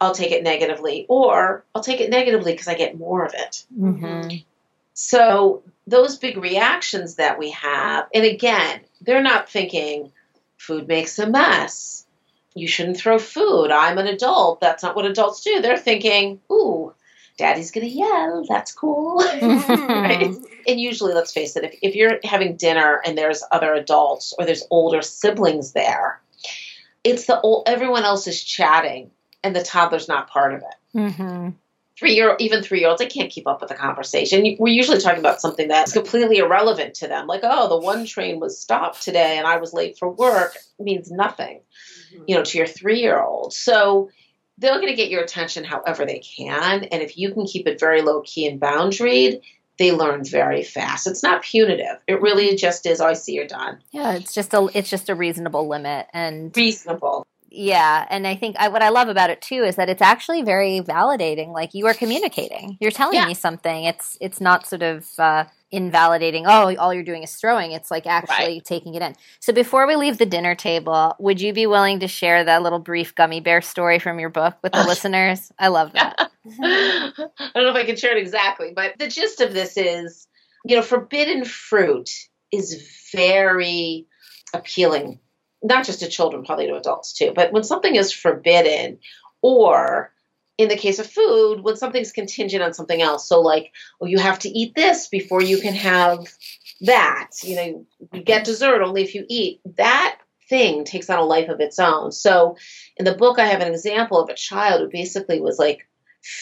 I'll 0.00 0.14
take 0.14 0.32
it 0.32 0.42
negatively, 0.42 1.06
or 1.08 1.64
I'll 1.74 1.82
take 1.82 2.00
it 2.00 2.10
negatively 2.10 2.52
because 2.52 2.68
I 2.68 2.74
get 2.74 2.98
more 2.98 3.24
of 3.24 3.32
it. 3.34 3.64
Mhm. 3.80 4.44
So, 4.92 5.62
those 5.86 6.16
big 6.16 6.36
reactions 6.36 7.16
that 7.16 7.38
we 7.38 7.50
have, 7.50 8.06
and 8.12 8.24
again, 8.24 8.80
they're 9.00 9.22
not 9.22 9.48
thinking 9.48 10.12
food 10.58 10.88
makes 10.88 11.18
a 11.18 11.26
mess. 11.26 12.05
You 12.56 12.66
shouldn't 12.66 12.96
throw 12.96 13.18
food. 13.18 13.70
I'm 13.70 13.98
an 13.98 14.06
adult. 14.06 14.60
That's 14.60 14.82
not 14.82 14.96
what 14.96 15.04
adults 15.04 15.42
do. 15.42 15.60
They're 15.60 15.76
thinking, 15.76 16.40
ooh, 16.50 16.94
daddy's 17.38 17.70
going 17.70 17.86
to 17.86 17.92
yell. 17.92 18.44
That's 18.48 18.72
cool. 18.72 19.18
right? 19.42 20.34
And 20.66 20.80
usually, 20.80 21.12
let's 21.12 21.32
face 21.32 21.54
it, 21.54 21.64
if, 21.64 21.74
if 21.82 21.94
you're 21.94 22.18
having 22.24 22.56
dinner 22.56 23.02
and 23.04 23.16
there's 23.16 23.44
other 23.52 23.74
adults 23.74 24.32
or 24.38 24.46
there's 24.46 24.64
older 24.70 25.02
siblings 25.02 25.72
there, 25.72 26.20
it's 27.04 27.26
the 27.26 27.40
old, 27.42 27.68
everyone 27.68 28.04
else 28.04 28.26
is 28.26 28.42
chatting 28.42 29.10
and 29.44 29.54
the 29.54 29.62
toddler's 29.62 30.08
not 30.08 30.28
part 30.30 30.54
of 30.54 30.62
it. 30.62 30.98
Mhm. 30.98 31.54
Three 31.98 32.14
year, 32.14 32.36
even 32.40 32.62
three 32.62 32.80
year 32.80 32.88
olds, 32.88 33.00
they 33.00 33.06
can't 33.06 33.30
keep 33.30 33.46
up 33.46 33.60
with 33.60 33.68
the 33.68 33.74
conversation. 33.76 34.56
We're 34.58 34.74
usually 34.74 34.98
talking 34.98 35.20
about 35.20 35.40
something 35.40 35.68
that's 35.68 35.92
completely 35.92 36.38
irrelevant 36.38 36.94
to 36.96 37.08
them, 37.08 37.26
like, 37.26 37.40
oh, 37.42 37.68
the 37.68 37.78
one 37.78 38.04
train 38.06 38.40
was 38.40 38.58
stopped 38.58 39.02
today 39.02 39.38
and 39.38 39.46
I 39.46 39.58
was 39.58 39.72
late 39.72 39.98
for 39.98 40.10
work, 40.10 40.56
means 40.78 41.10
nothing, 41.10 41.60
you 42.26 42.34
know, 42.34 42.44
to 42.44 42.58
your 42.58 42.66
three 42.66 43.00
year 43.00 43.20
old. 43.20 43.52
So 43.52 44.10
they're 44.58 44.76
going 44.76 44.88
to 44.88 44.94
get 44.94 45.10
your 45.10 45.22
attention 45.22 45.64
however 45.64 46.06
they 46.06 46.20
can. 46.20 46.84
And 46.84 47.02
if 47.02 47.18
you 47.18 47.32
can 47.32 47.46
keep 47.46 47.66
it 47.66 47.78
very 47.78 48.02
low 48.02 48.22
key 48.22 48.46
and 48.46 48.60
boundaried, 48.60 49.42
they 49.78 49.92
learn 49.92 50.24
very 50.24 50.62
fast. 50.62 51.06
It's 51.06 51.22
not 51.22 51.42
punitive. 51.42 51.98
It 52.06 52.22
really 52.22 52.56
just 52.56 52.86
is, 52.86 53.00
oh, 53.00 53.06
I 53.06 53.12
see 53.12 53.34
you're 53.34 53.46
done. 53.46 53.78
Yeah, 53.90 54.14
it's 54.14 54.32
just 54.32 54.54
a 54.54 54.68
it's 54.72 54.88
just 54.88 55.10
a 55.10 55.14
reasonable 55.14 55.68
limit 55.68 56.06
and 56.12 56.56
Reasonable. 56.56 57.26
Yeah, 57.56 58.06
and 58.10 58.26
I 58.26 58.36
think 58.36 58.56
I, 58.58 58.68
what 58.68 58.82
I 58.82 58.90
love 58.90 59.08
about 59.08 59.30
it 59.30 59.40
too 59.40 59.62
is 59.64 59.76
that 59.76 59.88
it's 59.88 60.02
actually 60.02 60.42
very 60.42 60.80
validating. 60.80 61.54
Like 61.54 61.72
you 61.72 61.86
are 61.86 61.94
communicating, 61.94 62.76
you're 62.80 62.90
telling 62.90 63.14
yeah. 63.14 63.26
me 63.26 63.32
something. 63.32 63.84
It's 63.84 64.18
it's 64.20 64.42
not 64.42 64.66
sort 64.66 64.82
of 64.82 65.08
uh, 65.18 65.44
invalidating. 65.70 66.44
Oh, 66.46 66.76
all 66.76 66.92
you're 66.92 67.02
doing 67.02 67.22
is 67.22 67.34
throwing. 67.34 67.72
It's 67.72 67.90
like 67.90 68.06
actually 68.06 68.56
right. 68.56 68.64
taking 68.64 68.94
it 68.94 69.00
in. 69.00 69.16
So 69.40 69.54
before 69.54 69.86
we 69.86 69.96
leave 69.96 70.18
the 70.18 70.26
dinner 70.26 70.54
table, 70.54 71.16
would 71.18 71.40
you 71.40 71.54
be 71.54 71.66
willing 71.66 72.00
to 72.00 72.08
share 72.08 72.44
that 72.44 72.62
little 72.62 72.78
brief 72.78 73.14
gummy 73.14 73.40
bear 73.40 73.62
story 73.62 73.98
from 73.98 74.20
your 74.20 74.30
book 74.30 74.56
with 74.62 74.72
the 74.72 74.84
listeners? 74.86 75.50
I 75.58 75.68
love 75.68 75.92
that. 75.94 76.30
I 76.62 77.12
don't 77.54 77.64
know 77.64 77.70
if 77.70 77.76
I 77.76 77.84
can 77.84 77.96
share 77.96 78.14
it 78.14 78.20
exactly, 78.20 78.72
but 78.76 78.98
the 78.98 79.08
gist 79.08 79.40
of 79.40 79.54
this 79.54 79.78
is, 79.78 80.28
you 80.66 80.76
know, 80.76 80.82
forbidden 80.82 81.46
fruit 81.46 82.10
is 82.52 83.08
very 83.14 84.06
appealing 84.52 85.20
not 85.66 85.84
just 85.84 86.00
to 86.00 86.08
children, 86.08 86.44
probably 86.44 86.66
to 86.66 86.76
adults 86.76 87.12
too. 87.12 87.32
But 87.34 87.52
when 87.52 87.64
something 87.64 87.96
is 87.96 88.12
forbidden, 88.12 88.98
or 89.42 90.12
in 90.58 90.68
the 90.68 90.76
case 90.76 90.98
of 90.98 91.06
food, 91.06 91.60
when 91.60 91.76
something's 91.76 92.12
contingent 92.12 92.62
on 92.62 92.72
something 92.72 93.02
else, 93.02 93.28
so 93.28 93.40
like, 93.40 93.72
well, 94.00 94.10
you 94.10 94.18
have 94.18 94.38
to 94.40 94.48
eat 94.48 94.74
this 94.74 95.08
before 95.08 95.42
you 95.42 95.58
can 95.58 95.74
have 95.74 96.26
that. 96.82 97.30
You 97.42 97.56
know, 97.56 97.86
you 98.12 98.22
get 98.22 98.44
dessert 98.44 98.82
only 98.82 99.02
if 99.02 99.14
you 99.14 99.26
eat 99.28 99.60
that 99.76 100.18
thing 100.48 100.84
takes 100.84 101.10
on 101.10 101.18
a 101.18 101.24
life 101.24 101.48
of 101.48 101.60
its 101.60 101.78
own. 101.78 102.12
So 102.12 102.56
in 102.96 103.04
the 103.04 103.14
book, 103.14 103.38
I 103.38 103.46
have 103.46 103.60
an 103.60 103.72
example 103.72 104.20
of 104.20 104.28
a 104.28 104.34
child 104.34 104.80
who 104.80 104.88
basically 104.88 105.40
was 105.40 105.58
like 105.58 105.86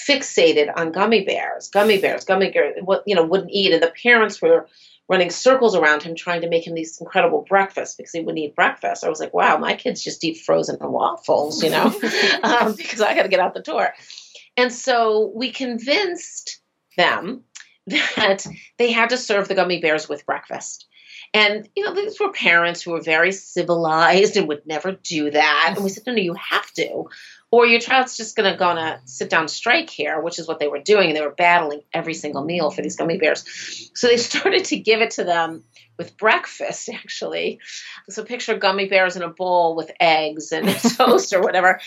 fixated 0.06 0.72
on 0.76 0.92
gummy 0.92 1.24
bears, 1.24 1.68
gummy 1.68 2.00
bears, 2.00 2.24
gummy 2.24 2.50
bears, 2.50 2.76
what 2.82 3.02
you 3.06 3.14
know, 3.14 3.24
wouldn't 3.24 3.50
eat, 3.50 3.72
and 3.72 3.82
the 3.82 3.92
parents 4.02 4.40
were 4.40 4.68
running 5.08 5.30
circles 5.30 5.74
around 5.74 6.02
him 6.02 6.14
trying 6.14 6.40
to 6.40 6.48
make 6.48 6.66
him 6.66 6.74
these 6.74 6.98
incredible 7.00 7.44
breakfasts 7.46 7.96
because 7.96 8.12
he 8.12 8.20
wouldn't 8.20 8.38
eat 8.38 8.54
breakfast. 8.54 9.04
I 9.04 9.08
was 9.08 9.20
like, 9.20 9.34
wow, 9.34 9.58
my 9.58 9.74
kids 9.74 10.02
just 10.02 10.24
eat 10.24 10.38
frozen 10.38 10.78
waffles, 10.80 11.62
you 11.62 11.70
know, 11.70 11.86
um, 12.42 12.74
because 12.74 13.00
I 13.00 13.14
got 13.14 13.24
to 13.24 13.28
get 13.28 13.40
out 13.40 13.54
the 13.54 13.60
door. 13.60 13.92
And 14.56 14.72
so 14.72 15.32
we 15.34 15.50
convinced 15.50 16.60
them 16.96 17.44
that 17.86 18.46
they 18.78 18.92
had 18.92 19.10
to 19.10 19.18
serve 19.18 19.48
the 19.48 19.54
gummy 19.54 19.80
bears 19.80 20.08
with 20.08 20.26
breakfast. 20.26 20.86
And, 21.34 21.68
you 21.74 21.84
know, 21.84 21.94
these 21.94 22.18
were 22.20 22.32
parents 22.32 22.80
who 22.80 22.92
were 22.92 23.00
very 23.00 23.32
civilized 23.32 24.36
and 24.36 24.46
would 24.46 24.64
never 24.66 24.92
do 24.92 25.32
that. 25.32 25.72
And 25.74 25.82
we 25.82 25.90
said, 25.90 26.04
no, 26.06 26.14
no, 26.14 26.22
you 26.22 26.34
have 26.34 26.70
to 26.74 27.06
or 27.54 27.66
your 27.66 27.78
child's 27.78 28.16
just 28.16 28.34
going 28.34 28.50
to 28.50 28.58
go 28.58 28.64
on 28.64 28.78
a 28.78 29.00
sit 29.04 29.30
down 29.30 29.46
strike 29.46 29.88
here, 29.88 30.20
which 30.20 30.40
is 30.40 30.48
what 30.48 30.58
they 30.58 30.66
were 30.66 30.80
doing. 30.80 31.10
And 31.10 31.16
they 31.16 31.20
were 31.20 31.30
battling 31.30 31.82
every 31.92 32.14
single 32.14 32.42
meal 32.42 32.72
for 32.72 32.82
these 32.82 32.96
gummy 32.96 33.16
bears. 33.16 33.90
So 33.94 34.08
they 34.08 34.16
started 34.30 34.64
to 34.66 34.76
give 34.76 35.00
it 35.00 35.12
to 35.12 35.24
them 35.24 35.62
with 35.96 36.16
breakfast, 36.16 36.88
actually. 36.92 37.60
So 38.08 38.24
picture 38.24 38.58
gummy 38.58 38.88
bears 38.88 39.14
in 39.14 39.22
a 39.22 39.28
bowl 39.28 39.76
with 39.76 39.92
eggs 40.00 40.50
and 40.50 40.68
toast 40.96 41.32
or 41.32 41.42
whatever. 41.42 41.80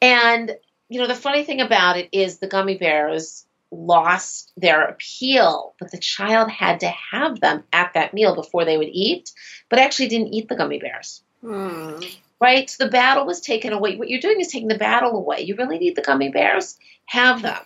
And, 0.00 0.54
you 0.88 1.00
know, 1.00 1.08
the 1.08 1.16
funny 1.16 1.42
thing 1.42 1.60
about 1.60 1.96
it 1.96 2.10
is 2.12 2.38
the 2.38 2.46
gummy 2.46 2.78
bears 2.78 3.44
lost 3.72 4.52
their 4.56 4.84
appeal, 4.84 5.74
but 5.80 5.90
the 5.90 5.98
child 5.98 6.48
had 6.48 6.78
to 6.80 6.94
have 7.10 7.40
them 7.40 7.64
at 7.72 7.94
that 7.94 8.14
meal 8.14 8.36
before 8.36 8.64
they 8.64 8.78
would 8.78 8.88
eat, 8.88 9.32
but 9.68 9.80
actually 9.80 10.06
didn't 10.06 10.32
eat 10.32 10.48
the 10.48 10.54
gummy 10.54 10.78
bears. 10.78 11.22
Hmm 11.40 12.02
right? 12.40 12.68
So 12.68 12.84
the 12.84 12.90
battle 12.90 13.26
was 13.26 13.40
taken 13.40 13.72
away. 13.72 13.96
What 13.96 14.08
you're 14.08 14.20
doing 14.20 14.40
is 14.40 14.48
taking 14.48 14.68
the 14.68 14.78
battle 14.78 15.16
away. 15.16 15.42
You 15.42 15.56
really 15.56 15.78
need 15.78 15.96
the 15.96 16.02
gummy 16.02 16.30
bears? 16.30 16.78
Have 17.06 17.42
them. 17.42 17.60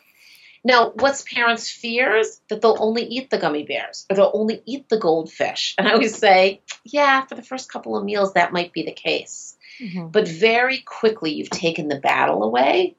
Now, 0.64 0.90
what's 0.90 1.22
parents' 1.22 1.70
fears? 1.70 2.40
That 2.48 2.60
they'll 2.60 2.76
only 2.78 3.04
eat 3.04 3.30
the 3.30 3.38
gummy 3.38 3.64
bears 3.64 4.06
or 4.08 4.16
they'll 4.16 4.30
only 4.32 4.62
eat 4.64 4.88
the 4.88 4.98
goldfish. 4.98 5.74
And 5.76 5.88
I 5.88 5.92
always 5.92 6.16
say, 6.16 6.60
yeah, 6.84 7.24
for 7.26 7.34
the 7.34 7.42
first 7.42 7.70
couple 7.70 7.96
of 7.96 8.04
meals, 8.04 8.34
that 8.34 8.52
might 8.52 8.72
be 8.72 8.84
the 8.84 8.92
case. 8.92 9.56
Mm-hmm. 9.80 10.08
But 10.08 10.28
very 10.28 10.78
quickly, 10.78 11.32
you've 11.32 11.50
taken 11.50 11.88
the 11.88 11.98
battle 11.98 12.42
away. 12.44 12.96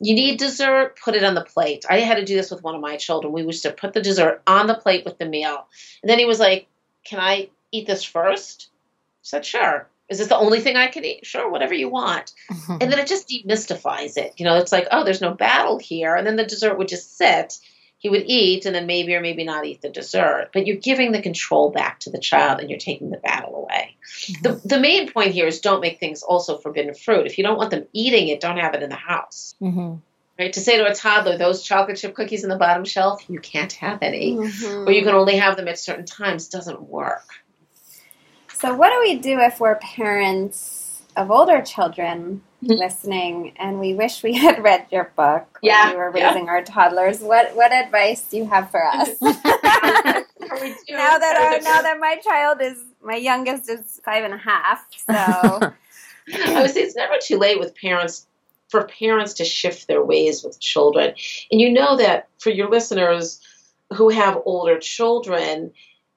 You 0.00 0.14
need 0.14 0.38
dessert, 0.38 0.98
put 1.02 1.14
it 1.14 1.24
on 1.24 1.34
the 1.34 1.44
plate. 1.44 1.86
I 1.88 2.00
had 2.00 2.16
to 2.16 2.24
do 2.24 2.34
this 2.34 2.50
with 2.50 2.62
one 2.62 2.74
of 2.74 2.82
my 2.82 2.96
children. 2.96 3.32
We 3.32 3.42
used 3.42 3.62
to 3.62 3.72
put 3.72 3.94
the 3.94 4.02
dessert 4.02 4.42
on 4.46 4.66
the 4.66 4.74
plate 4.74 5.06
with 5.06 5.16
the 5.16 5.24
meal. 5.24 5.66
And 6.02 6.10
then 6.10 6.18
he 6.18 6.26
was 6.26 6.40
like, 6.40 6.66
Can 7.04 7.18
I 7.18 7.48
eat 7.70 7.86
this 7.86 8.04
first? 8.04 8.68
I 8.70 9.22
said, 9.22 9.46
Sure 9.46 9.88
is 10.08 10.18
this 10.18 10.28
the 10.28 10.36
only 10.36 10.60
thing 10.60 10.76
I 10.76 10.86
can 10.86 11.04
eat? 11.04 11.26
Sure, 11.26 11.50
whatever 11.50 11.74
you 11.74 11.88
want. 11.88 12.32
Mm-hmm. 12.50 12.76
And 12.80 12.92
then 12.92 12.98
it 12.98 13.08
just 13.08 13.28
demystifies 13.28 14.16
it. 14.16 14.34
You 14.36 14.44
know, 14.44 14.56
it's 14.56 14.72
like, 14.72 14.86
oh, 14.92 15.04
there's 15.04 15.20
no 15.20 15.34
battle 15.34 15.78
here. 15.78 16.14
And 16.14 16.26
then 16.26 16.36
the 16.36 16.44
dessert 16.44 16.78
would 16.78 16.88
just 16.88 17.16
sit. 17.16 17.58
He 17.98 18.10
would 18.10 18.24
eat 18.26 18.66
and 18.66 18.74
then 18.74 18.86
maybe 18.86 19.14
or 19.14 19.20
maybe 19.20 19.42
not 19.42 19.64
eat 19.64 19.80
the 19.80 19.88
dessert. 19.88 20.50
But 20.52 20.66
you're 20.66 20.76
giving 20.76 21.12
the 21.12 21.22
control 21.22 21.70
back 21.70 22.00
to 22.00 22.10
the 22.10 22.18
child 22.18 22.60
and 22.60 22.68
you're 22.68 22.78
taking 22.78 23.10
the 23.10 23.16
battle 23.16 23.56
away. 23.56 23.96
Mm-hmm. 24.20 24.42
The, 24.42 24.68
the 24.68 24.80
main 24.80 25.10
point 25.10 25.32
here 25.32 25.46
is 25.46 25.60
don't 25.60 25.80
make 25.80 25.98
things 25.98 26.22
also 26.22 26.58
forbidden 26.58 26.94
fruit. 26.94 27.26
If 27.26 27.38
you 27.38 27.44
don't 27.44 27.56
want 27.56 27.70
them 27.70 27.86
eating 27.92 28.28
it, 28.28 28.40
don't 28.40 28.58
have 28.58 28.74
it 28.74 28.82
in 28.82 28.90
the 28.90 28.96
house. 28.96 29.54
Mm-hmm. 29.60 29.96
Right? 30.38 30.52
To 30.52 30.60
say 30.60 30.76
to 30.76 30.86
a 30.86 30.94
toddler, 30.94 31.38
those 31.38 31.62
chocolate 31.62 31.96
chip 31.96 32.14
cookies 32.14 32.44
in 32.44 32.50
the 32.50 32.56
bottom 32.56 32.84
shelf, 32.84 33.24
you 33.28 33.40
can't 33.40 33.72
have 33.72 34.02
any. 34.02 34.36
Mm-hmm. 34.36 34.86
Or 34.86 34.92
you 34.92 35.02
can 35.02 35.14
only 35.14 35.38
have 35.38 35.56
them 35.56 35.66
at 35.66 35.78
certain 35.78 36.04
times 36.04 36.48
doesn't 36.48 36.82
work. 36.82 37.30
So, 38.66 38.74
what 38.74 38.90
do 38.90 38.98
we 38.98 39.14
do 39.14 39.38
if 39.38 39.60
we're 39.60 39.76
parents 39.76 41.00
of 41.16 41.30
older 41.30 41.62
children 41.62 42.42
mm-hmm. 42.64 42.72
listening 42.72 43.52
and 43.58 43.78
we 43.78 43.94
wish 43.94 44.24
we 44.24 44.34
had 44.38 44.60
read 44.60 44.86
your 44.90 45.12
book 45.16 45.58
when 45.60 45.70
yeah, 45.70 45.92
we 45.92 45.96
were 45.96 46.10
raising 46.10 46.46
yeah. 46.46 46.50
our 46.50 46.62
toddlers? 46.62 47.20
What 47.20 47.54
what 47.54 47.70
advice 47.72 48.22
do 48.22 48.38
you 48.38 48.46
have 48.46 48.72
for 48.72 48.84
us? 48.92 49.10
now 49.20 49.36
that 50.40 51.36
our, 51.38 51.60
now 51.60 51.82
that 51.82 51.98
my 52.00 52.16
child 52.16 52.60
is 52.60 52.82
my 53.00 53.14
youngest 53.14 53.70
is 53.70 54.00
five 54.04 54.24
and 54.24 54.34
a 54.34 54.38
half, 54.38 54.84
so 54.96 55.12
I 55.14 56.60
would 56.60 56.72
say 56.72 56.80
it's 56.80 56.96
never 56.96 57.14
too 57.22 57.38
late 57.38 57.60
with 57.60 57.72
parents 57.76 58.26
for 58.68 58.82
parents 58.88 59.34
to 59.34 59.44
shift 59.44 59.86
their 59.86 60.04
ways 60.04 60.42
with 60.42 60.58
children. 60.58 61.14
And 61.52 61.60
you 61.60 61.72
know 61.72 61.98
that 61.98 62.30
for 62.40 62.50
your 62.50 62.68
listeners 62.68 63.40
who 63.94 64.08
have 64.08 64.42
older 64.44 64.80
children, 64.80 65.72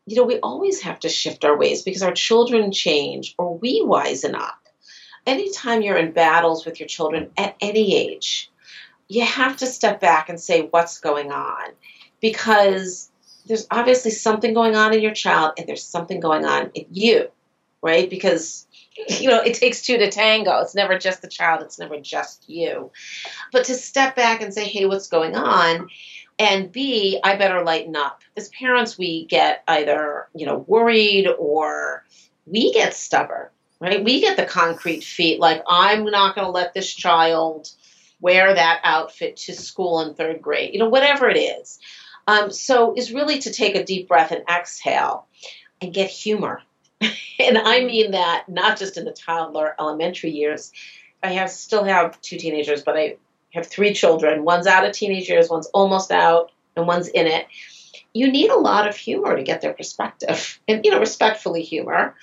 you 0.09 0.15
know, 0.15 0.23
we 0.23 0.39
always 0.39 0.81
have 0.81 0.99
to 1.01 1.09
shift 1.09 1.45
our 1.45 1.55
ways 1.55 1.83
because 1.83 2.01
our 2.01 2.13
children 2.13 2.71
change 2.71 3.35
or 3.37 3.55
we 3.57 3.83
wisen 3.83 4.33
up. 4.33 4.57
Anytime 5.27 5.83
you're 5.83 5.97
in 5.97 6.13
battles 6.13 6.65
with 6.65 6.79
your 6.79 6.89
children 6.89 7.29
at 7.37 7.55
any 7.61 7.95
age, 7.95 8.49
you 9.07 9.23
have 9.23 9.57
to 9.57 9.67
step 9.67 9.99
back 9.99 10.27
and 10.27 10.39
say, 10.39 10.67
what's 10.71 10.99
going 10.99 11.31
on? 11.31 11.69
Because 12.21 13.11
there's 13.45 13.67
obviously 13.69 14.09
something 14.09 14.55
going 14.55 14.75
on 14.75 14.95
in 14.95 15.01
your 15.01 15.13
child 15.13 15.53
and 15.57 15.67
there's 15.67 15.83
something 15.83 16.19
going 16.19 16.43
on 16.43 16.71
in 16.73 16.85
you, 16.89 17.29
right? 17.83 18.09
Because 18.09 18.67
you 19.07 19.29
know, 19.29 19.41
it 19.41 19.53
takes 19.53 19.81
two 19.81 19.97
to 19.97 20.09
tango. 20.09 20.59
It's 20.59 20.75
never 20.75 20.97
just 20.97 21.21
the 21.21 21.27
child, 21.27 21.61
it's 21.61 21.79
never 21.79 21.99
just 21.99 22.49
you. 22.49 22.91
But 23.51 23.65
to 23.65 23.75
step 23.75 24.15
back 24.15 24.41
and 24.41 24.53
say, 24.53 24.65
hey, 24.65 24.85
what's 24.85 25.07
going 25.07 25.35
on? 25.35 25.89
And 26.39 26.71
b 26.71 27.19
i 27.23 27.35
better 27.35 27.63
lighten 27.63 27.95
up. 27.95 28.21
As 28.35 28.49
parents 28.49 28.97
we 28.97 29.25
get 29.25 29.63
either 29.67 30.29
you 30.33 30.45
know 30.45 30.57
worried 30.67 31.27
or 31.27 32.05
we 32.45 32.73
get 32.73 32.95
stubborn 32.95 33.49
right? 33.81 34.03
We 34.03 34.19
get 34.21 34.37
the 34.37 34.45
concrete 34.45 35.03
feet 35.03 35.39
like 35.39 35.61
i'm 35.67 36.05
not 36.05 36.35
going 36.35 36.45
to 36.45 36.51
let 36.51 36.73
this 36.73 36.91
child 36.93 37.69
wear 38.21 38.53
that 38.53 38.81
outfit 38.83 39.37
to 39.37 39.53
school 39.53 40.01
in 40.01 40.15
third 40.15 40.41
grade 40.41 40.73
you 40.73 40.79
know 40.79 40.89
whatever 40.89 41.29
it 41.29 41.37
is. 41.37 41.79
Um, 42.27 42.51
so 42.51 42.93
is 42.95 43.11
really 43.11 43.39
to 43.39 43.51
take 43.51 43.75
a 43.75 43.83
deep 43.83 44.07
breath 44.07 44.31
and 44.31 44.43
exhale 44.47 45.27
and 45.81 45.93
get 45.93 46.09
humor. 46.09 46.61
And 47.41 47.57
i 47.57 47.79
mean 47.85 48.11
that 48.11 48.49
not 48.49 48.77
just 48.77 48.97
in 48.97 49.05
the 49.05 49.13
toddler 49.13 49.73
elementary 49.79 50.31
years. 50.31 50.73
I 51.23 51.31
have 51.31 51.49
still 51.49 51.85
have 51.85 52.19
two 52.21 52.37
teenagers 52.37 52.83
but 52.83 52.97
i 52.97 53.15
have 53.53 53.67
three 53.67 53.93
children. 53.93 54.43
One's 54.43 54.67
out 54.67 54.85
of 54.85 54.93
teenage 54.93 55.29
years, 55.29 55.49
one's 55.49 55.67
almost 55.67 56.11
out, 56.11 56.51
and 56.75 56.87
one's 56.87 57.07
in 57.07 57.27
it. 57.27 57.47
You 58.13 58.31
need 58.31 58.49
a 58.49 58.59
lot 58.59 58.87
of 58.87 58.95
humor 58.95 59.35
to 59.35 59.43
get 59.43 59.61
their 59.61 59.73
perspective, 59.73 60.59
and 60.67 60.83
you 60.83 60.91
know, 60.91 60.99
respectfully 60.99 61.63
humor. 61.63 62.15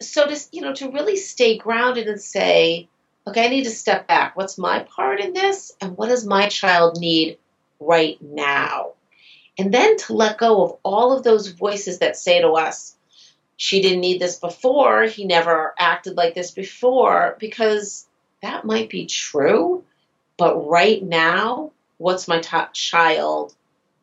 So 0.00 0.26
to 0.26 0.40
you 0.50 0.62
know, 0.62 0.74
to 0.74 0.90
really 0.90 1.16
stay 1.16 1.58
grounded 1.58 2.08
and 2.08 2.20
say, 2.20 2.88
okay, 3.26 3.44
I 3.44 3.48
need 3.48 3.64
to 3.64 3.70
step 3.70 4.08
back. 4.08 4.36
What's 4.36 4.58
my 4.58 4.80
part 4.80 5.20
in 5.20 5.32
this, 5.32 5.72
and 5.80 5.96
what 5.96 6.08
does 6.08 6.26
my 6.26 6.48
child 6.48 6.98
need 6.98 7.38
right 7.80 8.20
now? 8.20 8.92
And 9.58 9.72
then 9.72 9.98
to 9.98 10.14
let 10.14 10.38
go 10.38 10.64
of 10.64 10.76
all 10.82 11.16
of 11.16 11.24
those 11.24 11.48
voices 11.48 11.98
that 11.98 12.16
say 12.16 12.40
to 12.40 12.52
us, 12.52 12.96
she 13.58 13.82
didn't 13.82 14.00
need 14.00 14.18
this 14.18 14.38
before, 14.38 15.04
he 15.04 15.24
never 15.24 15.74
acted 15.78 16.16
like 16.16 16.34
this 16.34 16.50
before, 16.50 17.36
because 17.38 18.08
that 18.40 18.64
might 18.64 18.88
be 18.88 19.06
true 19.06 19.84
but 20.36 20.68
right 20.68 21.02
now, 21.02 21.72
what's 21.98 22.28
my 22.28 22.40
top 22.40 22.74
child 22.74 23.54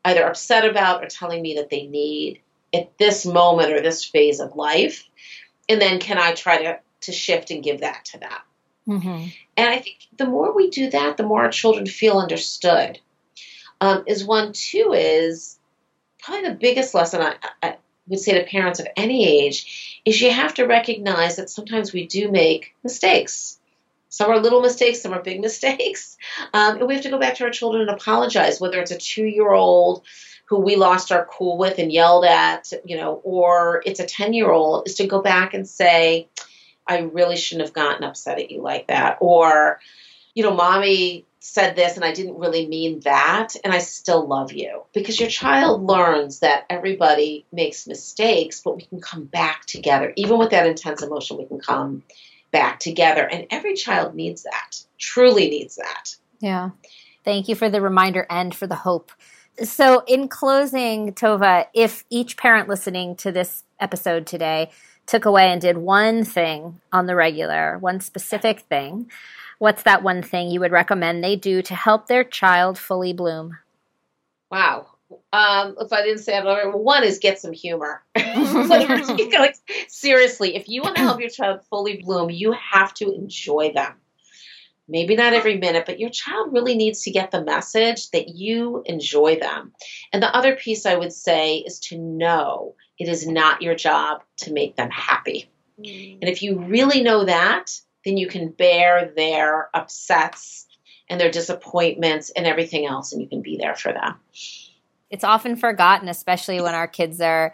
either 0.06 0.26
upset 0.26 0.66
about 0.66 1.04
or 1.04 1.08
telling 1.08 1.42
me 1.42 1.56
that 1.56 1.70
they 1.70 1.86
need 1.88 2.42
at 2.74 2.98
this 2.98 3.26
moment 3.26 3.74
or 3.74 3.82
this 3.82 4.06
phase 4.06 4.40
of 4.40 4.56
life? 4.56 5.08
And 5.68 5.82
then 5.82 6.00
can 6.00 6.18
I 6.18 6.34
try 6.34 6.64
to, 6.64 6.80
to 7.02 7.12
shift 7.12 7.52
and 7.52 7.64
give 7.64 7.82
that 7.82 8.06
to 8.06 8.20
them? 8.20 8.32
Mm-hmm. 8.88 9.28
And 9.58 9.70
I 9.70 9.78
think 9.80 9.98
the 10.18 10.26
more 10.26 10.56
we 10.56 10.70
do 10.70 10.90
that, 10.90 11.18
the 11.18 11.24
more 11.24 11.44
our 11.44 11.52
children 11.52 11.86
feel 11.86 12.18
understood. 12.18 13.00
Um, 13.82 14.04
is 14.08 14.26
one, 14.26 14.52
two, 14.54 14.94
is 14.94 15.60
probably 16.22 16.50
the 16.50 16.56
biggest 16.56 16.94
lesson 16.94 17.22
I, 17.22 17.36
I 17.62 17.78
would 18.08 18.20
say 18.20 18.34
to 18.34 18.50
parents 18.50 18.80
of 18.80 18.88
any 18.96 19.46
age 19.46 20.02
is 20.06 20.20
you 20.20 20.32
have 20.32 20.56
to 20.56 20.66
recognize 20.66 21.36
that 21.36 21.50
sometimes 21.50 21.94
we 21.94 22.08
do 22.08 22.30
make 22.30 22.76
mistakes 22.84 23.59
Some 24.10 24.30
are 24.32 24.40
little 24.40 24.62
mistakes, 24.62 25.02
some 25.02 25.14
are 25.14 25.22
big 25.22 25.40
mistakes. 25.42 26.18
Um, 26.54 26.78
and 26.78 26.88
we 26.88 26.96
have 26.96 27.04
to 27.04 27.10
go 27.10 27.20
back 27.20 27.36
to 27.36 27.46
our 27.46 27.52
children 27.52 27.88
and 27.88 27.92
apologize, 27.92 28.60
whether 28.60 28.80
it's 28.80 28.92
a 28.92 28.98
two 28.98 29.26
year 29.26 29.52
old 29.52 30.04
who 30.46 30.60
we 30.60 30.76
lost 30.76 31.12
our 31.12 31.26
cool 31.26 31.58
with 31.58 31.78
and 31.78 31.92
yelled 31.92 32.26
at, 32.26 32.74
you 32.84 32.98
know, 32.98 33.22
or 33.24 33.84
it's 33.86 34.00
a 34.00 34.06
10 34.06 34.34
year 34.34 34.52
old, 34.52 34.88
is 34.88 34.96
to 34.96 35.06
go 35.06 35.22
back 35.22 35.54
and 35.54 35.68
say, 35.68 36.28
I 36.88 37.02
really 37.02 37.38
shouldn't 37.38 37.68
have 37.68 37.76
gotten 37.76 38.04
upset 38.04 38.40
at 38.40 38.50
you 38.50 38.64
like 38.64 38.88
that. 38.88 39.20
Or, 39.22 39.80
you 40.34 40.42
know, 40.42 40.56
mommy 40.56 41.28
said 41.40 41.76
this 41.76 41.96
and 41.96 42.04
I 42.04 42.14
didn't 42.14 42.40
really 42.40 42.68
mean 42.68 43.02
that, 43.02 43.56
and 43.64 43.72
I 43.72 43.78
still 43.78 44.28
love 44.28 44.52
you. 44.52 44.84
Because 44.92 45.20
your 45.20 45.30
child 45.30 45.84
learns 45.84 46.40
that 46.40 46.66
everybody 46.70 47.46
makes 47.52 47.86
mistakes, 47.86 48.60
but 48.60 48.76
we 48.76 48.86
can 48.86 49.00
come 49.00 49.26
back 49.26 49.66
together. 49.66 50.12
Even 50.16 50.40
with 50.40 50.50
that 50.50 50.66
intense 50.66 51.04
emotion, 51.04 51.38
we 51.38 51.46
can 51.46 51.60
come 51.60 52.04
back 52.52 52.80
together. 52.80 53.28
And 53.28 53.48
every 53.50 53.76
child 53.76 54.16
needs 54.16 54.44
that, 54.44 54.84
truly 54.98 55.50
needs 55.50 55.76
that. 55.76 56.16
Yeah. 56.40 56.72
Thank 57.24 57.48
you 57.48 57.56
for 57.56 57.70
the 57.70 57.82
reminder 57.82 58.26
and 58.30 58.56
for 58.56 58.68
the 58.68 58.76
hope. 58.76 59.12
So, 59.64 60.04
in 60.08 60.30
closing, 60.30 61.14
Tovah, 61.14 61.68
if 61.74 62.06
each 62.10 62.38
parent 62.38 62.70
listening 62.70 63.16
to 63.18 63.32
this 63.32 63.64
episode 63.80 64.26
today 64.26 64.72
took 65.06 65.26
away 65.26 65.52
and 65.52 65.60
did 65.60 65.78
one 65.78 66.24
thing 66.24 66.80
on 66.94 67.08
the 67.08 67.16
regular, 67.16 67.78
one 67.78 68.00
specific 68.00 68.62
thing, 68.62 69.12
what's 69.58 69.84
that 69.84 70.02
one 70.02 70.22
thing 70.24 70.50
you 70.50 70.62
would 70.62 70.72
recommend 70.72 71.24
they 71.24 71.36
do 71.36 71.62
to 71.64 71.76
help 71.76 72.08
their 72.08 72.24
child 72.24 72.78
fully 72.78 73.12
bloom? 73.12 73.58
Wow. 74.50 74.88
Um, 75.34 75.76
if 75.80 75.92
I 75.92 76.04
didn't 76.04 76.20
say 76.20 76.38
it 76.38 76.46
already, 76.46 76.70
one 76.70 77.04
is 77.04 77.20
get 77.20 77.40
some 77.40 77.54
humor. 77.54 78.04
like, 78.16 79.56
seriously, 79.88 80.56
if 80.56 80.70
you 80.70 80.82
want 80.82 80.96
to 80.98 81.02
help 81.02 81.20
your 81.20 81.30
child 81.30 81.62
fully 81.70 82.02
bloom, 82.04 82.30
you 82.30 82.52
have 82.54 82.94
to 82.96 83.14
enjoy 83.14 83.72
them. 83.74 83.94
Maybe 84.88 85.16
not 85.16 85.34
every 85.34 85.58
minute, 85.58 85.86
but 85.86 86.00
your 86.00 86.10
child 86.10 86.52
really 86.52 86.76
needs 86.76 87.04
to 87.04 87.12
get 87.12 87.30
the 87.30 87.44
message 87.44 88.10
that 88.10 88.30
you 88.30 88.82
enjoy 88.86 89.40
them. 89.40 89.72
And 90.12 90.22
the 90.22 90.36
other 90.36 90.56
piece 90.56 90.88
I 90.88 90.96
would 90.96 91.14
say 91.14 91.58
is 91.58 91.80
to 91.82 91.98
know 91.98 92.76
it 92.98 93.08
is 93.08 93.28
not 93.28 93.62
your 93.62 93.76
job 93.76 94.24
to 94.38 94.52
make 94.52 94.76
them 94.76 94.90
happy. 94.90 95.48
Mm. 95.80 96.18
And 96.22 96.30
if 96.30 96.42
you 96.42 96.60
really 96.60 97.04
know 97.04 97.26
that, 97.26 97.80
then 98.04 98.18
you 98.18 98.28
can 98.28 98.50
bear 98.50 99.12
their 99.16 99.70
upsets 99.76 100.66
and 101.08 101.20
their 101.22 101.32
disappointments 101.32 102.32
and 102.32 102.48
everything 102.48 102.88
else, 102.88 103.12
and 103.12 103.22
you 103.22 103.28
can 103.28 103.42
be 103.42 103.58
there 103.58 103.76
for 103.76 103.94
them. 103.94 104.16
It's 105.10 105.24
often 105.24 105.56
forgotten, 105.56 106.08
especially 106.08 106.62
when 106.62 106.76
our 106.76 106.88
kids 106.88 107.20
are 107.22 107.54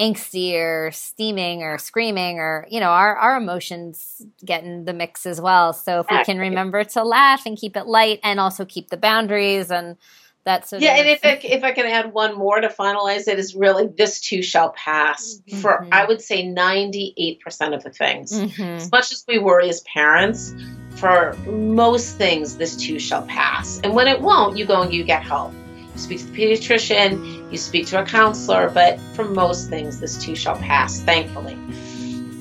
angsty 0.00 0.54
or 0.54 0.90
steaming 0.90 1.62
or 1.62 1.78
screaming 1.78 2.40
or 2.40 2.66
you 2.68 2.80
know 2.80 2.88
our, 2.88 3.14
our 3.14 3.36
emotions 3.36 4.22
get 4.44 4.64
in 4.64 4.84
the 4.84 4.92
mix 4.92 5.24
as 5.24 5.40
well. 5.40 5.72
So 5.72 6.00
if 6.00 6.06
we 6.10 6.24
can 6.24 6.38
remember 6.38 6.82
to 6.82 7.04
laugh 7.04 7.46
and 7.46 7.56
keep 7.56 7.76
it 7.76 7.86
light 7.86 8.18
and 8.24 8.40
also 8.40 8.64
keep 8.64 8.90
the 8.90 8.96
boundaries 8.96 9.70
and 9.70 9.96
that's 10.44 10.72
yeah 10.72 10.96
and 10.96 11.08
if 11.08 11.24
I, 11.24 11.40
if 11.42 11.64
I 11.64 11.72
can 11.72 11.86
add 11.86 12.12
one 12.12 12.36
more 12.36 12.60
to 12.60 12.68
finalize 12.68 13.28
it 13.28 13.38
is 13.38 13.54
really 13.54 13.86
this 13.86 14.20
too 14.20 14.42
shall 14.42 14.70
pass 14.72 15.40
mm-hmm. 15.48 15.60
for 15.60 15.88
i 15.90 16.04
would 16.04 16.20
say 16.20 16.44
98% 16.44 17.74
of 17.74 17.82
the 17.82 17.90
things. 17.90 18.32
Mm-hmm. 18.38 18.62
as 18.62 18.92
much 18.92 19.10
as 19.10 19.24
we 19.26 19.38
worry 19.38 19.70
as 19.70 19.80
parents 19.82 20.54
for 20.96 21.34
most 21.46 22.16
things 22.16 22.56
this 22.56 22.76
too 22.76 22.98
shall 22.98 23.22
pass. 23.22 23.80
And 23.82 23.94
when 23.94 24.06
it 24.06 24.20
won't 24.20 24.58
you 24.58 24.66
go 24.66 24.82
and 24.82 24.92
you 24.92 25.02
get 25.02 25.22
help 25.22 25.52
you 25.94 26.00
speak 26.00 26.18
to 26.20 26.26
the 26.26 26.36
pediatrician, 26.36 27.50
you 27.50 27.56
speak 27.56 27.86
to 27.88 28.02
a 28.02 28.04
counselor, 28.04 28.68
but 28.70 28.98
for 29.14 29.24
most 29.24 29.68
things, 29.68 30.00
this 30.00 30.22
too 30.22 30.34
shall 30.34 30.56
pass, 30.56 31.00
thankfully. 31.00 31.56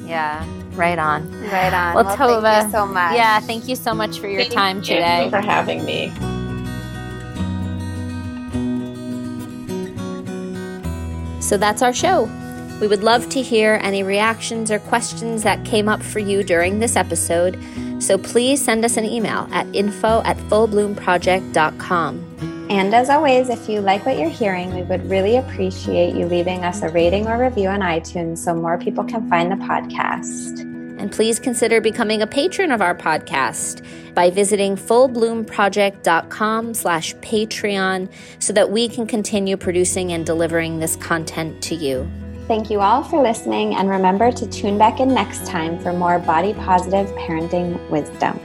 Yeah, 0.05 0.45
right 0.71 0.99
on. 0.99 1.31
Right 1.49 1.73
on. 1.73 1.95
Well, 1.95 2.03
well 2.05 2.17
Tovah, 2.17 2.41
thank 2.41 2.65
you 2.65 2.71
so 2.71 2.85
much. 2.87 3.15
Yeah, 3.15 3.39
thank 3.39 3.67
you 3.67 3.75
so 3.75 3.93
much 3.93 4.19
for 4.19 4.27
your 4.27 4.43
time 4.45 4.81
today. 4.81 5.01
thank 5.01 5.01
time 5.01 5.23
you 5.23 5.29
today. 5.29 5.29
for 5.29 5.41
having 5.41 5.85
me. 5.85 6.11
So 11.41 11.57
that's 11.57 11.81
our 11.81 11.93
show. 11.93 12.29
We 12.81 12.87
would 12.87 13.03
love 13.03 13.29
to 13.29 13.41
hear 13.41 13.79
any 13.83 14.01
reactions 14.01 14.71
or 14.71 14.79
questions 14.79 15.43
that 15.43 15.63
came 15.63 15.87
up 15.87 16.01
for 16.01 16.19
you 16.19 16.43
during 16.43 16.79
this 16.79 16.95
episode. 16.95 17.61
So 17.99 18.17
please 18.17 18.63
send 18.63 18.83
us 18.83 18.97
an 18.97 19.05
email 19.05 19.47
at 19.51 19.67
info 19.73 20.21
at 20.25 20.37
fullbloomproject.com. 20.37 22.32
And 22.73 22.91
as 22.95 23.11
always, 23.11 23.49
if 23.49 23.69
you 23.69 23.81
like 23.81 24.03
what 24.03 24.17
you're 24.17 24.31
hearing, 24.31 24.73
we 24.73 24.81
would 24.81 25.07
really 25.07 25.37
appreciate 25.37 26.15
you 26.15 26.25
leaving 26.25 26.63
us 26.63 26.81
a 26.81 26.89
rating 26.89 27.27
or 27.27 27.37
review 27.37 27.67
on 27.69 27.81
iTunes 27.81 28.39
so 28.39 28.55
more 28.55 28.79
people 28.79 29.03
can 29.03 29.29
find 29.29 29.51
the 29.51 29.57
podcast. 29.57 30.61
And 30.97 31.11
please 31.11 31.39
consider 31.39 31.81
becoming 31.81 32.23
a 32.23 32.27
patron 32.27 32.71
of 32.71 32.81
our 32.81 32.95
podcast 32.95 33.85
by 34.15 34.31
visiting 34.31 34.75
fullbloomproject.com 34.75 36.73
slash 36.73 37.13
Patreon 37.17 38.09
so 38.39 38.53
that 38.53 38.71
we 38.71 38.89
can 38.89 39.05
continue 39.05 39.55
producing 39.55 40.11
and 40.11 40.25
delivering 40.25 40.79
this 40.79 40.95
content 40.95 41.61
to 41.61 41.75
you. 41.75 42.09
Thank 42.47 42.71
you 42.71 42.81
all 42.81 43.03
for 43.03 43.21
listening, 43.21 43.75
and 43.75 43.87
remember 43.87 44.31
to 44.31 44.47
tune 44.47 44.79
back 44.79 44.99
in 44.99 45.13
next 45.13 45.45
time 45.45 45.77
for 45.77 45.93
more 45.93 46.17
body 46.17 46.55
positive 46.55 47.07
parenting 47.17 47.87
wisdom. 47.91 48.39